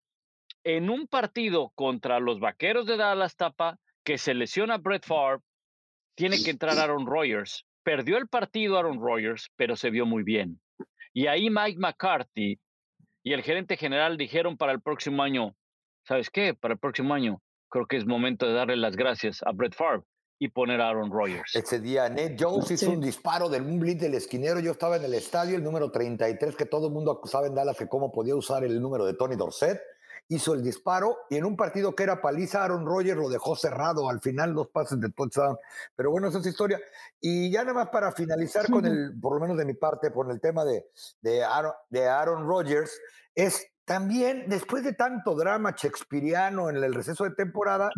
en 0.64 0.90
un 0.90 1.08
partido 1.08 1.72
contra 1.76 2.20
los 2.20 2.40
Vaqueros 2.40 2.88
de 2.88 2.98
Dallas 2.98 3.36
Tapa, 3.36 3.78
que 4.04 4.18
se 4.18 4.34
lesiona 4.34 4.78
Brett 4.78 5.06
Favre, 5.06 5.44
tiene 6.16 6.42
que 6.44 6.52
entrar 6.52 6.80
Aaron 6.80 7.06
Rodgers. 7.06 7.66
Perdió 7.84 8.18
el 8.18 8.28
partido 8.28 8.78
Aaron 8.78 9.00
Rodgers, 9.00 9.50
pero 9.56 9.76
se 9.76 9.90
vio 9.90 10.06
muy 10.06 10.24
bien. 10.24 10.60
Y 11.14 11.28
ahí 11.28 11.50
Mike 11.50 11.78
McCarthy 11.78 12.60
y 13.24 13.34
el 13.34 13.44
gerente 13.44 13.78
general 13.78 14.18
dijeron 14.18 14.58
para 14.58 14.72
el 14.72 14.82
próximo 14.82 15.24
año, 15.24 15.56
¿sabes 16.04 16.30
qué? 16.30 16.54
Para 16.54 16.74
el 16.74 16.80
próximo 16.80 17.14
año 17.14 17.42
creo 17.70 17.88
que 17.88 17.98
es 17.98 18.06
momento 18.06 18.48
de 18.48 18.54
darle 18.54 18.78
las 18.78 18.96
gracias 18.96 19.42
a 19.44 19.52
Brett 19.52 19.76
Favre 19.76 20.04
y 20.40 20.50
poner 20.50 20.82
a 20.82 20.90
Aaron 20.90 21.12
Rodgers. 21.12 21.56
Ese 21.56 21.80
día 21.80 22.10
Ned 22.10 22.36
Jones 22.40 22.70
hizo 22.72 22.90
un 22.92 23.02
disparo 23.02 23.50
del 23.50 23.64
un 23.64 23.80
blitz 23.80 24.02
del 24.02 24.16
esquinero. 24.16 24.60
Yo 24.60 24.72
estaba 24.72 24.98
en 24.98 25.06
el 25.06 25.14
estadio, 25.14 25.56
el 25.56 25.64
número 25.64 25.92
33, 25.92 26.56
que 26.56 26.66
todo 26.66 26.88
el 26.88 26.94
mundo 26.94 27.12
acusaba 27.12 27.48
en 27.48 27.56
Dallas 27.56 27.78
que 27.78 27.88
cómo 27.88 28.12
podía 28.12 28.36
usar 28.36 28.64
el 28.64 28.82
número 28.82 29.06
de 29.06 29.14
Tony 29.14 29.36
Dorset. 29.36 29.80
Hizo 30.28 30.54
el 30.54 30.64
disparo 30.64 31.18
y 31.30 31.38
en 31.38 31.46
un 31.46 31.56
partido 31.56 31.96
que 31.96 32.04
era 32.04 32.22
paliza, 32.22 32.64
Aaron 32.64 32.86
Rodgers 32.86 33.18
lo 33.18 33.30
dejó 33.30 33.56
cerrado. 33.56 34.10
Al 34.10 34.22
final, 34.22 34.54
dos 34.54 34.70
pases 34.70 35.00
de 35.00 35.12
touchdown. 35.12 35.58
Pero 35.96 36.12
bueno, 36.12 36.28
esa 36.28 36.40
es 36.40 36.48
historia. 36.48 36.80
Y 37.22 37.52
ya 37.52 37.62
nada 37.62 37.74
más 37.74 37.90
para 37.90 38.12
finalizar 38.12 38.70
con 38.72 38.86
el, 38.86 39.20
por 39.22 39.36
lo 39.36 39.40
menos 39.40 39.58
de 39.58 39.66
mi 39.66 39.74
parte, 39.74 40.12
por 40.12 40.32
el 40.32 40.42
tema 40.42 40.66
de, 40.66 40.86
de 41.22 41.44
Aaron, 41.44 41.74
de 41.90 42.08
Aaron 42.08 42.48
Rodgers, 42.48 43.00
es 43.36 43.68
también, 43.86 44.46
después 44.48 44.84
de 44.84 44.94
tanto 44.94 45.36
drama 45.36 45.76
shakespeariano 45.78 46.70
en 46.72 46.78
el 46.78 46.94
receso 46.94 47.24
de 47.24 47.36
temporada, 47.36 47.92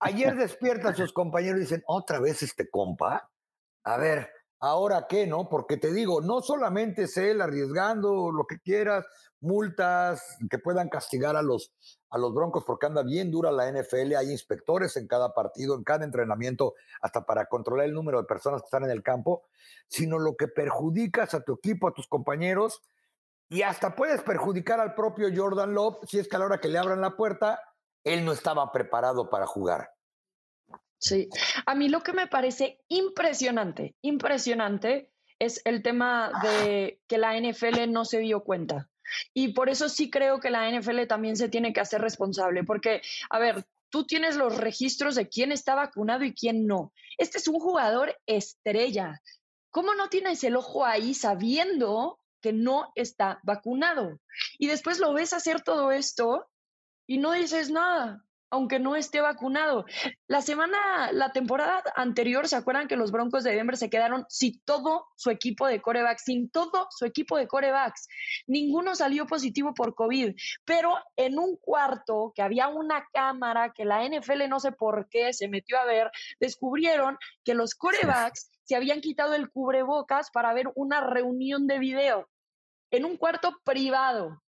ayer 0.00 0.36
despiertan 0.36 0.94
sus 0.94 1.14
compañeros 1.14 1.58
y 1.58 1.62
dicen, 1.62 1.82
otra 1.86 2.20
vez 2.20 2.42
este 2.42 2.68
compa. 2.68 3.30
A 3.84 3.96
ver, 3.96 4.28
ahora 4.60 5.06
qué, 5.08 5.26
¿no? 5.26 5.48
Porque 5.48 5.78
te 5.78 5.92
digo, 5.92 6.20
no 6.20 6.42
solamente 6.42 7.04
es 7.04 7.16
él 7.16 7.40
arriesgando 7.40 8.30
lo 8.30 8.44
que 8.46 8.58
quieras, 8.58 9.06
multas 9.40 10.36
que 10.50 10.58
puedan 10.58 10.88
castigar 10.88 11.36
a 11.36 11.42
los, 11.42 11.72
a 12.10 12.18
los 12.18 12.34
Broncos 12.34 12.64
porque 12.66 12.86
anda 12.86 13.02
bien 13.02 13.30
dura 13.30 13.50
la 13.50 13.70
NFL, 13.70 14.14
hay 14.16 14.30
inspectores 14.30 14.96
en 14.96 15.06
cada 15.06 15.32
partido, 15.34 15.74
en 15.74 15.84
cada 15.84 16.04
entrenamiento, 16.04 16.74
hasta 17.00 17.24
para 17.24 17.46
controlar 17.46 17.86
el 17.86 17.94
número 17.94 18.18
de 18.20 18.26
personas 18.26 18.62
que 18.62 18.66
están 18.66 18.84
en 18.84 18.90
el 18.90 19.02
campo, 19.02 19.44
sino 19.88 20.18
lo 20.18 20.36
que 20.36 20.48
perjudicas 20.48 21.34
a 21.34 21.42
tu 21.42 21.54
equipo, 21.54 21.88
a 21.88 21.94
tus 21.94 22.06
compañeros, 22.06 22.82
y 23.48 23.62
hasta 23.62 23.96
puedes 23.96 24.22
perjudicar 24.22 24.78
al 24.78 24.94
propio 24.94 25.28
Jordan 25.34 25.74
Love 25.74 25.98
si 26.06 26.18
es 26.20 26.28
que 26.28 26.36
a 26.36 26.38
la 26.38 26.44
hora 26.44 26.60
que 26.60 26.68
le 26.68 26.78
abran 26.78 27.00
la 27.00 27.16
puerta, 27.16 27.60
él 28.04 28.24
no 28.24 28.32
estaba 28.32 28.70
preparado 28.70 29.28
para 29.28 29.46
jugar. 29.46 29.90
Sí, 30.98 31.28
a 31.64 31.74
mí 31.74 31.88
lo 31.88 32.02
que 32.02 32.12
me 32.12 32.26
parece 32.26 32.80
impresionante, 32.88 33.96
impresionante 34.02 35.10
es 35.38 35.62
el 35.64 35.82
tema 35.82 36.30
de 36.42 37.00
que 37.08 37.16
la 37.16 37.40
NFL 37.40 37.90
no 37.90 38.04
se 38.04 38.18
dio 38.18 38.44
cuenta. 38.44 38.89
Y 39.34 39.52
por 39.52 39.68
eso 39.68 39.88
sí 39.88 40.10
creo 40.10 40.40
que 40.40 40.50
la 40.50 40.70
NFL 40.70 41.06
también 41.06 41.36
se 41.36 41.48
tiene 41.48 41.72
que 41.72 41.80
hacer 41.80 42.00
responsable, 42.00 42.64
porque, 42.64 43.02
a 43.30 43.38
ver, 43.38 43.64
tú 43.90 44.04
tienes 44.04 44.36
los 44.36 44.56
registros 44.56 45.14
de 45.14 45.28
quién 45.28 45.52
está 45.52 45.74
vacunado 45.74 46.24
y 46.24 46.34
quién 46.34 46.66
no. 46.66 46.92
Este 47.18 47.38
es 47.38 47.48
un 47.48 47.58
jugador 47.58 48.16
estrella. 48.26 49.20
¿Cómo 49.70 49.94
no 49.94 50.08
tienes 50.08 50.42
el 50.44 50.56
ojo 50.56 50.84
ahí 50.84 51.14
sabiendo 51.14 52.20
que 52.40 52.52
no 52.52 52.92
está 52.94 53.40
vacunado. 53.42 54.18
Y 54.58 54.66
después 54.66 54.98
lo 54.98 55.12
ves 55.12 55.32
hacer 55.32 55.62
todo 55.62 55.92
esto 55.92 56.48
y 57.06 57.18
no 57.18 57.32
dices 57.32 57.70
nada. 57.70 58.24
Aunque 58.50 58.78
no 58.78 58.96
esté 58.96 59.20
vacunado. 59.20 59.84
La 60.26 60.42
semana, 60.42 61.12
la 61.12 61.32
temporada 61.32 61.82
anterior, 61.94 62.48
¿se 62.48 62.56
acuerdan 62.56 62.88
que 62.88 62.96
los 62.96 63.12
Broncos 63.12 63.44
de 63.44 63.54
Denver 63.54 63.76
se 63.76 63.90
quedaron 63.90 64.26
sin 64.28 64.60
todo 64.64 65.06
su 65.16 65.30
equipo 65.30 65.66
de 65.66 65.80
corebacks, 65.80 66.24
sin 66.24 66.50
todo 66.50 66.88
su 66.90 67.04
equipo 67.04 67.36
de 67.36 67.46
corebacks? 67.46 68.08
Ninguno 68.46 68.94
salió 68.94 69.26
positivo 69.26 69.72
por 69.72 69.94
COVID, 69.94 70.34
pero 70.64 70.96
en 71.16 71.38
un 71.38 71.56
cuarto 71.56 72.32
que 72.34 72.42
había 72.42 72.68
una 72.68 73.06
cámara 73.12 73.72
que 73.72 73.84
la 73.84 74.04
NFL 74.04 74.48
no 74.48 74.60
sé 74.60 74.72
por 74.72 75.08
qué 75.08 75.32
se 75.32 75.48
metió 75.48 75.78
a 75.78 75.84
ver, 75.84 76.10
descubrieron 76.40 77.16
que 77.44 77.54
los 77.54 77.74
corebacks 77.74 78.50
se 78.64 78.76
habían 78.76 79.00
quitado 79.00 79.34
el 79.34 79.50
cubrebocas 79.50 80.30
para 80.30 80.52
ver 80.52 80.70
una 80.74 81.00
reunión 81.00 81.66
de 81.66 81.78
video 81.78 82.28
en 82.90 83.04
un 83.04 83.16
cuarto 83.16 83.56
privado 83.64 84.42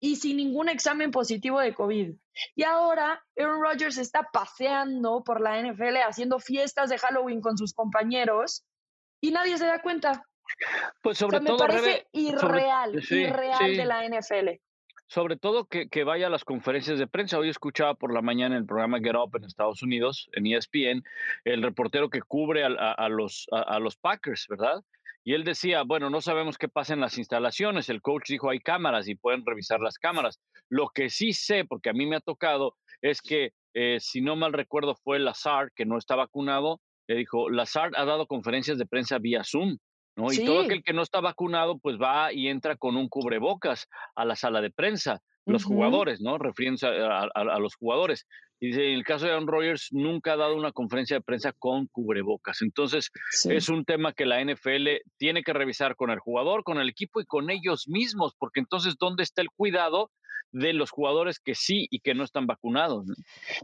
y 0.00 0.16
sin 0.16 0.36
ningún 0.36 0.68
examen 0.68 1.10
positivo 1.10 1.60
de 1.60 1.74
COVID. 1.74 2.14
Y 2.54 2.62
ahora 2.62 3.24
Aaron 3.36 3.62
Rodgers 3.62 3.98
está 3.98 4.28
paseando 4.32 5.22
por 5.24 5.40
la 5.40 5.60
NFL 5.60 5.96
haciendo 6.06 6.38
fiestas 6.38 6.90
de 6.90 6.98
Halloween 6.98 7.40
con 7.40 7.58
sus 7.58 7.74
compañeros 7.74 8.64
y 9.20 9.30
nadie 9.30 9.58
se 9.58 9.66
da 9.66 9.82
cuenta. 9.82 10.24
Pues 11.02 11.18
sobre 11.18 11.40
todo, 11.40 11.58
me 11.58 11.72
parece 11.72 12.06
irreal, 12.12 12.94
irreal 13.10 13.76
de 13.76 13.84
la 13.84 14.08
NFL. 14.08 14.48
Sobre 15.06 15.36
todo 15.36 15.64
que, 15.64 15.88
que, 15.88 16.04
vaya 16.04 16.26
a 16.26 16.30
las 16.30 16.44
conferencias 16.44 16.98
de 16.98 17.06
prensa. 17.06 17.38
Hoy 17.38 17.48
escuchaba 17.48 17.94
por 17.94 18.12
la 18.12 18.20
mañana 18.20 18.56
en 18.56 18.62
el 18.62 18.66
programa 18.66 18.98
Get 18.98 19.16
Up 19.16 19.36
en 19.36 19.44
Estados 19.44 19.82
Unidos, 19.82 20.28
en 20.32 20.46
ESPN, 20.46 21.02
el 21.44 21.62
reportero 21.62 22.10
que 22.10 22.20
cubre 22.20 22.62
a, 22.64 23.08
los, 23.08 23.46
a 23.50 23.78
los 23.78 23.96
Packers, 23.96 24.46
¿verdad? 24.48 24.84
Y 25.28 25.34
él 25.34 25.44
decía, 25.44 25.82
bueno, 25.82 26.08
no 26.08 26.22
sabemos 26.22 26.56
qué 26.56 26.68
pasa 26.68 26.94
en 26.94 27.00
las 27.00 27.18
instalaciones. 27.18 27.90
El 27.90 28.00
coach 28.00 28.30
dijo, 28.30 28.48
hay 28.48 28.60
cámaras 28.60 29.08
y 29.08 29.14
pueden 29.14 29.44
revisar 29.44 29.78
las 29.78 29.98
cámaras. 29.98 30.40
Lo 30.70 30.88
que 30.88 31.10
sí 31.10 31.34
sé, 31.34 31.66
porque 31.66 31.90
a 31.90 31.92
mí 31.92 32.06
me 32.06 32.16
ha 32.16 32.20
tocado, 32.20 32.76
es 33.02 33.20
que, 33.20 33.52
eh, 33.74 33.98
si 34.00 34.22
no 34.22 34.36
mal 34.36 34.54
recuerdo, 34.54 34.94
fue 34.94 35.18
Lazard, 35.18 35.68
que 35.76 35.84
no 35.84 35.98
está 35.98 36.16
vacunado, 36.16 36.80
le 37.08 37.16
dijo, 37.16 37.50
Lazard 37.50 37.92
ha 37.96 38.06
dado 38.06 38.26
conferencias 38.26 38.78
de 38.78 38.86
prensa 38.86 39.18
vía 39.18 39.44
Zoom. 39.44 39.76
¿no? 40.16 40.32
Y 40.32 40.46
todo 40.46 40.62
aquel 40.62 40.82
que 40.82 40.94
no 40.94 41.02
está 41.02 41.20
vacunado, 41.20 41.78
pues 41.78 41.98
va 41.98 42.32
y 42.32 42.48
entra 42.48 42.76
con 42.76 42.96
un 42.96 43.10
cubrebocas 43.10 43.86
a 44.16 44.24
la 44.24 44.34
sala 44.34 44.62
de 44.62 44.70
prensa 44.70 45.20
los 45.48 45.64
jugadores, 45.64 46.20
¿no? 46.20 46.38
Refiriéndose 46.38 46.86
a, 46.86 47.58
los 47.58 47.74
jugadores. 47.74 48.26
Y 48.60 48.72
en 48.72 48.80
el 48.80 49.04
caso 49.04 49.26
de 49.26 49.32
Aaron 49.32 49.46
Rodgers, 49.46 49.88
nunca 49.92 50.32
ha 50.32 50.36
dado 50.36 50.56
una 50.56 50.72
conferencia 50.72 51.16
de 51.16 51.22
prensa 51.22 51.52
con 51.52 51.86
cubrebocas. 51.86 52.62
Entonces, 52.62 53.10
es 53.44 53.68
un 53.68 53.84
tema 53.84 54.12
que 54.12 54.26
la 54.26 54.44
NFL 54.44 54.88
tiene 55.16 55.42
que 55.42 55.52
revisar 55.52 55.96
con 55.96 56.10
el 56.10 56.18
jugador, 56.18 56.64
con 56.64 56.78
el 56.78 56.88
equipo 56.88 57.20
y 57.20 57.24
con 57.24 57.50
ellos 57.50 57.88
mismos, 57.88 58.34
porque 58.38 58.60
entonces, 58.60 58.96
¿dónde 58.98 59.22
está 59.22 59.42
el 59.42 59.50
cuidado 59.50 60.10
de 60.50 60.72
los 60.72 60.90
jugadores 60.90 61.40
que 61.40 61.54
sí 61.54 61.86
y 61.90 62.00
que 62.00 62.14
no 62.14 62.24
están 62.24 62.46
vacunados? 62.46 63.06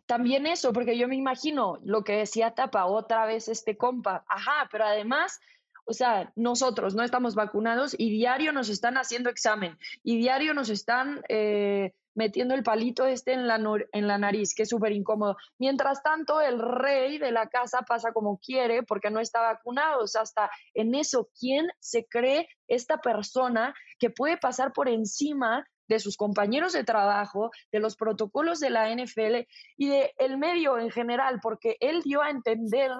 También 0.07 0.47
eso, 0.47 0.73
porque 0.73 0.97
yo 0.99 1.09
me 1.09 1.17
imagino 1.17 1.79
lo 1.85 2.05
que 2.05 2.13
decía 2.13 2.55
Tapa 2.55 2.87
otra 2.87 3.27
vez 3.27 3.49
este 3.49 3.77
compa. 3.77 4.25
Ajá, 4.29 4.69
pero 4.71 4.85
además 4.85 5.41
o 5.85 5.93
sea, 5.93 6.33
nosotros 6.37 6.95
no 6.95 7.03
estamos 7.03 7.35
vacunados 7.35 7.95
y 7.99 8.11
diario 8.11 8.53
nos 8.53 8.69
están 8.69 8.97
haciendo 8.97 9.31
examen 9.31 9.79
y 10.03 10.17
diario 10.17 10.55
nos 10.55 10.71
están 10.71 11.23
eh, 11.29 11.93
metiendo 12.15 12.55
el 12.55 12.63
palito 12.63 13.07
este 13.07 13.33
en 13.33 13.47
la, 13.47 13.61
en 13.93 14.07
la 14.07 14.19
nariz, 14.19 14.55
que 14.55 14.63
es 14.63 14.69
súper 14.69 14.93
incómodo. 14.93 15.37
Mientras 15.59 16.03
tanto, 16.03 16.41
el 16.41 16.59
rey 16.59 17.19
de 17.19 17.33
la 17.33 17.49
casa 17.49 17.83
pasa 17.83 18.13
como 18.13 18.39
quiere 18.39 18.83
porque 18.83 19.11
no 19.11 19.21
está 19.21 19.41
vacunado. 19.41 20.03
O 20.03 20.07
sea, 20.07 20.23
hasta 20.23 20.51
en 20.75 20.95
eso, 20.95 21.29
¿quién 21.39 21.67
se 21.81 22.07
cree 22.07 22.49
esta 22.69 22.99
persona 22.99 23.75
que 23.99 24.11
puede 24.11 24.37
pasar 24.37 24.73
por 24.73 24.89
encima 24.89 25.67
de 25.89 25.99
sus 25.99 26.17
compañeros 26.17 26.73
de 26.73 26.85
trabajo, 26.85 27.51
de 27.71 27.81
los 27.81 27.97
protocolos 27.97 28.59
de 28.61 28.71
la 28.71 28.89
NFL 28.95 29.47
y 29.77 29.89
de 29.89 30.15
el 30.17 30.39
medio 30.39 30.79
en 30.79 30.91
general, 30.91 31.41
porque 31.43 31.77
él 31.81 32.03
dio 32.03 32.23
a 32.23 32.31
entender 32.31 32.91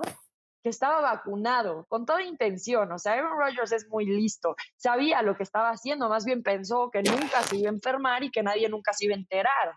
que 0.65 0.71
estaba 0.71 1.03
vacunado 1.03 1.85
con 1.89 2.07
toda 2.07 2.23
intención. 2.23 2.91
O 2.91 2.99
sea, 2.99 3.13
Aaron 3.13 3.39
Rodgers 3.39 3.71
es 3.71 3.87
muy 3.89 4.07
listo, 4.07 4.57
sabía 4.77 5.21
lo 5.21 5.37
que 5.37 5.43
estaba 5.43 5.69
haciendo, 5.69 6.09
más 6.09 6.25
bien 6.25 6.43
pensó 6.43 6.91
que 6.91 7.03
nunca 7.03 7.43
se 7.43 7.59
iba 7.59 7.69
a 7.69 7.75
enfermar 7.75 8.25
y 8.25 8.31
que 8.31 8.43
nadie 8.43 8.69
nunca 8.71 8.95
se 8.95 9.05
iba 9.05 9.15
a 9.15 9.19
enterar. 9.19 9.75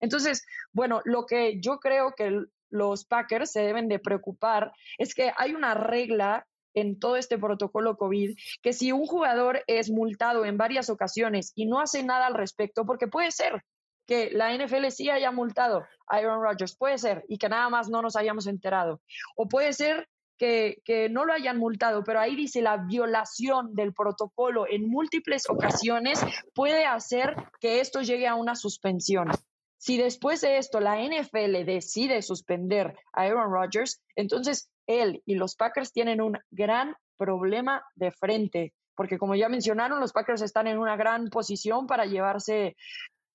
Entonces, 0.00 0.46
bueno, 0.72 1.02
lo 1.04 1.26
que 1.26 1.60
yo 1.60 1.78
creo 1.80 2.14
que 2.16 2.44
los 2.70 3.04
Packers 3.04 3.52
se 3.52 3.60
deben 3.60 3.88
de 3.88 3.98
preocupar 3.98 4.72
es 4.96 5.14
que 5.14 5.34
hay 5.36 5.54
una 5.54 5.74
regla 5.74 6.46
en 6.72 6.98
todo 6.98 7.16
este 7.16 7.36
protocolo 7.36 7.98
COVID, 7.98 8.34
que 8.62 8.72
si 8.72 8.90
un 8.90 9.04
jugador 9.04 9.62
es 9.66 9.90
multado 9.90 10.46
en 10.46 10.56
varias 10.56 10.88
ocasiones 10.88 11.52
y 11.54 11.66
no 11.66 11.78
hace 11.78 12.02
nada 12.02 12.26
al 12.26 12.34
respecto, 12.34 12.86
porque 12.86 13.06
puede 13.06 13.32
ser 13.32 13.62
que 14.06 14.30
la 14.30 14.56
NFL 14.56 14.88
sí 14.88 15.10
haya 15.10 15.30
multado 15.30 15.84
a 16.06 16.16
Aaron 16.16 16.42
Rodgers, 16.42 16.74
puede 16.74 16.96
ser, 16.96 17.22
y 17.28 17.36
que 17.36 17.50
nada 17.50 17.68
más 17.68 17.90
no 17.90 18.00
nos 18.00 18.16
hayamos 18.16 18.46
enterado, 18.46 19.02
o 19.36 19.46
puede 19.46 19.74
ser 19.74 20.08
que, 20.38 21.08
no 21.10 21.24
lo 21.24 21.32
hayan 21.32 21.58
multado, 21.58 22.02
pero 22.04 22.20
ahí 22.20 22.36
dice 22.36 22.62
la 22.62 22.76
violación 22.76 23.74
del 23.74 23.92
protocolo 23.92 24.66
en 24.68 24.88
múltiples 24.88 25.48
ocasiones 25.48 26.20
puede 26.54 26.84
hacer 26.84 27.36
que 27.60 27.80
esto 27.80 28.02
llegue 28.02 28.26
a 28.26 28.34
una 28.34 28.56
suspensión. 28.56 29.30
Si 29.78 29.96
después 29.96 30.40
de 30.40 30.58
esto 30.58 30.80
la 30.80 30.96
NFL 30.96 31.64
decide 31.64 32.22
suspender 32.22 32.96
a 33.12 33.22
Aaron 33.22 33.52
Rodgers, 33.52 34.00
entonces 34.16 34.70
él 34.86 35.22
y 35.26 35.34
los 35.34 35.56
Packers 35.56 35.92
tienen 35.92 36.20
un 36.20 36.38
gran 36.50 36.96
problema 37.16 37.84
de 37.94 38.12
frente, 38.12 38.72
porque 38.94 39.18
como 39.18 39.34
ya 39.34 39.48
mencionaron, 39.48 40.00
los 40.00 40.12
Packers 40.12 40.42
están 40.42 40.66
en 40.66 40.78
una 40.78 40.96
gran 40.96 41.28
posición 41.28 41.86
para 41.86 42.06
llevarse, 42.06 42.76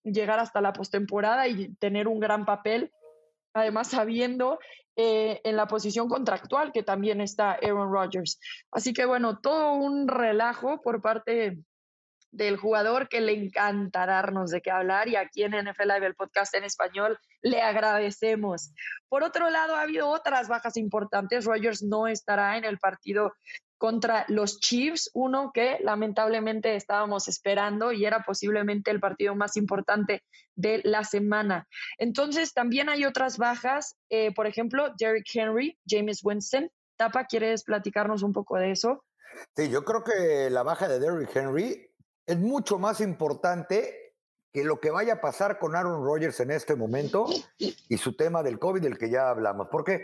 llegar 0.03 0.39
hasta 0.39 0.61
la 0.61 0.73
postemporada 0.73 1.47
y 1.47 1.73
tener 1.75 2.07
un 2.07 2.19
gran 2.19 2.45
papel 2.45 2.91
además 3.53 3.89
sabiendo 3.89 4.59
eh, 4.95 5.41
en 5.43 5.55
la 5.55 5.67
posición 5.67 6.09
contractual 6.09 6.71
que 6.71 6.83
también 6.83 7.21
está 7.21 7.51
Aaron 7.51 7.91
Rodgers. 7.91 8.39
Así 8.71 8.93
que 8.93 9.05
bueno, 9.05 9.39
todo 9.39 9.73
un 9.73 10.07
relajo 10.07 10.81
por 10.81 11.01
parte 11.01 11.59
del 12.31 12.57
jugador 12.57 13.07
que 13.07 13.21
le 13.21 13.33
encanta 13.33 14.05
darnos 14.05 14.51
de 14.51 14.61
qué 14.61 14.71
hablar 14.71 15.07
y 15.07 15.15
aquí 15.15 15.43
en 15.43 15.51
NFL 15.51 15.87
Live, 15.87 16.05
el 16.05 16.15
podcast 16.15 16.53
en 16.55 16.63
español, 16.63 17.17
le 17.41 17.61
agradecemos. 17.61 18.73
Por 19.07 19.23
otro 19.23 19.49
lado, 19.49 19.75
ha 19.75 19.81
habido 19.81 20.09
otras 20.09 20.47
bajas 20.47 20.77
importantes. 20.77 21.45
Rodgers 21.45 21.83
no 21.83 22.07
estará 22.07 22.57
en 22.57 22.65
el 22.65 22.77
partido 22.77 23.33
contra 23.77 24.25
los 24.27 24.59
Chiefs, 24.59 25.09
uno 25.13 25.51
que 25.53 25.77
lamentablemente 25.81 26.75
estábamos 26.75 27.27
esperando 27.27 27.91
y 27.91 28.05
era 28.05 28.23
posiblemente 28.23 28.91
el 28.91 28.99
partido 28.99 29.35
más 29.35 29.57
importante 29.57 30.23
de 30.55 30.81
la 30.83 31.03
semana. 31.03 31.67
Entonces, 31.97 32.53
también 32.53 32.89
hay 32.89 33.05
otras 33.05 33.37
bajas, 33.37 33.95
eh, 34.09 34.33
por 34.33 34.47
ejemplo, 34.47 34.93
Derrick 34.97 35.27
Henry, 35.33 35.77
James 35.87 36.21
Winston. 36.23 36.69
Tapa, 36.97 37.25
¿quieres 37.25 37.63
platicarnos 37.63 38.23
un 38.23 38.33
poco 38.33 38.57
de 38.57 38.71
eso? 38.71 39.03
Sí, 39.55 39.69
yo 39.69 39.83
creo 39.85 40.03
que 40.03 40.49
la 40.49 40.63
baja 40.63 40.87
de 40.87 40.99
Derrick 40.99 41.35
Henry 41.35 41.89
es 42.25 42.37
mucho 42.37 42.79
más 42.79 43.01
importante 43.01 44.15
que 44.51 44.63
lo 44.63 44.79
que 44.79 44.89
vaya 44.89 45.13
a 45.13 45.21
pasar 45.21 45.59
con 45.59 45.75
Aaron 45.75 46.03
Rodgers 46.03 46.39
en 46.39 46.49
este 46.49 46.75
momento 46.75 47.27
y 47.59 47.97
su 47.97 48.15
tema 48.15 48.41
del 48.41 48.57
COVID 48.57 48.81
del 48.81 48.97
que 48.97 49.09
ya 49.11 49.29
hablamos. 49.29 49.67
¿Por 49.67 49.83
qué? 49.83 50.01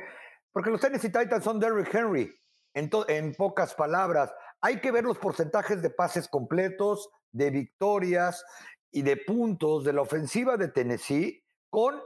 Porque 0.52 0.70
los 0.70 0.80
Tennessee 0.80 1.12
Titans 1.12 1.44
son 1.44 1.60
Derrick 1.60 1.94
Henry 1.94 2.32
en, 2.74 3.34
pocas 3.36 3.74
palabras, 3.76 4.34
hay 4.62 4.80
que 4.80 4.92
ver 4.92 5.04
los 5.04 5.18
porcentajes 5.18 5.82
de 5.82 5.90
pases 5.90 6.28
completos, 6.28 7.10
de 7.32 7.50
victorias 7.50 8.44
y 8.92 9.02
de 9.02 9.18
puntos 9.18 9.84
de 9.84 9.94
la 9.94 10.02
ofensiva 10.02 10.58
de 10.58 10.70
Tennessee 10.70 11.44
con 11.70 12.02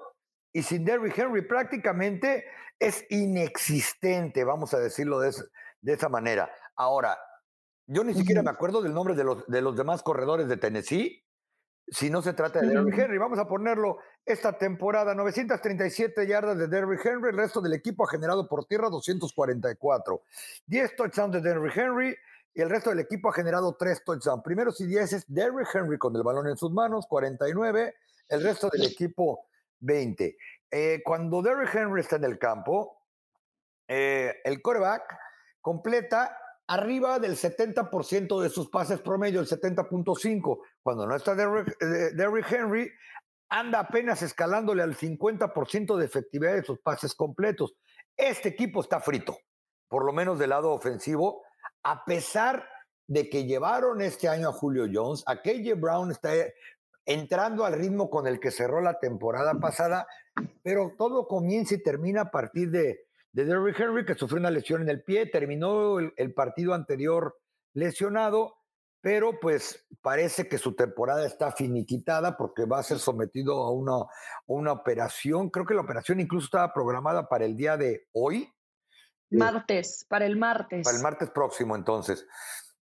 y 0.53 0.63
sin 0.63 0.85
Derrick 0.85 1.17
Henry 1.17 1.41
prácticamente 1.41 2.45
es 2.79 3.05
inexistente, 3.09 4.43
vamos 4.43 4.73
a 4.73 4.79
decirlo 4.79 5.19
de, 5.19 5.31
esa 5.85 6.09
manera. 6.09 6.49
Ahora, 6.75 7.17
yo 7.85 8.03
ni 8.03 8.13
siquiera 8.13 8.41
me 8.41 8.49
acuerdo 8.49 8.81
del 8.81 8.93
nombre 8.93 9.15
de 9.15 9.23
los, 9.23 9.45
de 9.47 9.61
los 9.61 9.75
demás 9.75 10.03
corredores 10.03 10.47
de 10.47 10.57
Tennessee, 10.57 11.23
si 11.89 12.09
no 12.09 12.21
se 12.21 12.33
trata 12.33 12.59
de 12.59 12.67
Derrick 12.67 12.97
Henry. 12.97 13.17
Vamos 13.17 13.39
a 13.39 13.47
ponerlo 13.47 13.99
esta 14.25 14.57
temporada, 14.57 15.15
937 15.15 16.27
yardas 16.27 16.57
de 16.57 16.67
Derrick 16.67 17.05
Henry, 17.05 17.29
el 17.29 17.37
resto 17.37 17.61
del 17.61 17.73
equipo 17.73 18.03
ha 18.03 18.09
generado 18.09 18.47
por 18.47 18.65
tierra 18.65 18.89
244. 18.89 20.21
10 20.65 20.95
touchdowns 20.95 21.33
de 21.33 21.41
Derrick 21.41 21.77
Henry 21.77 22.15
y 22.53 22.61
el 22.61 22.69
resto 22.69 22.89
del 22.89 22.99
equipo 22.99 23.29
ha 23.29 23.33
generado 23.33 23.75
3 23.75 24.03
touchdowns. 24.03 24.43
Primeros 24.43 24.81
y 24.81 24.87
10 24.87 25.13
es 25.13 25.25
Derrick 25.27 25.73
Henry 25.73 25.97
con 25.97 26.15
el 26.15 26.23
balón 26.23 26.47
en 26.47 26.57
sus 26.57 26.71
manos, 26.71 27.07
49, 27.07 27.95
el 28.29 28.43
resto 28.43 28.69
del 28.69 28.85
equipo 28.85 29.47
20. 29.79 30.37
Eh, 30.69 31.01
cuando 31.05 31.41
Derrick 31.41 31.73
Henry 31.73 32.01
está 32.01 32.17
en 32.17 32.25
el 32.25 32.37
campo, 32.37 33.01
eh, 33.87 34.41
el 34.43 34.61
coreback 34.61 35.17
completa 35.61 36.37
arriba 36.67 37.19
del 37.19 37.35
70% 37.37 38.41
de 38.41 38.49
sus 38.49 38.69
pases 38.69 38.99
promedio, 39.01 39.39
el 39.39 39.47
70.5. 39.47 40.59
Cuando 40.83 41.07
no 41.07 41.15
está 41.15 41.33
Derrick, 41.33 41.75
eh, 41.81 42.55
Henry, 42.55 42.91
anda 43.49 43.79
apenas 43.79 44.21
escalándole 44.21 44.83
al 44.83 44.95
50% 44.95 45.95
de 45.95 46.05
efectividad 46.05 46.53
de 46.53 46.63
sus 46.63 46.79
pases 46.79 47.15
completos. 47.15 47.75
Este 48.15 48.49
equipo 48.49 48.81
está 48.81 48.99
frito, 48.99 49.37
por 49.87 50.05
lo 50.05 50.11
menos 50.11 50.37
del 50.37 50.49
lado 50.49 50.71
ofensivo, 50.71 51.43
a 51.83 52.03
pesar 52.03 52.67
de 53.07 53.29
que 53.29 53.45
llevaron 53.45 54.01
este 54.01 54.27
año 54.27 54.49
a 54.49 54.53
Julio 54.53 54.85
Jones, 54.91 55.23
a 55.27 55.41
KJ 55.41 55.75
Brown 55.75 56.11
está 56.11 56.33
entrando 57.05 57.63
al 57.63 57.73
ritmo 57.73 58.09
con 58.09 58.27
el 58.27 58.39
que 58.39 58.51
cerró 58.51 58.81
la 58.81 58.99
temporada 58.99 59.53
pasada, 59.61 60.07
pero 60.61 60.93
todo 60.97 61.25
comienza 61.27 61.75
y 61.75 61.81
termina 61.81 62.23
a 62.23 62.31
partir 62.31 62.69
de, 62.69 63.06
de 63.45 63.45
Derrick 63.45 63.79
Henry, 63.79 64.05
que 64.05 64.15
sufrió 64.15 64.39
una 64.39 64.51
lesión 64.51 64.81
en 64.81 64.89
el 64.89 65.03
pie, 65.03 65.27
terminó 65.27 65.99
el 65.99 66.33
partido 66.33 66.73
anterior 66.73 67.37
lesionado 67.73 68.57
pero 69.01 69.39
pues 69.39 69.85
parece 70.01 70.47
que 70.47 70.57
su 70.57 70.75
temporada 70.75 71.25
está 71.25 71.51
finiquitada 71.51 72.35
porque 72.35 72.65
va 72.65 72.79
a 72.79 72.83
ser 72.83 72.99
sometido 72.99 73.63
a 73.63 73.71
una, 73.71 74.05
una 74.47 74.71
operación. 74.71 75.49
Creo 75.49 75.65
que 75.65 75.73
la 75.73 75.81
operación 75.81 76.19
incluso 76.19 76.45
estaba 76.45 76.73
programada 76.73 77.29
para 77.29 77.45
el 77.45 77.55
día 77.55 77.77
de 77.77 78.07
hoy. 78.11 78.51
Eh, 79.29 79.37
martes, 79.37 80.05
para 80.09 80.25
el 80.25 80.35
martes. 80.35 80.83
Para 80.83 80.97
el 80.97 81.03
martes 81.03 81.29
próximo, 81.29 81.75
entonces. 81.75 82.27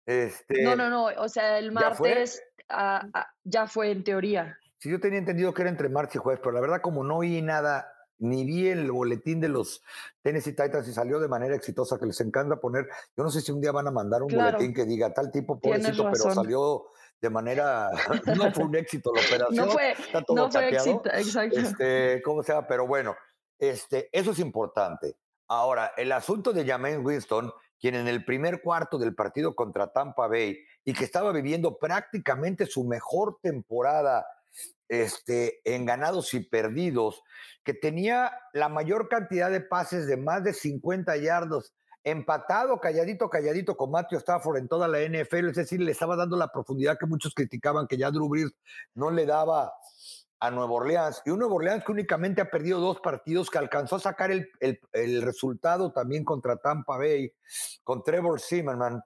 Este, 0.06 0.64
no, 0.64 0.76
no, 0.76 0.90
no, 0.90 1.06
o 1.06 1.30
sea, 1.30 1.58
el 1.58 1.72
martes 1.72 2.42
ah, 2.70 3.06
ah, 3.14 3.28
¿ya 3.44 3.68
fue? 3.68 3.92
en 3.92 4.04
teoría. 4.04 4.58
Sí, 4.80 4.90
yo 4.90 5.00
tenía 5.00 5.20
entendido 5.20 5.54
que 5.54 5.62
era 5.64 5.72
entre 5.72 5.90
martes 5.90 6.16
y 6.16 6.20
jueves, 6.20 6.42
pero 6.42 6.54
la 6.54 6.62
verdad 6.62 6.82
como 6.82 7.04
no 7.04 7.18
oí 7.18 7.42
nada 7.42 7.93
ni 8.20 8.46
vi 8.46 8.68
el 8.68 8.92
boletín 8.92 9.40
de 9.40 9.50
los 9.50 9.82
Tennessee 10.22 10.52
Titans 10.52 10.88
y 10.88 10.94
salió 10.94 11.20
de 11.20 11.28
manera 11.28 11.56
exitosa, 11.56 11.98
que 12.00 12.06
les 12.06 12.20
encanta 12.22 12.58
poner. 12.58 12.88
Yo 13.18 13.24
no 13.24 13.30
sé 13.30 13.42
si 13.42 13.52
un 13.52 13.62
día 13.62 13.72
van 13.72 13.88
a 13.88 13.92
mandar 13.92 14.24
un 14.24 14.34
boletín 14.34 14.74
que 14.74 14.86
diga 14.86 15.14
tal 15.14 15.32
tipo, 15.32 15.60
pobrecito, 15.60 16.10
pero 16.12 16.34
salió 16.34 16.86
de 17.22 17.30
manera. 17.30 17.90
no 18.38 18.52
fue 18.54 18.66
un 18.66 18.76
éxito 18.76 19.12
la 19.14 19.22
operación. 19.22 19.66
No 19.66 19.72
fue, 19.72 19.94
no 20.36 20.52
fue 20.52 20.70
éxito, 20.70 21.10
exacto. 21.12 21.60
Este, 21.60 22.22
¿Cómo 22.24 22.44
sea? 22.44 22.68
Pero 22.68 22.88
bueno, 22.88 23.16
este, 23.58 24.10
eso 24.12 24.32
es 24.32 24.40
importante. 24.40 25.18
Ahora, 25.48 25.94
el 25.98 26.12
asunto 26.12 26.54
de 26.54 26.66
James 26.66 27.00
Winston, 27.04 27.52
quien 27.80 27.96
en 27.96 28.08
el 28.08 28.24
primer 28.24 28.62
cuarto 28.62 28.98
del 28.98 29.14
partido 29.14 29.56
contra 29.56 29.92
Tampa 29.92 30.28
Bay 30.28 30.58
y 30.86 30.94
que 30.94 31.04
estaba 31.04 31.32
viviendo 31.32 31.78
prácticamente 31.78 32.66
su 32.66 32.86
mejor 32.86 33.40
temporada 33.42 34.26
este, 34.88 35.62
en 35.66 35.86
ganados 35.86 36.34
y 36.34 36.42
perdidos, 36.42 37.24
que 37.64 37.74
tenía 37.74 38.32
la 38.54 38.70
mayor 38.70 39.08
cantidad 39.10 39.50
de 39.50 39.62
pases 39.62 40.08
de 40.08 40.18
más 40.18 40.44
de 40.44 40.54
50 40.54 41.16
yardos, 41.18 41.74
empatado, 42.04 42.80
calladito, 42.80 43.30
calladito 43.30 43.78
con 43.78 43.92
Matthew 43.92 44.20
Stafford 44.20 44.58
en 44.58 44.68
toda 44.68 44.88
la 44.88 45.00
NFL, 45.00 45.50
es 45.50 45.56
decir, 45.56 45.80
le 45.80 45.92
estaba 45.92 46.16
dando 46.16 46.36
la 46.36 46.52
profundidad 46.52 46.98
que 47.00 47.06
muchos 47.06 47.34
criticaban 47.34 47.88
que 47.88 47.98
ya 47.98 48.12
Drew 48.12 48.28
Brees 48.28 48.52
no 48.94 49.10
le 49.10 49.26
daba 49.26 49.74
a 50.44 50.52
Nueva 50.52 50.74
Orleans. 50.74 51.22
Y 51.26 51.30
un 51.30 51.40
Nuevo 51.40 51.56
Orleans 51.56 51.86
que 51.86 51.94
únicamente 51.94 52.42
ha 52.42 52.52
perdido 52.52 52.82
dos 52.82 53.00
partidos, 53.00 53.50
que 53.50 53.58
alcanzó 53.58 53.96
a 53.96 54.00
sacar 54.00 54.30
el, 54.30 54.50
el, 54.60 55.22
resultado 55.22 55.94
también 55.94 56.26
contra 56.26 56.58
Tampa 56.58 56.98
Bay, 56.98 57.32
con 57.84 58.04
Trevor 58.04 58.42
Zimmerman. 58.42 59.02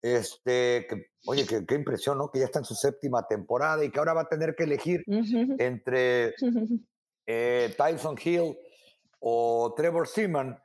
Este, 0.00 0.86
que, 0.88 1.10
oye, 1.26 1.44
qué, 1.46 1.74
impresión, 1.74 2.18
¿no? 2.18 2.30
Que 2.30 2.38
ya 2.38 2.44
está 2.44 2.60
en 2.60 2.64
su 2.64 2.74
séptima 2.74 3.26
temporada 3.26 3.84
y 3.84 3.90
que 3.90 3.98
ahora 3.98 4.14
va 4.14 4.22
a 4.22 4.28
tener 4.28 4.54
que 4.54 4.64
elegir 4.64 5.02
entre 5.06 6.34
eh, 7.26 7.74
Tyson 7.76 8.16
Hill 8.22 8.56
o 9.20 9.74
Trevor 9.76 10.06
Seaman 10.06 10.58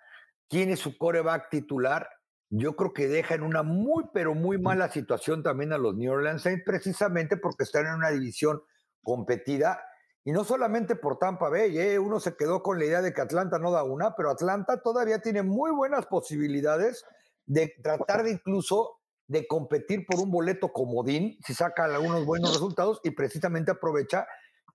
quién 0.50 0.70
es 0.70 0.80
su 0.80 0.98
coreback 0.98 1.50
titular. 1.50 2.08
Yo 2.50 2.76
creo 2.76 2.94
que 2.94 3.08
deja 3.08 3.34
en 3.34 3.42
una 3.42 3.64
muy, 3.64 4.06
pero 4.14 4.36
muy 4.36 4.60
mala 4.60 4.92
situación 4.92 5.42
también 5.42 5.74
a 5.74 5.80
los 5.80 5.96
New 5.96 6.12
Orleans 6.12 6.44
Saints, 6.44 6.64
precisamente 6.64 7.38
porque 7.38 7.64
están 7.64 7.88
en 7.88 7.96
una 7.96 8.12
división 8.12 8.62
competida 9.02 9.82
y 10.26 10.32
no 10.32 10.44
solamente 10.46 10.96
por 10.96 11.18
Tampa 11.18 11.50
Bay, 11.50 11.78
¿eh? 11.78 12.00
uno 12.00 12.20
se 12.20 12.38
quedó 12.38 12.64
con 12.64 12.80
la 12.80 12.86
idea 12.86 13.02
de 13.02 13.14
que 13.14 13.22
Atlanta 13.22 13.60
no 13.60 13.72
da 13.72 13.84
una, 13.84 14.16
pero 14.16 14.30
Atlanta 14.30 14.82
todavía 14.82 15.20
tiene 15.20 15.44
muy 15.44 15.72
buenas 15.72 16.06
posibilidades 16.06 17.04
de 17.46 17.74
tratar 17.84 18.24
de 18.24 18.32
incluso 18.32 19.02
de 19.34 19.48
competir 19.48 20.06
por 20.06 20.20
un 20.20 20.32
boleto 20.32 20.72
comodín 20.72 21.38
si 21.44 21.54
saca 21.56 21.86
algunos 21.86 22.24
buenos 22.24 22.52
resultados 22.54 23.02
y 23.04 23.12
precisamente 23.12 23.72
aprovecha 23.72 24.28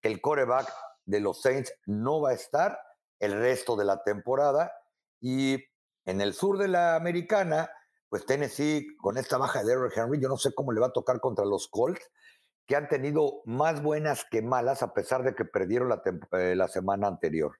que 0.02 0.08
el 0.08 0.20
coreback 0.20 0.68
de 1.06 1.20
los 1.20 1.40
Saints 1.40 1.72
no 1.86 2.20
va 2.20 2.30
a 2.30 2.34
estar 2.34 2.78
el 3.20 3.32
resto 3.32 3.76
de 3.76 3.84
la 3.84 4.02
temporada 4.02 4.72
y 5.20 5.64
en 6.04 6.20
el 6.20 6.34
sur 6.34 6.58
de 6.58 6.68
la 6.68 6.96
americana, 6.96 7.70
pues 8.08 8.26
Tennessee 8.26 8.96
con 8.98 9.16
esta 9.16 9.38
baja 9.38 9.62
de 9.62 9.66
Derrick 9.66 9.96
Henry, 9.96 10.20
yo 10.20 10.28
no 10.28 10.36
sé 10.36 10.52
cómo 10.54 10.72
le 10.72 10.80
va 10.80 10.88
a 10.88 10.92
tocar 10.92 11.20
contra 11.20 11.44
los 11.44 11.68
Colts, 11.68 12.10
que 12.66 12.76
han 12.76 12.88
tenido 12.88 13.42
más 13.44 13.82
buenas 13.82 14.24
que 14.30 14.42
malas 14.42 14.82
a 14.82 14.92
pesar 14.92 15.22
de 15.22 15.34
que 15.34 15.44
perdieron 15.44 15.88
la, 15.88 16.02
eh, 16.32 16.54
la 16.56 16.68
semana 16.68 17.06
anterior. 17.06 17.58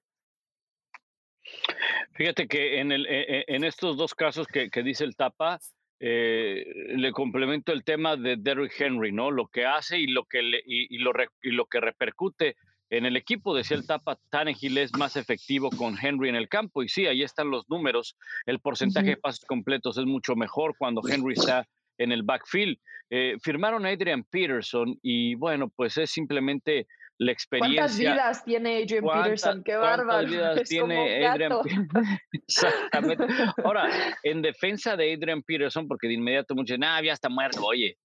Fíjate 2.13 2.47
que 2.47 2.81
en, 2.81 2.91
el, 2.91 3.05
e, 3.05 3.39
e, 3.39 3.45
en 3.47 3.63
estos 3.63 3.95
dos 3.97 4.13
casos 4.13 4.47
que, 4.47 4.69
que 4.69 4.83
dice 4.83 5.05
el 5.05 5.15
Tapa, 5.15 5.59
eh, 5.99 6.65
le 6.95 7.11
complemento 7.11 7.71
el 7.71 7.83
tema 7.83 8.15
de 8.15 8.37
Derrick 8.37 8.79
Henry, 8.79 9.11
¿no? 9.11 9.31
Lo 9.31 9.47
que 9.47 9.65
hace 9.65 9.99
y 9.99 10.07
lo 10.07 10.25
que, 10.25 10.41
le, 10.41 10.61
y, 10.65 10.97
lo, 10.99 11.11
y 11.41 11.51
lo 11.51 11.65
que 11.65 11.79
repercute 11.79 12.55
en 12.89 13.05
el 13.05 13.17
equipo. 13.17 13.55
Decía 13.55 13.77
el 13.77 13.85
Tapa, 13.85 14.17
Tannehill 14.29 14.77
es 14.77 14.95
más 14.97 15.15
efectivo 15.15 15.69
con 15.69 15.97
Henry 16.01 16.29
en 16.29 16.35
el 16.35 16.49
campo. 16.49 16.83
Y 16.83 16.89
sí, 16.89 17.05
ahí 17.07 17.21
están 17.21 17.51
los 17.51 17.69
números. 17.69 18.15
El 18.45 18.59
porcentaje 18.59 19.09
de 19.09 19.17
pases 19.17 19.45
completos 19.45 19.97
es 19.97 20.05
mucho 20.05 20.35
mejor 20.35 20.75
cuando 20.77 21.01
Henry 21.07 21.33
está 21.33 21.67
en 21.97 22.11
el 22.11 22.23
backfield. 22.23 22.77
Eh, 23.09 23.37
firmaron 23.41 23.85
a 23.85 23.89
Adrian 23.89 24.23
Peterson 24.23 24.97
y 25.01 25.35
bueno, 25.35 25.69
pues 25.69 25.97
es 25.97 26.11
simplemente 26.11 26.87
la 27.19 27.31
experiencia. 27.31 27.81
¿Cuántas 27.81 27.99
vidas 27.99 28.45
tiene 28.45 28.77
Adrian 28.77 29.03
Peterson? 29.03 29.63
Qué 29.63 29.75
bárbaro. 29.75 30.27
vidas 30.27 30.63
tiene 30.69 31.27
Adrian 31.27 31.51
Exactamente. 32.31 33.25
Ahora, 33.63 33.89
en 34.23 34.41
defensa 34.41 34.95
de 34.95 35.13
Adrian 35.13 35.43
Peterson, 35.43 35.87
porque 35.87 36.07
de 36.07 36.13
inmediato 36.13 36.55
muchos 36.55 36.77
dicen, 36.77 36.83
ah, 36.85 37.01
ya 37.03 37.13
está 37.13 37.29
muerto. 37.29 37.61
Oye, 37.63 37.97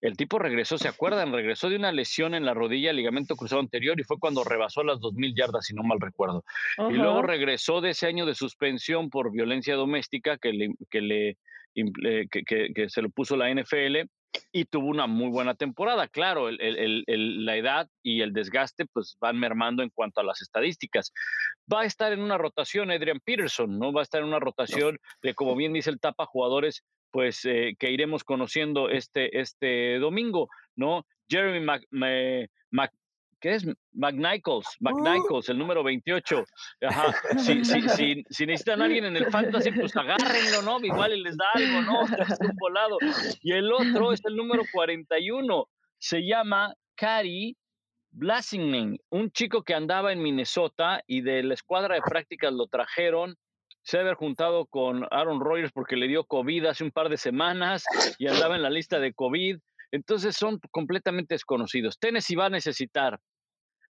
el 0.00 0.16
tipo 0.16 0.38
regresó, 0.38 0.78
¿se 0.78 0.88
acuerdan? 0.88 1.32
Regresó 1.32 1.68
de 1.68 1.76
una 1.76 1.92
lesión 1.92 2.34
en 2.34 2.44
la 2.44 2.54
rodilla, 2.54 2.92
ligamento 2.92 3.36
cruzado 3.36 3.60
anterior, 3.60 3.98
y 4.00 4.04
fue 4.04 4.18
cuando 4.18 4.44
rebasó 4.44 4.82
las 4.82 4.98
2.000 4.98 5.34
yardas, 5.36 5.66
si 5.66 5.74
no 5.74 5.82
mal 5.82 6.00
recuerdo. 6.00 6.44
Y 6.90 6.94
luego 6.94 7.22
regresó 7.22 7.80
de 7.80 7.90
ese 7.90 8.06
año 8.06 8.26
de 8.26 8.34
suspensión 8.34 9.10
por 9.10 9.32
violencia 9.32 9.74
doméstica 9.74 10.38
que 10.38 10.52
le, 10.52 10.68
que 10.90 11.00
le 11.00 11.36
que, 11.74 12.88
se 12.88 13.02
lo 13.02 13.10
puso 13.10 13.36
la 13.36 13.52
NFL 13.52 14.08
y 14.50 14.64
tuvo 14.64 14.88
una 14.88 15.06
muy 15.06 15.30
buena 15.30 15.54
temporada. 15.54 16.08
Claro, 16.08 16.50
la 16.50 17.56
edad 17.56 17.88
y 18.02 18.20
el 18.22 18.32
desgaste 18.32 18.86
pues 18.86 19.16
van 19.20 19.38
mermando 19.38 19.82
en 19.82 19.90
cuanto 19.90 20.20
a 20.20 20.24
las 20.24 20.42
estadísticas. 20.42 21.12
Va 21.72 21.82
a 21.82 21.86
estar 21.86 22.12
en 22.12 22.20
una 22.20 22.38
rotación 22.38 22.90
Adrian 22.90 23.20
Peterson, 23.24 23.78
¿no? 23.78 23.92
Va 23.92 24.00
a 24.00 24.04
estar 24.04 24.20
en 24.22 24.28
una 24.28 24.40
rotación 24.40 24.98
de, 25.22 25.34
como 25.34 25.56
bien 25.56 25.72
dice 25.72 25.90
el 25.90 26.00
Tapa, 26.00 26.26
jugadores 26.26 26.82
pues 27.10 27.44
eh, 27.44 27.76
que 27.78 27.90
iremos 27.90 28.24
conociendo 28.24 28.88
este, 28.88 29.38
este 29.38 29.98
domingo, 29.98 30.48
¿no? 30.74 31.04
Jeremy 31.28 31.60
Mac, 31.60 32.92
¿qué 33.42 33.56
es? 33.56 33.66
McNichols. 33.92 34.66
McNichols, 34.80 35.48
el 35.50 35.58
número 35.58 35.82
28. 35.82 36.44
Ajá. 36.82 37.14
Si, 37.38 37.64
si, 37.64 37.82
si, 37.88 38.24
si, 38.30 38.46
necesitan 38.46 38.80
a 38.80 38.84
alguien 38.84 39.04
en 39.04 39.16
el 39.16 39.26
fantasy, 39.30 39.72
pues 39.72 39.94
agárrenlo, 39.96 40.62
¿no? 40.62 40.78
Igual 40.80 41.22
les 41.22 41.36
da 41.36 41.44
algo, 41.54 41.82
¿no? 41.82 42.02
Es 42.04 42.38
un 42.40 42.56
volado. 42.56 42.98
Y 43.42 43.52
el 43.52 43.72
otro 43.72 44.12
es 44.12 44.24
el 44.24 44.36
número 44.36 44.62
41. 44.72 45.68
Se 45.98 46.24
llama 46.24 46.74
Cary 46.94 47.56
Blasingman, 48.12 48.98
un 49.10 49.30
chico 49.30 49.62
que 49.62 49.74
andaba 49.74 50.12
en 50.12 50.22
Minnesota 50.22 51.02
y 51.06 51.22
de 51.22 51.42
la 51.42 51.54
escuadra 51.54 51.96
de 51.96 52.02
prácticas 52.02 52.52
lo 52.52 52.66
trajeron. 52.68 53.36
Se 53.82 53.98
haber 53.98 54.14
juntado 54.14 54.66
con 54.66 55.04
Aaron 55.10 55.40
Rodgers 55.40 55.72
porque 55.72 55.96
le 55.96 56.06
dio 56.06 56.24
COVID 56.24 56.66
hace 56.66 56.84
un 56.84 56.92
par 56.92 57.08
de 57.08 57.16
semanas 57.16 57.84
y 58.18 58.28
andaba 58.28 58.54
en 58.54 58.62
la 58.62 58.70
lista 58.70 59.00
de 59.00 59.12
COVID. 59.12 59.58
Entonces 59.90 60.36
son 60.36 60.60
completamente 60.70 61.34
desconocidos. 61.34 61.98
Tennessee 61.98 62.36
va 62.36 62.46
a 62.46 62.50
necesitar 62.50 63.18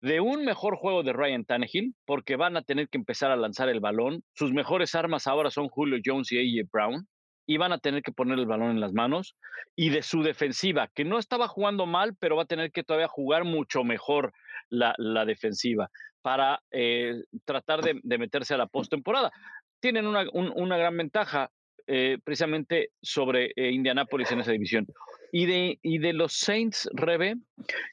de 0.06 0.20
un 0.20 0.44
mejor 0.44 0.76
juego 0.76 1.02
de 1.02 1.12
Ryan 1.12 1.44
Tannehill, 1.44 1.96
porque 2.04 2.36
van 2.36 2.56
a 2.56 2.62
tener 2.62 2.88
que 2.88 2.96
empezar 2.96 3.32
a 3.32 3.36
lanzar 3.36 3.68
el 3.68 3.80
balón. 3.80 4.22
Sus 4.34 4.52
mejores 4.52 4.94
armas 4.94 5.26
ahora 5.26 5.50
son 5.50 5.68
Julio 5.68 5.98
Jones 6.04 6.30
y 6.30 6.38
AJ 6.38 6.68
Brown, 6.70 7.08
y 7.44 7.56
van 7.56 7.72
a 7.72 7.78
tener 7.78 8.02
que 8.02 8.12
poner 8.12 8.38
el 8.38 8.46
balón 8.46 8.70
en 8.70 8.80
las 8.80 8.92
manos. 8.92 9.34
Y 9.74 9.88
de 9.88 10.02
su 10.02 10.22
defensiva, 10.22 10.88
que 10.94 11.04
no 11.04 11.18
estaba 11.18 11.48
jugando 11.48 11.86
mal, 11.86 12.14
pero 12.20 12.36
va 12.36 12.44
a 12.44 12.46
tener 12.46 12.70
que 12.70 12.84
todavía 12.84 13.08
jugar 13.08 13.42
mucho 13.44 13.82
mejor 13.82 14.32
la, 14.68 14.94
defensiva 15.26 15.90
para 16.22 16.62
eh, 16.70 17.24
tratar 17.44 17.82
de, 17.82 18.18
meterse 18.18 18.54
a 18.54 18.58
la 18.58 18.68
postemporada. 18.68 19.32
Tienen 19.80 20.06
una, 20.06 20.76
gran 20.78 20.96
ventaja 20.96 21.50
eh, 21.88 22.18
precisamente 22.22 22.90
sobre 23.02 23.52
eh, 23.56 23.72
Indianápolis 23.72 24.30
en 24.30 24.38
esa 24.38 24.52
división. 24.52 24.86
Y 25.32 25.46
de, 25.46 25.78
y 25.82 25.98
de 25.98 26.12
los 26.12 26.34
Saints, 26.34 26.88
Rebe, 26.92 27.34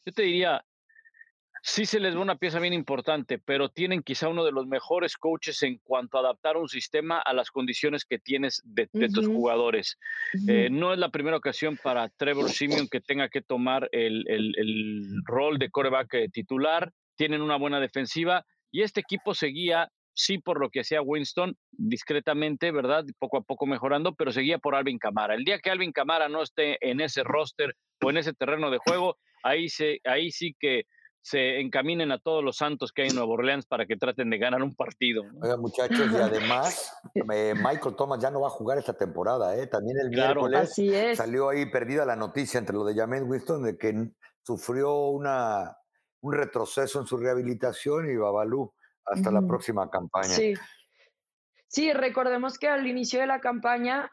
yo 0.06 0.14
te 0.14 0.22
diría, 0.22 0.64
sí 1.66 1.86
se 1.86 2.02
les 2.02 2.14
da 2.14 2.20
una 2.20 2.36
pieza 2.36 2.60
bien 2.60 2.74
importante, 2.74 3.40
pero 3.40 3.70
tienen 3.70 4.04
quizá 4.04 4.28
uno 4.28 4.44
de 4.44 4.52
los 4.52 4.68
mejores 4.68 5.16
coaches 5.16 5.64
en 5.64 5.78
cuanto 5.78 6.18
a 6.18 6.20
adaptar 6.20 6.58
un 6.58 6.68
sistema 6.68 7.20
a 7.20 7.34
las 7.34 7.52
condiciones 7.52 8.04
que 8.04 8.20
tienes 8.20 8.62
de, 8.66 8.88
tus 9.08 9.28
jugadores. 9.28 9.98
Eh, 10.48 10.68
no 10.70 10.92
es 10.92 11.00
la 11.00 11.08
primera 11.08 11.38
ocasión 11.38 11.80
para 11.82 12.10
Trevor 12.10 12.50
Simeon 12.50 12.90
que 12.90 13.00
tenga 13.00 13.30
que 13.30 13.42
tomar 13.42 13.88
el, 13.94 14.26
rol 15.26 15.58
de 15.58 15.70
coreback 15.70 16.14
eh, 16.16 16.30
titular. 16.30 16.92
Tienen 17.16 17.42
una 17.42 17.56
buena 17.56 17.80
defensiva 17.80 18.46
y 18.70 18.82
este 18.82 19.00
equipo 19.00 19.34
seguía 19.34 19.90
sí 20.14 20.40
por 20.40 20.60
lo 20.60 20.70
que 20.70 20.82
hacía 20.82 21.02
Winston, 21.02 21.56
discretamente, 21.72 22.72
¿verdad? 22.72 23.06
Poco 23.20 23.38
a 23.38 23.42
poco 23.42 23.66
mejorando, 23.66 24.14
pero 24.16 24.34
seguía 24.34 24.58
por 24.58 24.76
Alvin 24.76 25.00
Camara. 25.00 25.34
El 25.34 25.46
día 25.46 25.60
que 25.60 25.70
Alvin 25.70 25.94
Camara 25.94 26.28
no 26.28 26.44
esté 26.44 26.78
en 26.88 27.00
ese 27.00 27.24
roster 27.24 27.74
o 28.02 28.10
en 28.10 28.18
ese 28.18 28.34
terreno 28.34 28.70
de 28.70 28.80
juego, 28.80 29.18
ahí, 29.44 29.70
se, 29.70 30.02
ahí 30.04 30.30
sí 30.30 30.56
que 30.60 30.84
se 31.24 31.62
encaminen 31.62 32.12
a 32.12 32.20
todos 32.20 32.44
los 32.44 32.58
santos 32.58 32.92
que 32.92 33.04
hay 33.04 33.08
en 33.08 33.16
Nueva 33.16 33.32
Orleans 33.32 33.66
para 33.66 33.86
que 33.86 33.96
traten 33.96 34.30
de 34.30 34.38
ganar 34.38 34.62
un 34.62 34.76
partido. 34.76 35.24
Oiga, 35.42 35.56
muchachos, 35.56 36.12
y 36.12 36.16
además, 36.18 36.94
eh, 37.34 37.54
Michael 37.56 37.96
Thomas 37.96 38.20
ya 38.20 38.30
no 38.30 38.42
va 38.42 38.48
a 38.48 38.52
jugar 38.52 38.78
esta 38.78 38.94
temporada, 38.94 39.56
¿eh? 39.56 39.68
También 39.68 39.98
el 40.00 40.10
miércoles 40.10 40.76
salió 41.16 41.48
ahí 41.48 41.66
perdida 41.72 42.06
la 42.06 42.18
noticia 42.18 42.60
entre 42.60 42.76
lo 42.76 42.84
de 42.84 42.94
James 42.94 43.24
Winston 43.26 43.64
de 43.64 43.78
que 43.78 44.10
sufrió 44.42 45.08
una, 45.08 45.78
un 46.20 46.34
retroceso 46.34 47.00
en 47.00 47.08
su 47.08 47.16
rehabilitación 47.16 48.12
y 48.12 48.18
Babalú 48.18 48.74
hasta 49.06 49.32
la 49.32 49.42
próxima 49.42 49.90
campaña. 49.90 50.28
Sí. 50.28 50.54
Sí, 51.68 51.92
recordemos 51.94 52.60
que 52.60 52.68
al 52.68 52.86
inicio 52.86 53.22
de 53.22 53.28
la 53.28 53.40
campaña 53.40 54.12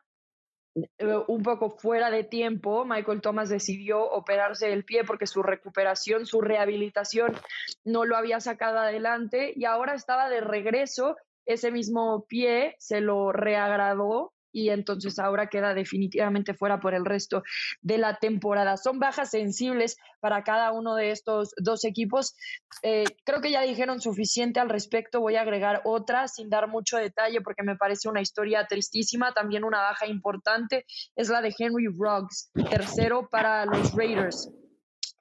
un 1.26 1.42
poco 1.42 1.70
fuera 1.70 2.10
de 2.10 2.24
tiempo, 2.24 2.84
Michael 2.84 3.20
Thomas 3.20 3.48
decidió 3.48 4.02
operarse 4.02 4.72
el 4.72 4.84
pie 4.84 5.04
porque 5.04 5.26
su 5.26 5.42
recuperación, 5.42 6.26
su 6.26 6.40
rehabilitación 6.40 7.36
no 7.84 8.04
lo 8.04 8.16
había 8.16 8.40
sacado 8.40 8.78
adelante 8.78 9.52
y 9.56 9.64
ahora 9.64 9.94
estaba 9.94 10.28
de 10.28 10.40
regreso. 10.40 11.16
Ese 11.46 11.72
mismo 11.72 12.26
pie 12.28 12.76
se 12.78 13.00
lo 13.00 13.32
reagradó 13.32 14.32
y 14.52 14.70
entonces 14.70 15.18
ahora 15.18 15.48
queda 15.48 15.74
definitivamente 15.74 16.54
fuera 16.54 16.80
por 16.80 16.94
el 16.94 17.04
resto 17.04 17.42
de 17.80 17.98
la 17.98 18.16
temporada. 18.16 18.76
Son 18.76 18.98
bajas 18.98 19.30
sensibles 19.30 19.96
para 20.20 20.42
cada 20.42 20.72
uno 20.72 20.94
de 20.94 21.10
estos 21.10 21.52
dos 21.56 21.84
equipos. 21.84 22.34
Eh, 22.82 23.04
creo 23.24 23.40
que 23.40 23.50
ya 23.50 23.62
dijeron 23.62 24.00
suficiente 24.00 24.60
al 24.60 24.68
respecto. 24.68 25.20
Voy 25.20 25.36
a 25.36 25.42
agregar 25.42 25.82
otra 25.84 26.28
sin 26.28 26.50
dar 26.50 26.68
mucho 26.68 26.96
detalle 26.96 27.40
porque 27.40 27.62
me 27.62 27.76
parece 27.76 28.08
una 28.08 28.20
historia 28.20 28.66
tristísima. 28.66 29.32
También 29.32 29.64
una 29.64 29.80
baja 29.80 30.06
importante 30.06 30.84
es 31.16 31.28
la 31.28 31.40
de 31.40 31.54
Henry 31.56 31.86
Ruggs, 31.86 32.50
tercero 32.70 33.28
para 33.30 33.64
los 33.64 33.92
Raiders. 33.94 34.50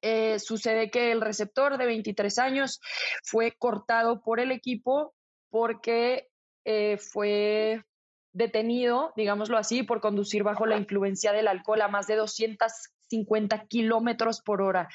Eh, 0.02 0.40
sucede 0.40 0.90
que 0.90 1.12
el 1.12 1.22
receptor 1.22 1.78
de 1.78 1.86
23 1.86 2.38
años 2.40 2.80
fue 3.24 3.54
cortado 3.58 4.22
por 4.22 4.40
el 4.40 4.52
equipo 4.52 5.14
porque 5.50 6.30
eh, 6.64 6.98
fue 6.98 7.84
detenido, 8.40 9.12
digámoslo 9.18 9.58
así, 9.58 9.84
por 9.84 10.00
conducir 10.00 10.44
bajo 10.44 10.66
la 10.66 10.78
influencia 10.78 11.34
del 11.34 11.50
alcohol 11.50 11.82
a 11.82 11.90
más 11.90 12.08
de 12.08 12.16
250 12.16 13.66
kilómetros 13.68 14.42
por 14.42 14.62
hora. 14.62 14.88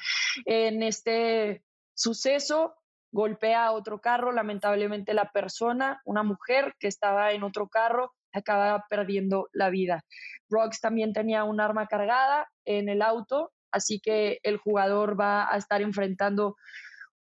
En 0.45 0.81
este 0.81 1.63
suceso 1.93 2.73
golpea 3.11 3.67
a 3.67 3.71
otro 3.71 4.01
carro, 4.01 4.31
lamentablemente 4.31 5.13
la 5.13 5.31
persona, 5.31 6.01
una 6.05 6.23
mujer 6.23 6.73
que 6.79 6.87
estaba 6.87 7.33
en 7.33 7.43
otro 7.43 7.69
carro, 7.69 8.13
acaba 8.33 8.83
perdiendo 8.89 9.47
la 9.53 9.69
vida. 9.69 10.03
Rocks 10.49 10.81
también 10.81 11.13
tenía 11.13 11.43
un 11.43 11.61
arma 11.61 11.85
cargada 11.85 12.49
en 12.65 12.89
el 12.89 13.03
auto, 13.03 13.51
así 13.71 13.99
que 13.99 14.39
el 14.41 14.57
jugador 14.57 15.17
va 15.17 15.53
a 15.53 15.57
estar 15.57 15.83
enfrentando 15.83 16.55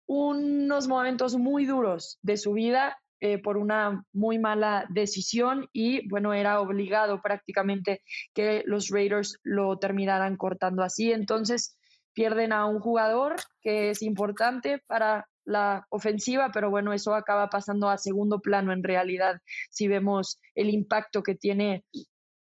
unos 0.06 0.86
momentos 0.86 1.36
muy 1.36 1.64
duros 1.64 2.18
de 2.20 2.36
su 2.36 2.52
vida 2.52 3.00
eh, 3.20 3.38
por 3.38 3.58
una 3.58 4.04
muy 4.12 4.38
mala 4.38 4.86
decisión 4.88 5.68
y 5.72 6.08
bueno, 6.08 6.32
era 6.32 6.60
obligado 6.60 7.20
prácticamente 7.20 8.02
que 8.34 8.62
los 8.64 8.88
Raiders 8.88 9.38
lo 9.42 9.78
terminaran 9.78 10.36
cortando 10.36 10.82
así. 10.82 11.12
Entonces 11.12 11.76
pierden 12.14 12.52
a 12.52 12.64
un 12.66 12.80
jugador 12.80 13.36
que 13.60 13.90
es 13.90 14.00
importante 14.02 14.82
para 14.86 15.26
la 15.44 15.86
ofensiva, 15.90 16.50
pero 16.52 16.70
bueno, 16.70 16.92
eso 16.92 17.14
acaba 17.14 17.48
pasando 17.50 17.90
a 17.90 17.98
segundo 17.98 18.40
plano 18.40 18.72
en 18.72 18.82
realidad 18.82 19.40
si 19.68 19.86
vemos 19.86 20.40
el 20.54 20.70
impacto 20.70 21.22
que 21.22 21.34
tiene. 21.34 21.84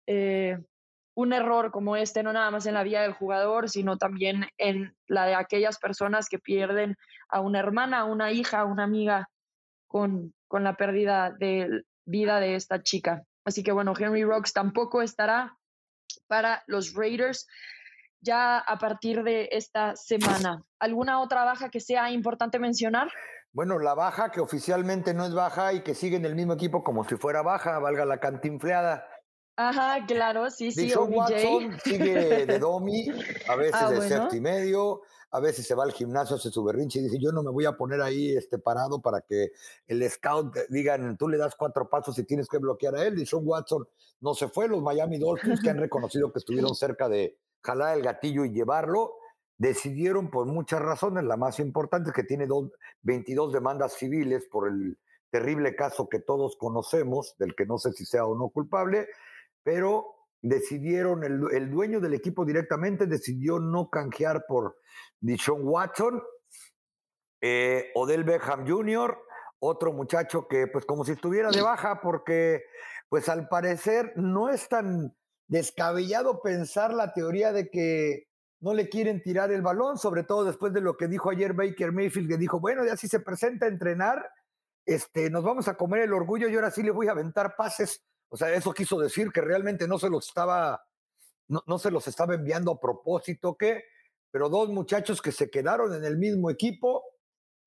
Eh, 0.07 0.59
un 1.19 1.33
error 1.33 1.71
como 1.71 1.97
este, 1.97 2.23
no 2.23 2.35
nada 2.35 2.51
más 2.51 2.67
en 2.67 2.75
la 2.75 2.83
vida 2.83 3.01
del 3.01 3.15
jugador, 3.15 3.71
sino 3.71 3.97
también 3.97 4.49
en 4.59 4.95
la 5.07 5.25
de 5.25 5.35
aquellas 5.35 5.79
personas 5.79 6.29
que 6.29 6.39
pierden 6.39 6.97
a 7.31 7.41
una 7.41 7.59
hermana, 7.59 8.01
a 8.01 8.05
una 8.05 8.33
hija, 8.33 8.61
a 8.61 8.65
una 8.67 8.85
amiga 8.85 9.27
con, 9.87 10.35
con 10.49 10.65
la 10.65 10.77
pérdida 10.77 11.35
de 11.39 11.83
vida 12.05 12.41
de 12.41 12.55
esta 12.55 12.83
chica. 12.83 13.25
Así 13.45 13.63
que 13.63 13.73
bueno, 13.73 13.95
Henry 13.99 14.25
Rocks 14.25 14.53
tampoco 14.53 15.03
estará 15.03 15.57
para 16.27 16.65
los 16.67 16.95
Raiders 16.95 17.47
ya 18.21 18.59
a 18.59 18.79
partir 18.79 19.23
de 19.23 19.49
esta 19.53 19.95
semana. 19.97 20.65
¿Alguna 20.81 21.21
otra 21.21 21.45
baja 21.45 21.69
que 21.71 21.81
sea 21.81 22.11
importante 22.11 22.59
mencionar? 22.59 23.09
Bueno, 23.53 23.79
la 23.79 23.95
baja 23.95 24.31
que 24.31 24.41
oficialmente 24.41 25.15
no 25.15 25.25
es 25.25 25.33
baja 25.33 25.73
y 25.73 25.83
que 25.83 25.95
sigue 25.95 26.17
en 26.17 26.25
el 26.25 26.35
mismo 26.35 26.55
equipo 26.55 26.83
como 26.83 27.05
si 27.05 27.17
fuera 27.17 27.43
baja, 27.43 27.79
valga 27.79 28.05
la 28.05 28.19
cantinfleada. 28.19 29.07
Ajá, 29.57 30.05
claro, 30.07 30.51
sí, 30.51 30.71
sí. 30.71 30.93
Watson 30.95 31.79
sigue 31.83 32.45
de 32.45 32.59
domi, 32.59 33.09
a 33.49 33.57
veces 33.57 33.75
ah, 33.75 33.91
de 33.91 33.97
bueno. 33.97 34.29
y 34.31 34.41
medio, 34.41 35.01
a 35.37 35.41
veces 35.41 35.67
se 35.67 35.75
va 35.75 35.85
al 35.85 35.93
gimnasio, 35.93 36.37
hace 36.37 36.51
su 36.51 36.65
berrinche 36.65 36.99
y 36.99 37.03
dice, 37.03 37.19
yo 37.21 37.31
no 37.31 37.43
me 37.43 37.51
voy 37.51 37.67
a 37.67 37.77
poner 37.77 38.01
ahí 38.01 38.35
este, 38.35 38.59
parado 38.59 39.03
para 39.03 39.21
que 39.21 39.53
el 39.87 40.09
scout 40.11 40.57
digan, 40.71 41.19
tú 41.19 41.29
le 41.29 41.37
das 41.37 41.55
cuatro 41.55 41.91
pasos 41.91 42.19
y 42.19 42.25
tienes 42.25 42.49
que 42.49 42.57
bloquear 42.57 42.95
a 42.95 43.05
él. 43.05 43.19
Y 43.19 43.27
Sean 43.27 43.43
Watson 43.45 43.87
no 44.21 44.33
se 44.33 44.49
fue, 44.49 44.67
los 44.67 44.81
Miami 44.81 45.19
Dolphins, 45.19 45.61
que 45.61 45.69
han 45.69 45.77
reconocido 45.79 46.33
que 46.33 46.39
estuvieron 46.39 46.75
cerca 46.75 47.11
de 47.11 47.37
jalar 47.63 47.99
el 47.99 48.03
gatillo 48.03 48.47
y 48.47 48.51
llevarlo, 48.51 49.13
decidieron 49.59 50.31
por 50.31 50.47
muchas 50.47 50.81
razones, 50.81 51.25
la 51.25 51.37
más 51.37 51.61
importante 51.61 52.11
es 52.11 52.17
que 52.17 52.25
tiene 52.25 52.49
22 53.03 53.53
demandas 53.53 53.93
civiles 53.93 54.47
por 54.51 54.69
el 54.69 54.97
terrible 55.29 55.77
caso 55.77 56.09
que 56.09 56.21
todos 56.21 56.57
conocemos, 56.57 57.37
del 57.39 57.55
que 57.55 57.67
no 57.67 57.77
sé 57.77 57.93
si 57.93 58.07
sea 58.07 58.25
o 58.25 58.35
no 58.39 58.49
culpable, 58.49 59.07
pero 59.63 60.16
decidieron, 60.43 61.25
el, 61.25 61.71
dueño 61.71 62.01
del 62.01 62.15
equipo 62.15 62.45
directamente 62.45 63.07
decidió 63.07 63.59
no 63.59 63.91
canjear 63.91 64.45
por 64.47 64.77
Dishon 65.21 65.61
Watson, 65.63 66.23
eh, 67.41 67.91
Odell 67.95 68.25
Beckham 68.25 68.67
Jr., 68.67 69.19
otro 69.59 69.93
muchacho 69.93 70.47
que 70.49 70.67
pues 70.67 70.85
como 70.85 71.05
si 71.05 71.13
estuviera 71.13 71.51
de 71.51 71.63
baja 71.63 72.01
porque 72.01 72.63
pues 73.09 73.29
al 73.29 73.49
parecer 73.49 74.13
no 74.17 74.51
es 74.51 74.69
tan 74.69 75.17
descabellado 75.49 76.43
pensar 76.43 76.93
la 76.93 77.13
teoría 77.13 77.53
de 77.53 77.71
que 77.71 78.29
no 78.61 78.75
le 78.75 78.89
quieren 78.89 79.23
tirar 79.23 79.53
el 79.53 79.63
balón, 79.63 79.99
sobre 79.99 80.25
todo 80.25 80.45
después 80.45 80.73
de 80.73 80.81
lo 80.81 80.97
que 80.97 81.09
dijo 81.09 81.31
ayer 81.31 81.53
Baker 81.53 81.93
Mayfield, 81.93 82.29
que 82.29 82.37
dijo, 82.37 82.59
bueno, 82.59 82.85
ya 82.85 82.97
si 82.97 83.07
se 83.07 83.21
presenta 83.21 83.67
a 83.67 83.69
entrenar, 83.69 84.29
este, 84.85 85.31
nos 85.31 85.45
vamos 85.45 85.69
a 85.69 85.77
comer 85.77 86.03
el 86.03 86.13
orgullo 86.13 86.49
y 86.49 86.55
ahora 86.55 86.71
sí 86.71 86.83
le 86.83 86.91
voy 86.91 87.09
a 87.09 87.13
aventar 87.13 87.55
pases 87.57 88.05
o 88.29 88.37
sea, 88.37 88.53
eso 88.53 88.73
quiso 88.73 88.99
decir 88.99 89.31
que 89.33 89.41
realmente 89.41 89.87
no 89.87 89.99
se 89.99 90.11
los 90.11 90.29
estaba, 90.29 90.85
no, 91.49 91.79
se 91.79 91.91
los 91.91 92.07
estaba 92.09 92.35
enviando 92.35 92.73
a 92.73 92.81
propósito, 92.81 93.57
¿qué? 93.57 93.85
Pero 94.31 94.49
dos 94.49 94.69
muchachos 94.69 95.23
que 95.23 95.33
se 95.33 95.51
quedaron 95.51 95.95
en 95.95 96.05
el 96.05 96.19
mismo 96.19 96.51
equipo, 96.51 97.05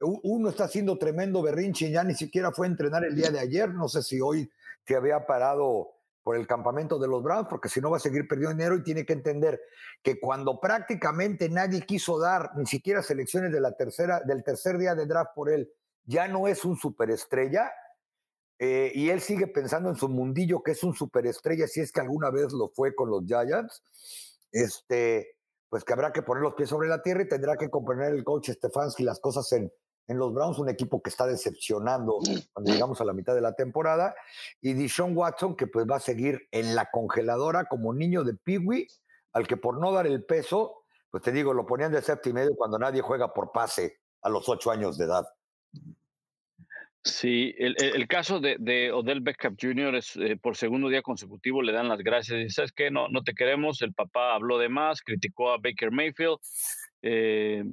uno 0.01 0.49
está 0.49 0.65
haciendo 0.65 0.97
tremendo 0.97 1.41
berrinche 1.41 1.87
y 1.87 1.91
ya 1.91 2.03
ni 2.03 2.15
siquiera 2.15 2.51
fue 2.51 2.67
a 2.67 2.69
entrenar 2.69 3.03
el 3.03 3.15
día 3.15 3.31
de 3.31 3.39
ayer, 3.39 3.73
no 3.73 3.87
sé 3.87 4.01
si 4.03 4.21
hoy 4.21 4.49
se 4.85 4.95
había 4.95 5.25
parado 5.25 5.99
por 6.23 6.35
el 6.35 6.45
campamento 6.45 6.99
de 6.99 7.07
los 7.07 7.23
Browns, 7.23 7.47
porque 7.49 7.69
si 7.69 7.81
no 7.81 7.89
va 7.89 7.97
a 7.97 8.01
seguir 8.01 8.27
perdiendo 8.27 8.55
dinero 8.55 8.75
y 8.75 8.83
tiene 8.83 9.05
que 9.05 9.13
entender 9.13 9.59
que 10.03 10.19
cuando 10.19 10.59
prácticamente 10.59 11.49
nadie 11.49 11.81
quiso 11.81 12.19
dar 12.19 12.51
ni 12.55 12.65
siquiera 12.65 13.01
selecciones 13.01 13.51
de 13.51 13.61
la 13.61 13.75
tercera, 13.75 14.21
del 14.21 14.43
tercer 14.43 14.77
día 14.77 14.95
de 14.95 15.05
draft 15.05 15.31
por 15.33 15.49
él, 15.49 15.71
ya 16.05 16.27
no 16.27 16.47
es 16.47 16.65
un 16.65 16.77
superestrella, 16.77 17.71
eh, 18.59 18.91
y 18.93 19.09
él 19.09 19.21
sigue 19.21 19.47
pensando 19.47 19.89
en 19.89 19.95
su 19.95 20.09
mundillo, 20.09 20.61
que 20.61 20.71
es 20.71 20.83
un 20.83 20.93
superestrella, 20.93 21.65
si 21.65 21.79
es 21.79 21.93
que 21.93 22.01
alguna 22.01 22.29
vez 22.29 22.51
lo 22.51 22.67
fue 22.67 22.93
con 22.93 23.09
los 23.09 23.23
Giants, 23.25 23.83
este, 24.51 25.37
pues 25.69 25.85
que 25.85 25.93
habrá 25.93 26.11
que 26.11 26.23
poner 26.23 26.43
los 26.43 26.55
pies 26.55 26.67
sobre 26.67 26.89
la 26.89 27.01
tierra 27.01 27.23
y 27.23 27.29
tendrá 27.29 27.55
que 27.55 27.69
comprender 27.69 28.13
el 28.13 28.25
coach 28.25 28.49
Stefanski 28.49 29.03
las 29.03 29.21
cosas 29.21 29.49
en, 29.53 29.71
en 30.07 30.17
los 30.17 30.33
Browns, 30.33 30.59
un 30.59 30.67
equipo 30.67 31.01
que 31.01 31.09
está 31.09 31.25
decepcionando 31.25 32.19
cuando 32.51 32.71
llegamos 32.71 32.99
a 32.99 33.05
la 33.05 33.13
mitad 33.13 33.33
de 33.33 33.41
la 33.41 33.53
temporada, 33.53 34.13
y 34.59 34.73
Dishon 34.73 35.15
Watson, 35.15 35.55
que 35.55 35.67
pues 35.67 35.85
va 35.89 35.95
a 35.95 36.01
seguir 36.01 36.47
en 36.51 36.75
la 36.75 36.89
congeladora 36.91 37.65
como 37.65 37.93
niño 37.93 38.25
de 38.25 38.33
Peewee, 38.33 38.87
al 39.31 39.47
que 39.47 39.55
por 39.55 39.79
no 39.79 39.93
dar 39.93 40.05
el 40.05 40.25
peso, 40.25 40.83
pues 41.11 41.23
te 41.23 41.31
digo, 41.31 41.53
lo 41.53 41.65
ponían 41.65 41.91
de 41.91 42.01
séptimo 42.01 42.35
medio 42.35 42.55
cuando 42.57 42.77
nadie 42.77 43.01
juega 43.01 43.33
por 43.33 43.51
pase 43.51 43.99
a 44.21 44.29
los 44.29 44.49
ocho 44.49 44.71
años 44.71 44.97
de 44.97 45.05
edad. 45.05 45.25
Sí, 47.03 47.55
el, 47.57 48.07
caso 48.07 48.41
de, 48.41 48.91
Odell 48.91 49.21
Beckham 49.21 49.55
Jr. 49.59 49.95
es 49.95 50.17
eh, 50.17 50.35
por 50.35 50.57
segundo 50.57 50.89
día 50.89 51.01
consecutivo 51.01 51.61
le 51.61 51.71
dan 51.71 51.87
las 51.87 51.99
gracias 51.99 52.39
y 52.39 52.49
sabes 52.49 52.73
que 52.73 52.91
no, 52.91 53.07
no 53.07 53.23
te 53.23 53.33
queremos, 53.33 53.81
el 53.81 53.93
papá 53.93 54.35
habló 54.35 54.57
de 54.57 54.67
más, 54.67 55.01
criticó 55.01 55.51
a 55.51 55.57
Baker 55.57 55.91
Mayfield 55.91 56.39
eh, 57.01 57.63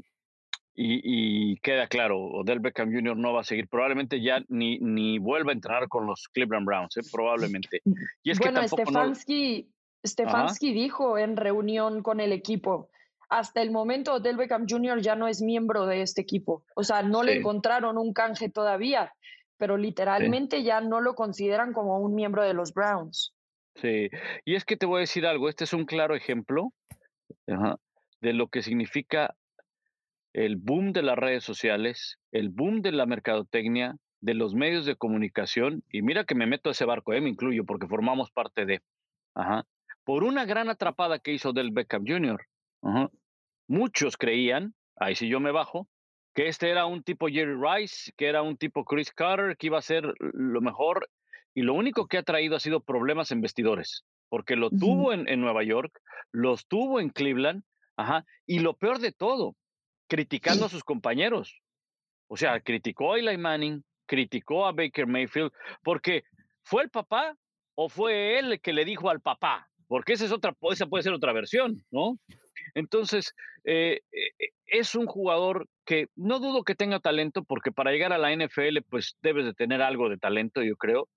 y, 0.79 1.57
queda 1.61 1.89
claro, 1.89 2.19
Odell 2.21 2.61
Beckham 2.61 2.93
Jr. 2.93 3.17
no 3.17 3.33
va 3.33 3.41
a 3.41 3.45
seguir, 3.45 3.67
probablemente 3.67 4.21
ya 4.21 4.45
ni, 4.49 4.79
ni 4.79 5.19
vuelva 5.19 5.51
a 5.51 5.55
entrenar 5.55 5.89
con 5.89 6.07
los 6.07 6.29
Cleveland 6.29 6.67
Browns, 6.67 6.97
eh, 6.99 7.01
probablemente. 7.11 7.81
Y 8.23 8.31
es 8.31 8.39
bueno, 8.39 8.63
Stefanski, 8.63 9.71
Stefanski 10.07 10.75
dijo 10.75 11.17
en 11.17 11.37
reunión 11.37 12.03
con 12.03 12.21
el 12.21 12.31
equipo, 12.31 12.91
hasta 13.29 13.63
el 13.63 13.71
momento 13.71 14.21
Del 14.21 14.37
Beckham 14.37 14.67
Jr. 14.69 15.01
ya 15.01 15.17
no 15.17 15.29
es 15.29 15.43
miembro 15.43 15.87
de 15.87 16.03
este 16.03 16.21
equipo. 16.21 16.65
O 16.75 16.85
sea, 16.85 17.03
no 17.03 17.23
le 17.23 17.39
encontraron 17.39 17.99
un 17.99 18.13
canje 18.13 18.49
todavía, 18.49 19.13
pero 19.57 19.77
literalmente 19.77 20.63
ya 20.63 20.81
no 20.81 21.01
lo 21.01 21.15
consideran 21.15 21.73
como 21.73 21.99
un 21.99 22.15
miembro 22.15 22.43
de 22.45 22.55
los 22.55 22.73
Browns. 22.73 23.35
Sí, 23.77 24.09
y 24.45 24.55
es 24.55 24.65
que 24.65 24.77
te 24.77 24.87
voy 24.87 24.99
a 24.99 25.01
decir 25.01 25.27
algo, 25.27 25.49
este 25.49 25.65
es 25.65 25.73
un 25.73 25.85
claro 25.85 26.15
ejemplo 26.15 26.73
de 27.47 28.33
lo 28.33 28.49
que 28.49 28.63
significa 28.63 29.35
el 30.33 30.57
boom 30.57 30.93
de 30.93 31.03
las 31.03 31.17
redes 31.17 31.45
sociales, 31.45 32.19
el 32.33 32.51
boom 32.51 32.83
de 32.83 32.93
la 32.93 33.07
mercadotecnia, 33.07 33.97
de 34.21 34.35
los 34.35 34.55
medios 34.55 34.87
de 34.87 34.97
comunicación, 34.97 35.83
y 35.91 36.03
mira 36.03 36.25
que 36.25 36.35
me 36.35 36.47
meto 36.47 36.69
a 36.69 36.73
ese 36.73 36.85
barco, 36.85 37.13
eh, 37.13 37.21
me 37.21 37.31
incluyo 37.31 37.65
porque 37.65 37.87
formamos 37.87 38.31
parte 38.31 38.67
de, 38.67 38.81
ajá, 39.35 39.65
por 40.05 40.25
una 40.25 40.45
gran 40.45 40.69
atrapada 40.69 41.19
que 41.19 41.33
hizo 41.33 41.53
del 41.53 41.71
Beckham 41.71 42.05
Jr. 42.07 42.41
Muchos 43.69 44.17
creían, 44.17 44.75
ahí 44.97 45.15
sí 45.15 45.29
yo 45.29 45.41
me 45.41 45.51
bajo, 45.51 45.89
que 46.35 46.49
este 46.49 46.71
era 46.71 46.87
un 46.87 47.03
tipo 47.03 47.29
Jerry 47.29 47.57
Rice, 47.59 48.13
que 48.17 48.27
era 48.27 48.43
un 48.43 48.57
tipo 48.57 48.85
Chris 48.85 49.11
Carter, 49.11 49.57
que 49.57 49.69
iba 49.69 49.79
a 49.79 49.83
ser 49.83 50.15
lo 50.19 50.61
mejor, 50.61 51.09
y 51.55 51.63
lo 51.63 51.75
único 51.75 52.07
que 52.07 52.19
ha 52.19 52.23
traído 52.23 52.57
ha 52.57 52.61
sido 52.61 52.81
problemas 52.81 53.33
en 53.33 53.41
vestidores, 53.41 54.05
porque 54.29 54.55
lo 54.55 54.71
tuvo 54.71 55.13
en, 55.13 55.29
en, 55.29 55.41
Nueva 55.41 55.65
York, 55.65 55.99
los 56.33 56.67
tuvo 56.67 57.01
en 57.01 57.09
Cleveland, 57.09 57.65
ajá, 57.97 58.25
y 58.47 58.59
lo 58.59 58.75
peor 58.75 58.99
de 58.99 59.13
todo, 59.13 59.57
criticando 60.09 60.67
a 60.67 60.69
sus 60.69 60.85
compañeros. 60.85 61.61
O 62.29 62.37
sea, 62.37 62.61
criticó 62.61 63.15
a 63.15 63.19
Eli 63.19 63.39
Manning, 63.39 63.83
criticó 64.07 64.67
a 64.67 64.73
Baker 64.73 65.07
Mayfield, 65.07 65.53
porque 65.83 66.25
fue 66.63 66.83
el 66.83 66.91
papá 66.91 67.37
o 67.75 67.89
fue 67.89 68.39
él 68.39 68.53
el 68.53 68.61
que 68.61 68.73
le 68.73 68.85
dijo 68.85 69.11
al 69.11 69.21
papá, 69.21 69.69
porque 69.89 70.15
esa 70.15 70.25
es 70.25 70.33
otra, 70.33 70.55
esa 70.71 70.87
puede 70.87 71.05
ser 71.05 71.13
otra 71.13 71.33
versión, 71.33 71.85
¿no? 71.91 72.19
Entonces, 72.75 73.35
eh, 73.65 74.01
eh, 74.13 74.51
es 74.67 74.95
un 74.95 75.07
jugador 75.07 75.69
que 75.85 76.09
no 76.17 76.39
dudo 76.39 76.65
que 76.65 76.75
tenga 76.75 77.01
talento, 77.01 77.45
porque 77.45 77.73
para 77.73 77.93
llegar 77.93 78.13
a 78.13 78.19
la 78.19 78.33
NFL, 78.33 78.83
pues 78.89 79.17
debes 79.23 79.45
de 79.45 79.55
tener 79.55 79.83
algo 79.83 80.09
de 80.09 80.19
talento, 80.19 80.63
yo 80.63 80.77
creo. 80.77 81.09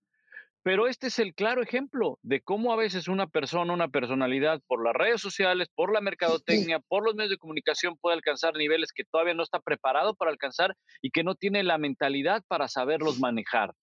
Pero 0.61 0.87
este 0.87 1.07
es 1.07 1.19
el 1.19 1.33
claro 1.33 1.63
ejemplo 1.63 2.19
de 2.21 2.41
cómo 2.41 2.73
a 2.73 2.75
veces 2.75 3.07
una 3.07 3.27
persona, 3.27 3.73
una 3.73 3.87
personalidad, 3.87 4.61
por 4.67 4.83
las 4.83 4.93
redes 4.93 5.21
sociales, 5.21 5.69
por 5.73 5.93
la 5.93 6.01
mercadotecnia, 6.01 6.79
por 6.79 7.05
los 7.05 7.15
medios 7.15 7.31
de 7.31 7.37
comunicación, 7.37 7.97
puede 7.97 8.17
alcanzar 8.17 8.55
niveles 8.55 8.91
que 8.91 9.05
todavía 9.05 9.33
no 9.33 9.43
está 9.43 9.59
preparado 9.61 10.15
para 10.15 10.31
alcanzar 10.31 10.75
y 11.01 11.11
que 11.11 11.23
no 11.23 11.35
tiene 11.35 11.63
la 11.63 11.77
mentalidad 11.77 12.43
para 12.47 12.67
saberlos 12.67 13.19
manejar. 13.19 13.73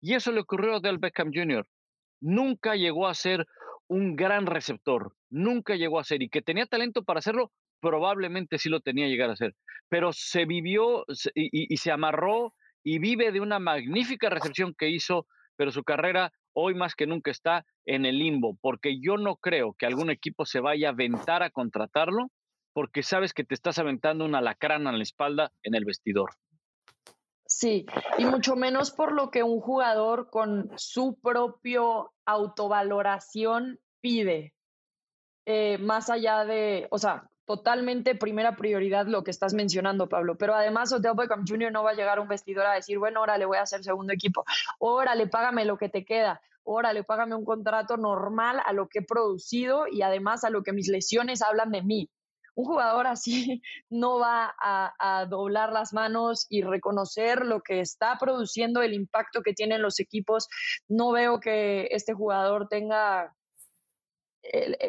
Y 0.00 0.14
eso 0.14 0.32
le 0.32 0.40
ocurrió 0.40 0.76
a 0.76 0.80
Del 0.80 0.98
Beckham 0.98 1.30
Jr. 1.32 1.66
Nunca 2.20 2.74
llegó 2.74 3.06
a 3.06 3.14
ser 3.14 3.46
un 3.88 4.16
gran 4.16 4.46
receptor, 4.46 5.14
nunca 5.30 5.74
llegó 5.76 5.98
a 5.98 6.04
ser, 6.04 6.22
y 6.22 6.28
que 6.28 6.42
tenía 6.42 6.66
talento 6.66 7.04
para 7.04 7.18
hacerlo, 7.18 7.52
probablemente 7.80 8.58
sí 8.58 8.68
lo 8.68 8.80
tenía 8.80 9.08
llegar 9.08 9.30
a 9.30 9.36
ser, 9.36 9.54
pero 9.88 10.12
se 10.12 10.44
vivió 10.44 11.04
y, 11.34 11.76
se 11.76 11.90
amarró 11.90 12.54
y 12.84 12.98
vive 12.98 13.32
de 13.32 13.40
una 13.40 13.58
magnífica 13.58 14.30
recepción 14.30 14.74
que 14.76 14.90
hizo 14.90 15.26
pero 15.58 15.72
su 15.72 15.82
carrera 15.82 16.32
hoy 16.54 16.74
más 16.74 16.94
que 16.94 17.06
nunca 17.06 17.30
está 17.30 17.66
en 17.84 18.06
el 18.06 18.18
limbo, 18.18 18.56
porque 18.60 19.00
yo 19.00 19.16
no 19.16 19.36
creo 19.36 19.74
que 19.76 19.86
algún 19.86 20.08
equipo 20.08 20.46
se 20.46 20.60
vaya 20.60 20.88
a 20.88 20.92
aventar 20.92 21.42
a 21.42 21.50
contratarlo, 21.50 22.30
porque 22.72 23.02
sabes 23.02 23.34
que 23.34 23.44
te 23.44 23.54
estás 23.54 23.78
aventando 23.78 24.24
una 24.24 24.40
lacrana 24.40 24.90
en 24.90 24.98
la 24.98 25.02
espalda 25.02 25.52
en 25.64 25.74
el 25.74 25.84
vestidor. 25.84 26.30
Sí, 27.50 27.86
y 28.18 28.26
mucho 28.26 28.56
menos 28.56 28.90
por 28.90 29.12
lo 29.12 29.30
que 29.30 29.42
un 29.42 29.60
jugador 29.60 30.28
con 30.28 30.70
su 30.76 31.18
propio 31.18 32.12
autovaloración 32.26 33.80
pide. 34.02 34.52
Eh, 35.46 35.78
más 35.78 36.10
allá 36.10 36.44
de, 36.44 36.88
o 36.90 36.98
sea, 36.98 37.30
totalmente 37.46 38.14
primera 38.14 38.54
prioridad 38.54 39.06
lo 39.06 39.24
que 39.24 39.30
estás 39.30 39.54
mencionando, 39.54 40.10
Pablo. 40.10 40.36
Pero 40.36 40.54
además, 40.54 40.92
Odell 40.92 41.14
Beckham 41.16 41.46
Jr. 41.48 41.72
no 41.72 41.82
va 41.82 41.92
a 41.92 41.94
llegar 41.94 42.18
a 42.18 42.20
un 42.20 42.28
vestidor 42.28 42.66
a 42.66 42.74
decir, 42.74 42.98
bueno, 42.98 43.20
ahora 43.20 43.38
le 43.38 43.46
voy 43.46 43.56
a 43.56 43.62
hacer 43.62 43.82
segundo 43.82 44.12
equipo, 44.12 44.44
órale, 44.78 45.26
págame 45.26 45.64
lo 45.64 45.78
que 45.78 45.88
te 45.88 46.04
queda, 46.04 46.42
órale, 46.64 47.02
págame 47.02 47.34
un 47.34 47.46
contrato 47.46 47.96
normal 47.96 48.60
a 48.66 48.74
lo 48.74 48.88
que 48.88 48.98
he 48.98 49.02
producido 49.02 49.86
y 49.90 50.02
además 50.02 50.44
a 50.44 50.50
lo 50.50 50.62
que 50.62 50.74
mis 50.74 50.88
lesiones 50.88 51.40
hablan 51.40 51.70
de 51.70 51.82
mí. 51.82 52.10
Un 52.58 52.64
jugador 52.64 53.06
así 53.06 53.62
no 53.88 54.18
va 54.18 54.52
a, 54.60 54.92
a 54.98 55.26
doblar 55.26 55.72
las 55.72 55.92
manos 55.92 56.46
y 56.48 56.62
reconocer 56.62 57.46
lo 57.46 57.60
que 57.60 57.78
está 57.78 58.18
produciendo, 58.18 58.82
el 58.82 58.94
impacto 58.94 59.42
que 59.42 59.54
tienen 59.54 59.80
los 59.80 60.00
equipos. 60.00 60.48
No 60.88 61.12
veo 61.12 61.38
que 61.38 61.86
este 61.92 62.14
jugador 62.14 62.66
tenga 62.68 63.32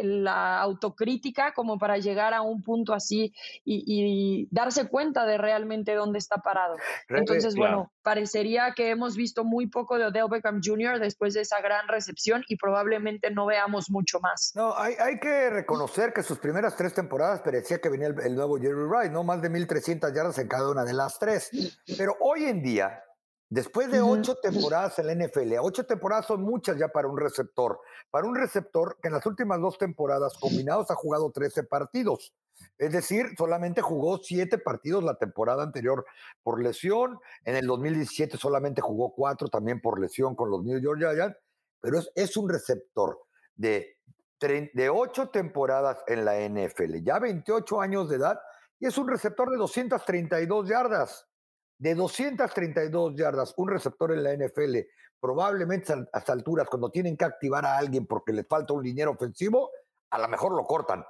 la 0.03 0.60
autocrítica 0.62 1.53
como 1.53 1.78
para 1.78 1.97
llegar 1.97 2.34
a 2.34 2.41
un 2.41 2.62
punto 2.64 2.93
así 2.93 3.34
y, 3.66 4.47
darse 4.51 4.88
cuenta 4.88 5.26
de 5.26 5.38
realmente 5.38 5.93
dónde 5.93 6.20
está 6.20 6.38
parado. 6.38 6.76
Entonces, 7.10 7.55
bueno, 7.55 7.91
parecería 8.01 8.74
que 8.76 8.89
hemos 8.89 9.16
visto 9.16 9.43
muy 9.43 9.68
poco 9.68 9.97
de 9.97 10.05
Odell 10.05 10.30
Beckham 10.30 10.62
Jr. 10.64 10.99
después 10.99 11.34
de 11.34 11.41
esa 11.41 11.62
gran 11.62 11.88
recepción 11.88 12.43
y 12.47 12.57
probablemente 12.57 13.32
no 13.32 13.45
veamos 13.45 13.89
mucho 13.89 14.20
más. 14.20 14.51
No, 14.55 14.76
hay, 14.78 14.95
hay 14.99 15.20
que 15.20 15.49
reconocer 15.49 16.14
que 16.14 16.24
sus 16.24 16.39
primeras 16.39 16.76
tres 16.76 16.93
temporadas 16.93 17.41
parecía 17.41 17.80
que 17.80 17.89
venía 17.89 18.07
el, 18.07 18.36
nuevo 18.36 18.57
Jerry 18.57 18.88
Rice, 18.89 19.12
¿no? 19.12 19.24
Más 19.24 19.41
de 19.41 19.49
1.300 19.49 20.14
yardas 20.14 20.38
en 20.39 20.47
cada 20.47 20.70
una 20.70 20.84
de 20.84 20.93
las 20.93 21.20
tres. 21.20 21.49
Pero 21.97 22.16
hoy 22.20 22.45
en 22.45 22.62
día, 22.62 23.03
Después 23.52 23.89
de 23.89 24.00
ocho 24.00 24.36
temporadas 24.36 25.00
en 25.00 25.08
la 25.08 25.16
NFL, 25.16 25.56
ocho 25.60 25.84
temporadas 25.84 26.28
son 26.28 26.43
muchas 26.43 26.78
ya 26.78 26.89
para 26.89 27.08
un 27.08 27.18
receptor. 27.18 27.80
Para 28.12 28.28
un 28.28 28.36
receptor 28.36 29.00
que 29.02 29.08
en 29.08 29.16
las 29.16 29.26
últimas 29.26 29.60
dos 29.60 29.80
temporadas 29.80 30.38
combinados 30.39 30.91
ha 30.91 30.95
jugado 30.95 31.32
13 31.32 31.64
partidos. 31.64 32.32
Es 32.78 32.91
decir, 32.91 33.26
solamente 33.36 33.82
jugó 33.82 34.20
siete 34.20 34.60
partidos 34.60 35.04
la 35.04 35.18
temporada 35.18 35.64
anterior 35.64 36.06
por 36.43 36.62
lesión. 36.62 37.18
En 37.43 37.56
el 37.56 37.66
2017 37.66 38.38
solamente 38.38 38.82
jugó 38.82 39.16
cuatro 39.16 39.47
también 39.47 39.82
por 39.82 40.00
lesión 40.00 40.36
con 40.36 40.52
los 40.52 40.64
New 40.64 40.80
York 40.80 41.00
Giants. 41.00 41.38
Pero 41.82 42.02
es, 42.14 42.38
un 42.38 42.50
receptor 42.50 43.18
de, 43.56 43.97
de 44.39 44.89
ocho 44.89 45.30
temporadas 45.30 45.97
en 46.06 46.24
la 46.24 46.36
NFL, 46.38 46.97
ya 47.02 47.18
28 47.18 47.82
años 47.82 48.10
de 48.10 48.18
edad, 48.18 48.39
y 48.80 48.86
es 48.86 48.97
un 48.97 49.08
receptor 49.08 49.50
de 49.50 49.58
232 49.58 50.68
yardas 50.68 51.28
de 51.80 51.95
232 51.95 53.15
yardas, 53.15 53.53
un 53.57 53.69
receptor 53.69 54.11
en 54.11 54.23
la 54.23 54.34
NFL, 54.34 54.80
probablemente 55.19 55.93
a 55.93 56.05
estas 56.13 56.30
alturas, 56.30 56.67
cuando 56.69 56.91
tienen 56.91 57.17
que 57.17 57.25
activar 57.25 57.65
a 57.65 57.77
alguien 57.77 58.05
porque 58.05 58.34
les 58.34 58.47
falta 58.47 58.73
un 58.73 58.84
liniero 58.84 59.11
ofensivo, 59.11 59.71
a 60.11 60.19
lo 60.19 60.27
mejor 60.27 60.55
lo 60.55 60.63
cortan 60.65 61.03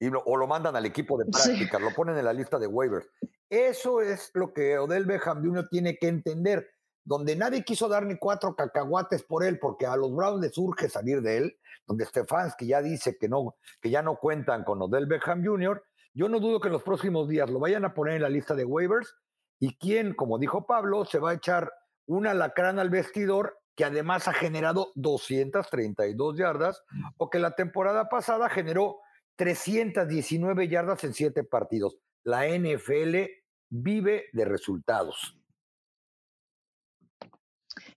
y 0.00 0.08
o 0.08 0.36
lo 0.36 0.46
mandan 0.46 0.74
al 0.76 0.86
equipo 0.86 1.16
de 1.16 1.26
práctica, 1.26 1.78
lo 1.78 1.94
ponen 1.94 2.18
en 2.18 2.24
la 2.24 2.32
lista 2.32 2.58
de 2.58 2.66
waivers. 2.66 3.06
Eso 3.48 4.00
es 4.00 4.30
lo 4.34 4.52
que 4.52 4.78
Odell 4.78 5.04
Beckham 5.04 5.44
Jr. 5.44 5.68
tiene 5.70 5.96
que 5.96 6.08
entender, 6.08 6.70
donde 7.04 7.36
nadie 7.36 7.64
quiso 7.64 7.88
dar 7.88 8.06
ni 8.06 8.16
cuatro 8.16 8.56
cacahuates 8.56 9.22
por 9.22 9.44
él, 9.44 9.58
porque 9.58 9.86
a 9.86 9.96
los 9.96 10.14
Browns 10.14 10.40
les 10.40 10.56
urge 10.58 10.88
salir 10.88 11.20
de 11.22 11.36
él, 11.36 11.58
donde 11.86 12.06
Stefanski 12.06 12.66
ya 12.66 12.82
dice 12.82 13.16
que, 13.18 13.28
no, 13.28 13.56
que 13.80 13.90
ya 13.90 14.02
no 14.02 14.16
cuentan 14.16 14.64
con 14.64 14.80
Odell 14.82 15.06
Beckham 15.06 15.44
Jr., 15.44 15.82
yo 16.14 16.28
no 16.28 16.40
dudo 16.40 16.60
que 16.60 16.68
en 16.68 16.72
los 16.72 16.82
próximos 16.82 17.28
días 17.28 17.48
lo 17.50 17.60
vayan 17.60 17.84
a 17.84 17.94
poner 17.94 18.14
en 18.14 18.22
la 18.22 18.28
lista 18.28 18.54
de 18.54 18.64
waivers 18.64 19.14
y 19.60 19.76
quien, 19.76 20.14
como 20.14 20.38
dijo 20.38 20.66
Pablo, 20.66 21.04
se 21.04 21.18
va 21.18 21.30
a 21.30 21.34
echar 21.34 21.70
una 22.06 22.34
lacrana 22.34 22.82
al 22.82 22.90
vestidor 22.90 23.60
que 23.76 23.84
además 23.84 24.26
ha 24.26 24.32
generado 24.32 24.92
232 24.96 26.36
yardas, 26.36 26.82
o 27.16 27.30
que 27.30 27.38
la 27.38 27.52
temporada 27.52 28.08
pasada 28.08 28.48
generó 28.48 28.98
319 29.36 30.68
yardas 30.68 31.04
en 31.04 31.14
siete 31.14 31.44
partidos. 31.44 31.96
La 32.24 32.46
NFL 32.46 33.24
vive 33.70 34.26
de 34.32 34.44
resultados. 34.44 35.36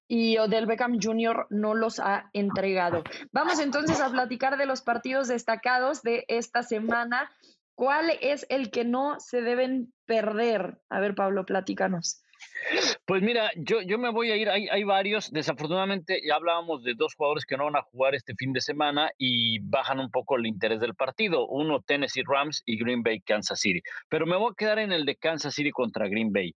Y 0.07 0.37
Odell 0.37 0.67
Beckham 0.67 0.99
Jr. 1.01 1.47
no 1.49 1.73
los 1.75 1.99
ha 1.99 2.29
entregado. 2.33 3.03
Vamos 3.31 3.59
entonces 3.59 3.99
a 3.99 4.09
platicar 4.09 4.57
de 4.57 4.65
los 4.65 4.81
partidos 4.81 5.27
destacados 5.27 6.01
de 6.01 6.23
esta 6.27 6.63
semana. 6.63 7.29
¿Cuál 7.75 8.11
es 8.21 8.45
el 8.49 8.69
que 8.71 8.85
no 8.85 9.19
se 9.19 9.41
deben 9.41 9.93
perder? 10.05 10.77
A 10.89 10.99
ver, 10.99 11.15
Pablo, 11.15 11.45
platícanos. 11.45 12.23
Pues 13.05 13.21
mira, 13.21 13.51
yo, 13.55 13.81
yo 13.81 13.97
me 13.97 14.11
voy 14.11 14.31
a 14.31 14.35
ir, 14.35 14.49
hay, 14.49 14.67
hay, 14.69 14.83
varios, 14.83 15.31
desafortunadamente 15.31 16.21
ya 16.25 16.35
hablábamos 16.35 16.83
de 16.83 16.93
dos 16.93 17.13
jugadores 17.15 17.45
que 17.45 17.57
no 17.57 17.65
van 17.65 17.75
a 17.75 17.81
jugar 17.81 18.15
este 18.15 18.33
fin 18.35 18.53
de 18.53 18.61
semana 18.61 19.11
y 19.17 19.59
bajan 19.59 19.99
un 19.99 20.09
poco 20.09 20.37
el 20.37 20.45
interés 20.45 20.79
del 20.79 20.95
partido, 20.95 21.47
uno 21.47 21.81
Tennessee 21.81 22.23
Rams 22.25 22.63
y 22.65 22.77
Green 22.77 23.03
Bay 23.03 23.19
Kansas 23.21 23.59
City, 23.59 23.81
pero 24.09 24.25
me 24.25 24.37
voy 24.37 24.51
a 24.51 24.55
quedar 24.55 24.79
en 24.79 24.91
el 24.91 25.05
de 25.05 25.15
Kansas 25.15 25.53
City 25.53 25.71
contra 25.71 26.07
Green 26.07 26.31
Bay. 26.31 26.53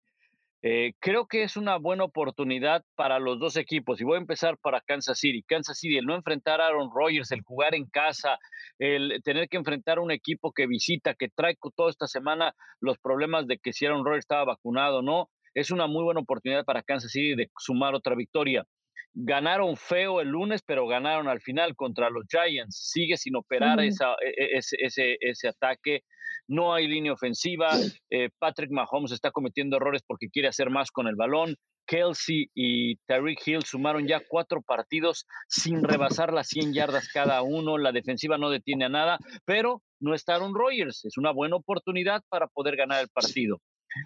Eh, 0.69 0.95
creo 0.99 1.27
que 1.27 1.43
es 1.43 1.55
una 1.55 1.77
buena 1.77 2.03
oportunidad 2.03 2.83
para 2.95 3.19
los 3.19 3.39
dos 3.39 3.55
equipos 3.55 4.01
y 4.01 4.03
voy 4.03 4.15
a 4.15 4.19
empezar 4.19 4.57
para 4.57 4.81
Kansas 4.81 5.17
City. 5.17 5.41
Kansas 5.47 5.79
City, 5.79 5.97
el 5.97 6.05
no 6.05 6.13
enfrentar 6.13 6.59
a 6.59 6.67
Aaron 6.67 6.89
Rodgers, 6.93 7.31
el 7.31 7.41
jugar 7.41 7.73
en 7.73 7.85
casa, 7.85 8.37
el 8.77 9.21
tener 9.23 9.47
que 9.47 9.55
enfrentar 9.55 9.97
a 9.97 10.01
un 10.01 10.11
equipo 10.11 10.51
que 10.51 10.67
visita, 10.67 11.15
que 11.15 11.29
trae 11.29 11.55
toda 11.73 11.89
esta 11.89 12.07
semana 12.07 12.53
los 12.81 12.97
problemas 12.97 13.47
de 13.47 13.59
que 13.59 13.71
si 13.71 13.85
Aaron 13.85 14.03
Rodgers 14.03 14.25
estaba 14.25 14.43
vacunado 14.43 14.97
o 14.97 15.01
no, 15.01 15.29
es 15.53 15.71
una 15.71 15.87
muy 15.87 16.03
buena 16.03 16.19
oportunidad 16.19 16.65
para 16.65 16.83
Kansas 16.83 17.11
City 17.11 17.35
de 17.35 17.49
sumar 17.57 17.95
otra 17.95 18.15
victoria. 18.15 18.65
Ganaron 19.13 19.77
feo 19.77 20.21
el 20.21 20.29
lunes, 20.29 20.61
pero 20.65 20.87
ganaron 20.87 21.27
al 21.27 21.41
final 21.41 21.75
contra 21.75 22.09
los 22.09 22.25
Giants. 22.29 22.91
Sigue 22.91 23.17
sin 23.17 23.35
operar 23.35 23.79
esa, 23.79 24.13
e, 24.23 24.29
e, 24.29 24.57
ese, 24.57 24.77
ese, 24.79 25.17
ese 25.19 25.47
ataque 25.47 26.03
no 26.47 26.73
hay 26.73 26.87
línea 26.87 27.13
ofensiva, 27.13 27.67
eh, 28.09 28.29
Patrick 28.39 28.71
Mahomes 28.71 29.11
está 29.11 29.31
cometiendo 29.31 29.77
errores 29.77 30.01
porque 30.05 30.29
quiere 30.29 30.47
hacer 30.47 30.69
más 30.69 30.91
con 30.91 31.07
el 31.07 31.15
balón. 31.15 31.55
Kelsey 31.89 32.49
y 32.53 32.97
Tyreek 33.07 33.47
Hill 33.47 33.63
sumaron 33.63 34.07
ya 34.07 34.21
cuatro 34.27 34.61
partidos 34.61 35.25
sin 35.47 35.83
rebasar 36.21 36.33
las 36.33 36.47
100 36.47 36.73
yardas 36.73 37.09
cada 37.13 37.41
uno. 37.41 37.77
La 37.77 37.91
defensiva 37.91 38.37
no 38.37 38.49
detiene 38.49 38.85
a 38.85 38.89
nada, 38.89 39.19
pero 39.45 39.81
no 39.99 40.13
está 40.13 40.35
Aaron 40.35 40.53
Rodgers. 40.53 41.05
Es 41.05 41.17
una 41.17 41.31
buena 41.31 41.55
oportunidad 41.55 42.21
para 42.29 42.47
poder 42.47 42.75
ganar 42.75 43.01
el 43.01 43.09
partido. 43.09 43.59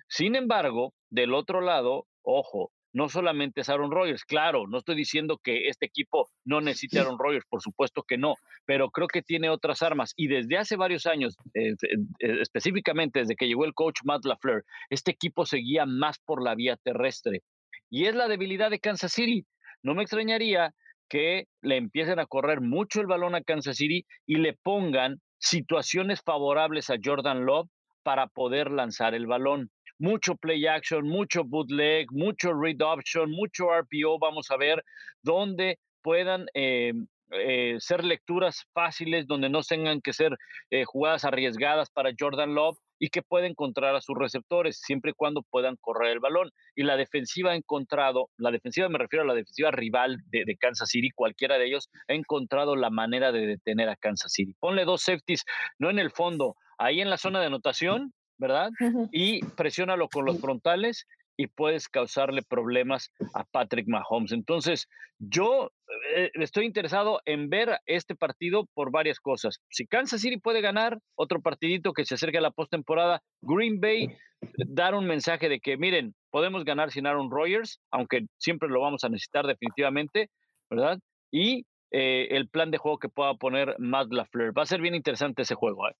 Sin 0.08 0.36
embargo, 0.36 0.94
del 1.10 1.34
otro 1.34 1.60
lado, 1.60 2.06
ojo, 2.24 2.72
no 2.94 3.10
solamente 3.10 3.62
es 3.62 3.70
Aaron 3.70 3.92
Rodgers. 3.92 4.26
Claro, 4.26 4.68
no 4.68 4.80
estoy 4.80 4.96
diciendo 4.96 5.40
que 5.42 5.68
este 5.68 5.86
equipo 5.86 6.30
no 6.46 6.62
necesite 6.62 7.00
a 7.00 7.04
Aaron 7.04 7.20
Rodgers, 7.20 7.46
por 7.50 7.62
supuesto 7.62 8.04
que 8.04 8.18
no, 8.18 8.36
pero 8.66 8.90
creo 8.90 9.08
que 9.08 9.22
tiene 9.22 9.50
otras 9.50 9.82
armas. 9.82 10.14
Y 10.16 10.28
desde 10.28 10.58
hace 10.58 10.76
varios 10.76 11.06
años, 11.06 11.36
eh, 11.54 11.74
eh, 11.82 12.38
específicamente 12.42 13.20
desde 13.20 13.36
que 13.36 13.48
llegó 13.48 13.66
el 13.66 13.74
coach 13.74 14.02
Matt 14.04 14.26
LaFleur, 14.26 14.64
este 14.90 15.12
equipo 15.12 15.46
seguía 15.46 15.86
más 15.86 16.20
por 16.20 16.44
la 16.44 16.56
vía 16.56 16.78
terrestre. 16.78 17.42
Y 17.90 18.06
es 18.06 18.16
la 18.16 18.28
debilidad 18.28 18.70
de 18.70 18.80
Kansas 18.80 19.12
City. 19.12 19.46
No 19.84 19.94
me 19.94 20.04
extrañaría 20.04 20.74
que 21.10 21.48
le 21.62 21.76
empiecen 21.76 22.20
a 22.20 22.26
correr 22.26 22.62
mucho 22.62 23.02
el 23.02 23.08
balón 23.08 23.36
a 23.36 23.42
Kansas 23.42 23.78
City 23.78 24.06
y 24.26 24.38
le 24.38 24.54
pongan 24.54 25.18
situaciones 25.40 26.22
favorables 26.22 26.90
a 26.90 26.96
Jordan 27.04 27.46
Love 27.46 27.68
para 28.04 28.28
poder 28.28 28.72
lanzar 28.72 29.14
el 29.14 29.28
balón 29.28 29.70
mucho 30.02 30.36
play 30.36 30.66
action, 30.66 31.08
mucho 31.08 31.44
bootleg, 31.44 32.08
mucho 32.12 32.54
read 32.54 32.82
option, 32.82 33.30
mucho 33.30 33.68
RPO, 33.70 34.18
vamos 34.20 34.50
a 34.50 34.58
ver, 34.58 34.84
donde 35.22 35.78
puedan 36.02 36.48
eh, 36.56 36.92
eh, 37.34 37.76
ser 37.80 38.04
lecturas 38.04 38.66
fáciles, 38.74 39.28
donde 39.28 39.48
no 39.50 39.62
tengan 39.62 40.02
que 40.02 40.12
ser 40.12 40.36
eh, 40.72 40.86
jugadas 40.86 41.24
arriesgadas 41.24 41.92
para 41.92 42.12
Jordan 42.20 42.56
Love 42.56 42.78
y 42.98 43.10
que 43.10 43.22
pueda 43.22 43.46
encontrar 43.46 43.96
a 43.96 44.02
sus 44.02 44.18
receptores, 44.18 44.82
siempre 44.82 45.12
y 45.12 45.14
cuando 45.14 45.44
puedan 45.44 45.76
correr 45.80 46.14
el 46.14 46.20
balón. 46.20 46.50
Y 46.76 46.82
la 46.82 46.98
defensiva 46.98 47.52
ha 47.52 47.56
encontrado, 47.56 48.30
la 48.38 48.50
defensiva 48.50 48.90
me 48.90 48.98
refiero 48.98 49.24
a 49.24 49.28
la 49.28 49.36
defensiva 49.36 49.70
rival 49.70 50.18
de, 50.32 50.46
de, 50.46 50.58
Kansas 50.58 50.90
City, 50.90 51.12
cualquiera 51.12 51.60
de 51.60 51.68
ellos 51.68 51.90
ha 52.08 52.14
encontrado 52.14 52.76
la 52.76 52.90
manera 52.90 53.32
de 53.32 53.46
detener 53.46 53.88
a 53.88 53.96
Kansas 53.96 54.34
City. 54.34 54.56
Ponle 54.60 54.84
dos 54.84 55.04
safeties, 55.04 55.46
no 55.78 55.92
en 55.92 56.00
el 56.00 56.10
fondo, 56.10 56.56
ahí 56.80 57.02
en 57.02 57.10
la 57.12 57.18
zona 57.18 57.40
de 57.40 57.46
anotación 57.46 58.14
¿verdad? 58.42 58.72
Y 59.12 59.46
presiónalo 59.56 60.10
con 60.10 60.26
los 60.26 60.42
frontales 60.42 61.06
y 61.38 61.48
puedes 61.48 61.88
causarle 61.88 62.42
problemas 62.42 63.12
a 63.34 63.46
Patrick 63.46 63.88
Mahomes. 63.88 64.32
Entonces, 64.32 64.88
yo 65.20 65.72
eh, 66.16 66.32
estoy 66.34 66.66
interesado 66.66 67.22
en 67.26 67.50
ver 67.50 67.80
este 67.86 68.16
partido 68.16 68.66
por 68.74 68.92
varias 68.92 69.20
cosas. 69.20 69.60
Si 69.70 69.86
Kansas 69.86 70.22
City 70.22 70.38
puede 70.38 70.62
ganar 70.62 71.00
otro 71.16 71.40
partidito 71.42 71.94
que 71.94 72.04
se 72.04 72.16
acerque 72.16 72.40
a 72.40 72.42
la 72.42 72.52
postemporada, 72.52 73.22
Green 73.42 73.80
Bay 73.80 74.08
dar 74.42 74.96
un 74.96 75.06
mensaje 75.06 75.48
de 75.48 75.60
que, 75.60 75.78
miren, 75.78 76.16
podemos 76.32 76.66
ganar 76.66 76.92
sin 76.92 77.06
Aaron 77.06 77.30
Rodgers, 77.30 77.80
aunque 77.92 78.26
siempre 78.40 78.70
lo 78.70 78.82
vamos 78.82 79.04
a 79.04 79.10
necesitar 79.10 79.46
definitivamente, 79.46 80.30
¿verdad? 80.70 81.00
Y 81.32 81.66
eh, 81.92 82.30
el 82.32 82.50
plan 82.50 82.72
de 82.72 82.80
juego 82.80 82.98
que 82.98 83.10
pueda 83.10 83.36
poner 83.36 83.76
Matt 83.78 84.12
LaFleur. 84.12 84.58
Va 84.58 84.64
a 84.64 84.66
ser 84.66 84.82
bien 84.82 84.96
interesante 84.96 85.44
ese 85.44 85.56
juego. 85.56 85.88
¿eh? 85.88 85.96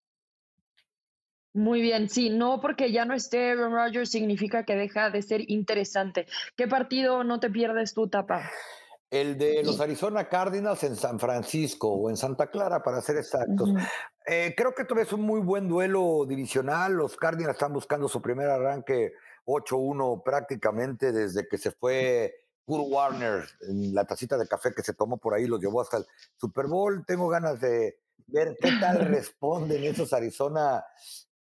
Muy 1.54 1.82
bien, 1.82 2.10
sí, 2.10 2.30
no 2.30 2.62
porque 2.62 2.92
ya 2.92 3.04
no 3.04 3.14
esté 3.14 3.52
Aaron 3.52 3.74
Rodgers 3.74 4.10
significa 4.10 4.64
que 4.64 4.76
deja 4.76 5.10
de 5.10 5.22
ser 5.22 5.50
interesante. 5.50 6.26
¿Qué 6.56 6.68
partido 6.68 7.24
no 7.24 7.40
te 7.40 7.50
pierdes 7.50 7.94
tú, 7.94 8.08
Tapa? 8.08 8.50
El 9.10 9.38
de 9.38 9.62
los 9.62 9.82
Arizona 9.82 10.30
Cardinals 10.30 10.84
en 10.84 10.96
San 10.96 11.20
Francisco 11.20 11.90
o 11.90 12.10
en 12.10 12.16
Santa 12.16 12.48
Clara, 12.48 12.82
para 12.82 13.02
ser 13.02 13.18
exactos. 13.18 13.70
Eh, 14.26 14.54
creo 14.56 14.74
que 14.74 14.86
todavía 14.86 15.04
es 15.04 15.12
un 15.12 15.24
muy 15.24 15.42
buen 15.42 15.68
duelo 15.68 16.26
divisional. 16.26 16.94
Los 16.94 17.18
Cardinals 17.18 17.56
están 17.56 17.74
buscando 17.74 18.08
su 18.08 18.22
primer 18.22 18.50
arranque 18.50 19.12
8-1 19.46 20.24
prácticamente 20.24 21.12
desde 21.12 21.46
que 21.46 21.58
se 21.58 21.72
fue 21.72 22.34
Kurt 22.64 22.86
Warner 22.90 23.44
en 23.68 23.94
la 23.94 24.06
tacita 24.06 24.38
de 24.38 24.48
café 24.48 24.72
que 24.74 24.84
se 24.84 24.94
tomó 24.94 25.18
por 25.18 25.34
ahí, 25.34 25.46
los 25.46 25.60
llevó 25.60 25.82
hasta 25.82 25.98
el 25.98 26.06
Super 26.38 26.68
Bowl. 26.68 27.04
Tengo 27.06 27.28
ganas 27.28 27.60
de 27.60 27.98
ver 28.28 28.56
qué 28.62 28.72
tal 28.80 29.00
responden 29.10 29.84
esos 29.84 30.14
Arizona 30.14 30.86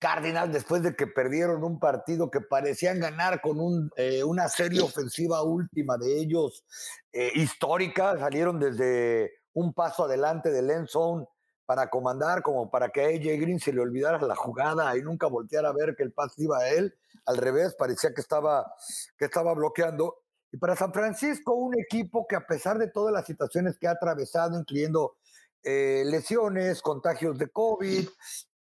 Cardinals 0.00 0.52
después 0.52 0.82
de 0.82 0.96
que 0.96 1.06
perdieron 1.06 1.62
un 1.62 1.78
partido 1.78 2.30
que 2.30 2.40
parecían 2.40 2.98
ganar 2.98 3.42
con 3.42 3.90
eh, 3.96 4.24
una 4.24 4.48
serie 4.48 4.80
ofensiva 4.80 5.42
última 5.42 5.98
de 5.98 6.18
ellos 6.18 6.64
eh, 7.12 7.30
histórica, 7.34 8.18
salieron 8.18 8.58
desde 8.58 9.30
un 9.52 9.74
paso 9.74 10.04
adelante 10.04 10.50
del 10.50 10.70
end 10.70 10.88
zone 10.88 11.26
para 11.66 11.90
comandar, 11.90 12.42
como 12.42 12.70
para 12.70 12.88
que 12.88 13.02
a 13.02 13.08
AJ 13.08 13.40
Green 13.40 13.60
se 13.60 13.72
le 13.72 13.80
olvidara 13.80 14.20
la 14.22 14.34
jugada 14.34 14.96
y 14.96 15.02
nunca 15.02 15.26
volteara 15.26 15.68
a 15.68 15.72
ver 15.72 15.94
que 15.94 16.02
el 16.02 16.12
pase 16.12 16.42
iba 16.42 16.58
a 16.58 16.68
él. 16.70 16.94
Al 17.26 17.36
revés, 17.36 17.74
parecía 17.78 18.12
que 18.14 18.22
estaba, 18.22 18.74
que 19.18 19.26
estaba 19.26 19.54
bloqueando. 19.54 20.16
Y 20.50 20.56
para 20.56 20.74
San 20.74 20.92
Francisco, 20.92 21.54
un 21.54 21.78
equipo 21.78 22.26
que 22.26 22.36
a 22.36 22.46
pesar 22.46 22.78
de 22.78 22.88
todas 22.88 23.12
las 23.12 23.26
situaciones 23.26 23.78
que 23.78 23.86
ha 23.86 23.92
atravesado, 23.92 24.58
incluyendo 24.58 25.16
eh, 25.62 26.02
lesiones, 26.06 26.80
contagios 26.80 27.38
de 27.38 27.50
COVID, 27.50 28.08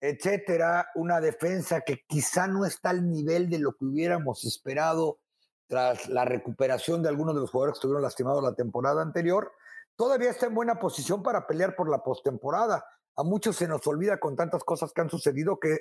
etcétera, 0.02 0.90
una 0.96 1.20
defensa 1.20 1.82
que 1.82 2.06
quizá 2.08 2.48
no 2.48 2.66
está 2.66 2.92
al 2.92 3.10
nivel 3.10 3.50
de 3.50 3.60
lo 3.60 3.74
que 3.74 3.86
hubiéramos 3.86 4.46
esperado 4.46 5.20
tras 5.68 6.08
la 6.08 6.26
recuperación 6.26 7.04
de 7.04 7.10
algunos 7.10 7.36
de 7.36 7.42
los 7.42 7.52
jugadores 7.52 7.74
que 7.74 7.78
estuvieron 7.80 8.02
lastimados 8.02 8.44
la 8.44 8.56
temporada 8.56 9.02
anterior, 9.02 9.52
todavía 9.96 10.30
está 10.30 10.48
en 10.48 10.56
buena 10.56 10.80
posición 10.80 11.22
para 11.22 11.46
pelear 11.46 11.76
por 11.76 11.90
la 11.90 12.04
postemporada. 12.04 12.84
A 13.16 13.24
muchos 13.24 13.56
se 13.56 13.68
nos 13.68 13.86
olvida 13.86 14.20
con 14.20 14.36
tantas 14.36 14.64
cosas 14.64 14.94
que 14.94 15.02
han 15.02 15.10
sucedido 15.10 15.60
que 15.60 15.80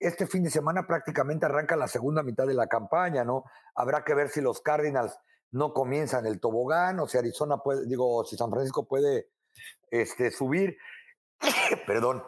este 0.00 0.26
fin 0.26 0.42
de 0.42 0.50
semana 0.50 0.86
prácticamente 0.86 1.46
arranca 1.46 1.76
la 1.76 1.88
segunda 1.88 2.22
mitad 2.22 2.46
de 2.46 2.54
la 2.54 2.66
campaña, 2.66 3.24
¿no? 3.24 3.44
Habrá 3.74 4.04
que 4.04 4.14
ver 4.14 4.28
si 4.28 4.40
los 4.40 4.60
Cardinals 4.60 5.18
no 5.50 5.72
comienzan 5.72 6.26
el 6.26 6.40
tobogán 6.40 6.98
o 7.00 7.06
si 7.06 7.18
Arizona 7.18 7.58
puede, 7.58 7.86
digo, 7.86 8.24
si 8.24 8.36
San 8.36 8.50
Francisco 8.50 8.86
puede 8.86 9.28
este, 9.90 10.30
subir. 10.30 10.76
Perdón, 11.86 12.22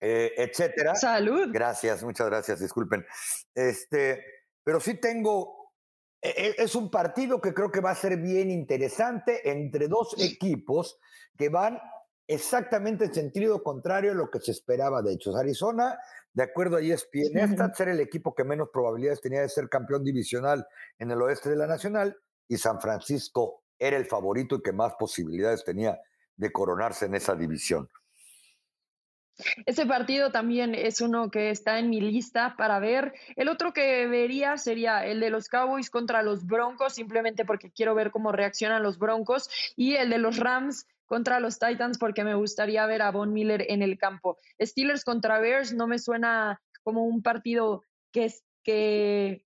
eh, 0.00 0.32
etcétera. 0.36 0.94
Salud. 0.94 1.50
Gracias, 1.52 2.02
muchas 2.02 2.26
gracias, 2.26 2.60
disculpen. 2.60 3.04
Este, 3.54 4.24
pero 4.62 4.80
sí 4.80 4.94
tengo, 4.94 5.72
e, 6.20 6.28
e, 6.28 6.62
es 6.62 6.74
un 6.74 6.90
partido 6.90 7.40
que 7.40 7.54
creo 7.54 7.70
que 7.70 7.80
va 7.80 7.90
a 7.90 7.94
ser 7.94 8.16
bien 8.18 8.50
interesante 8.50 9.48
entre 9.50 9.88
dos 9.88 10.14
equipos 10.18 10.98
que 11.36 11.48
van 11.48 11.78
exactamente 12.28 13.04
en 13.04 13.14
sentido 13.14 13.62
contrario 13.62 14.12
a 14.12 14.14
lo 14.14 14.30
que 14.30 14.40
se 14.40 14.50
esperaba 14.50 15.02
de 15.02 15.14
hecho. 15.14 15.36
Arizona, 15.36 15.98
de 16.32 16.42
acuerdo 16.42 16.76
a 16.76 16.80
ESPN, 16.80 17.38
esta 17.38 17.72
ser 17.72 17.88
el 17.88 18.00
equipo 18.00 18.34
que 18.34 18.44
menos 18.44 18.68
probabilidades 18.72 19.20
tenía 19.20 19.40
de 19.40 19.48
ser 19.48 19.68
campeón 19.68 20.04
divisional 20.04 20.66
en 20.98 21.10
el 21.10 21.22
oeste 21.22 21.50
de 21.50 21.56
la 21.56 21.66
Nacional 21.66 22.16
y 22.48 22.58
San 22.58 22.80
Francisco 22.80 23.62
era 23.78 23.96
el 23.96 24.06
favorito 24.06 24.56
y 24.56 24.62
que 24.62 24.72
más 24.72 24.94
posibilidades 24.98 25.64
tenía 25.64 26.00
de 26.36 26.52
coronarse 26.52 27.06
en 27.06 27.14
esa 27.14 27.34
división. 27.34 27.88
Ese 29.66 29.84
partido 29.86 30.30
también 30.30 30.74
es 30.74 31.00
uno 31.00 31.30
que 31.30 31.50
está 31.50 31.78
en 31.78 31.90
mi 31.90 32.00
lista 32.00 32.54
para 32.56 32.78
ver. 32.78 33.12
El 33.36 33.48
otro 33.48 33.72
que 33.72 34.06
vería 34.06 34.56
sería 34.56 35.04
el 35.04 35.20
de 35.20 35.30
los 35.30 35.48
Cowboys 35.48 35.90
contra 35.90 36.22
los 36.22 36.46
Broncos, 36.46 36.94
simplemente 36.94 37.44
porque 37.44 37.70
quiero 37.70 37.94
ver 37.94 38.10
cómo 38.10 38.32
reaccionan 38.32 38.82
los 38.82 38.98
Broncos, 38.98 39.50
y 39.76 39.94
el 39.94 40.10
de 40.10 40.18
los 40.18 40.38
Rams 40.38 40.86
contra 41.04 41.40
los 41.40 41.58
Titans, 41.58 41.98
porque 41.98 42.24
me 42.24 42.34
gustaría 42.34 42.86
ver 42.86 43.02
a 43.02 43.10
Von 43.10 43.32
Miller 43.32 43.64
en 43.68 43.82
el 43.82 43.98
campo. 43.98 44.38
Steelers 44.60 45.04
contra 45.04 45.38
Bears 45.38 45.72
no 45.72 45.86
me 45.86 45.98
suena 45.98 46.60
como 46.82 47.04
un 47.04 47.22
partido 47.22 47.82
que, 48.12 48.32
que, 48.62 49.44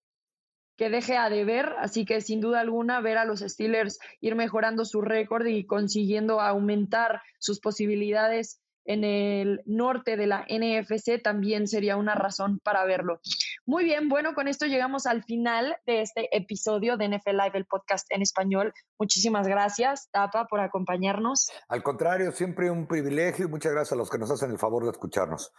que 0.76 0.88
deje 0.88 1.16
a 1.16 1.28
deber, 1.28 1.74
así 1.78 2.04
que 2.04 2.20
sin 2.20 2.40
duda 2.40 2.60
alguna 2.60 3.00
ver 3.00 3.18
a 3.18 3.24
los 3.24 3.40
Steelers 3.40 3.98
ir 4.20 4.36
mejorando 4.36 4.84
su 4.84 5.02
récord 5.02 5.46
y 5.46 5.66
consiguiendo 5.66 6.40
aumentar 6.40 7.20
sus 7.38 7.60
posibilidades 7.60 8.60
en 8.84 9.04
el 9.04 9.62
norte 9.66 10.16
de 10.16 10.26
la 10.26 10.46
NFC 10.48 11.22
también 11.22 11.66
sería 11.68 11.96
una 11.96 12.14
razón 12.14 12.60
para 12.62 12.84
verlo. 12.84 13.20
Muy 13.66 13.84
bien, 13.84 14.08
bueno, 14.08 14.34
con 14.34 14.48
esto 14.48 14.66
llegamos 14.66 15.06
al 15.06 15.22
final 15.24 15.76
de 15.86 16.02
este 16.02 16.34
episodio 16.36 16.96
de 16.96 17.08
NFL 17.08 17.36
Live, 17.36 17.52
el 17.54 17.66
podcast 17.66 18.06
en 18.10 18.22
español. 18.22 18.72
Muchísimas 18.98 19.46
gracias, 19.46 20.08
Tapa, 20.10 20.46
por 20.46 20.60
acompañarnos. 20.60 21.50
Al 21.68 21.82
contrario, 21.82 22.32
siempre 22.32 22.70
un 22.70 22.86
privilegio 22.86 23.46
y 23.46 23.48
muchas 23.48 23.72
gracias 23.72 23.92
a 23.92 23.96
los 23.96 24.10
que 24.10 24.18
nos 24.18 24.30
hacen 24.30 24.50
el 24.50 24.58
favor 24.58 24.84
de 24.84 24.90
escucharnos. 24.90 25.52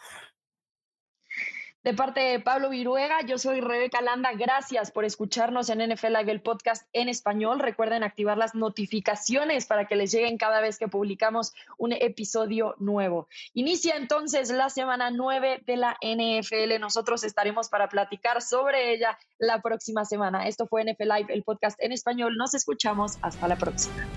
De 1.83 1.95
parte 1.95 2.19
de 2.19 2.39
Pablo 2.39 2.69
Viruega, 2.69 3.21
yo 3.25 3.39
soy 3.39 3.59
Rebeca 3.59 4.01
Landa. 4.01 4.33
Gracias 4.33 4.91
por 4.91 5.03
escucharnos 5.03 5.67
en 5.69 5.79
NFL 5.79 6.13
Live, 6.15 6.31
el 6.31 6.41
podcast 6.41 6.87
en 6.93 7.09
español. 7.09 7.59
Recuerden 7.59 8.03
activar 8.03 8.37
las 8.37 8.53
notificaciones 8.53 9.65
para 9.65 9.87
que 9.87 9.95
les 9.95 10.11
lleguen 10.11 10.37
cada 10.37 10.61
vez 10.61 10.77
que 10.77 10.87
publicamos 10.87 11.53
un 11.79 11.93
episodio 11.93 12.75
nuevo. 12.77 13.27
Inicia 13.55 13.95
entonces 13.95 14.51
la 14.51 14.69
semana 14.69 15.09
9 15.09 15.63
de 15.65 15.77
la 15.77 15.97
NFL. 16.01 16.79
Nosotros 16.79 17.23
estaremos 17.23 17.67
para 17.69 17.89
platicar 17.89 18.43
sobre 18.43 18.93
ella 18.93 19.17
la 19.39 19.59
próxima 19.63 20.05
semana. 20.05 20.47
Esto 20.47 20.67
fue 20.67 20.83
NFL 20.83 21.09
Live, 21.09 21.33
el 21.33 21.41
podcast 21.41 21.81
en 21.81 21.93
español. 21.93 22.37
Nos 22.37 22.53
escuchamos. 22.53 23.17
Hasta 23.23 23.47
la 23.47 23.55
próxima. 23.55 24.07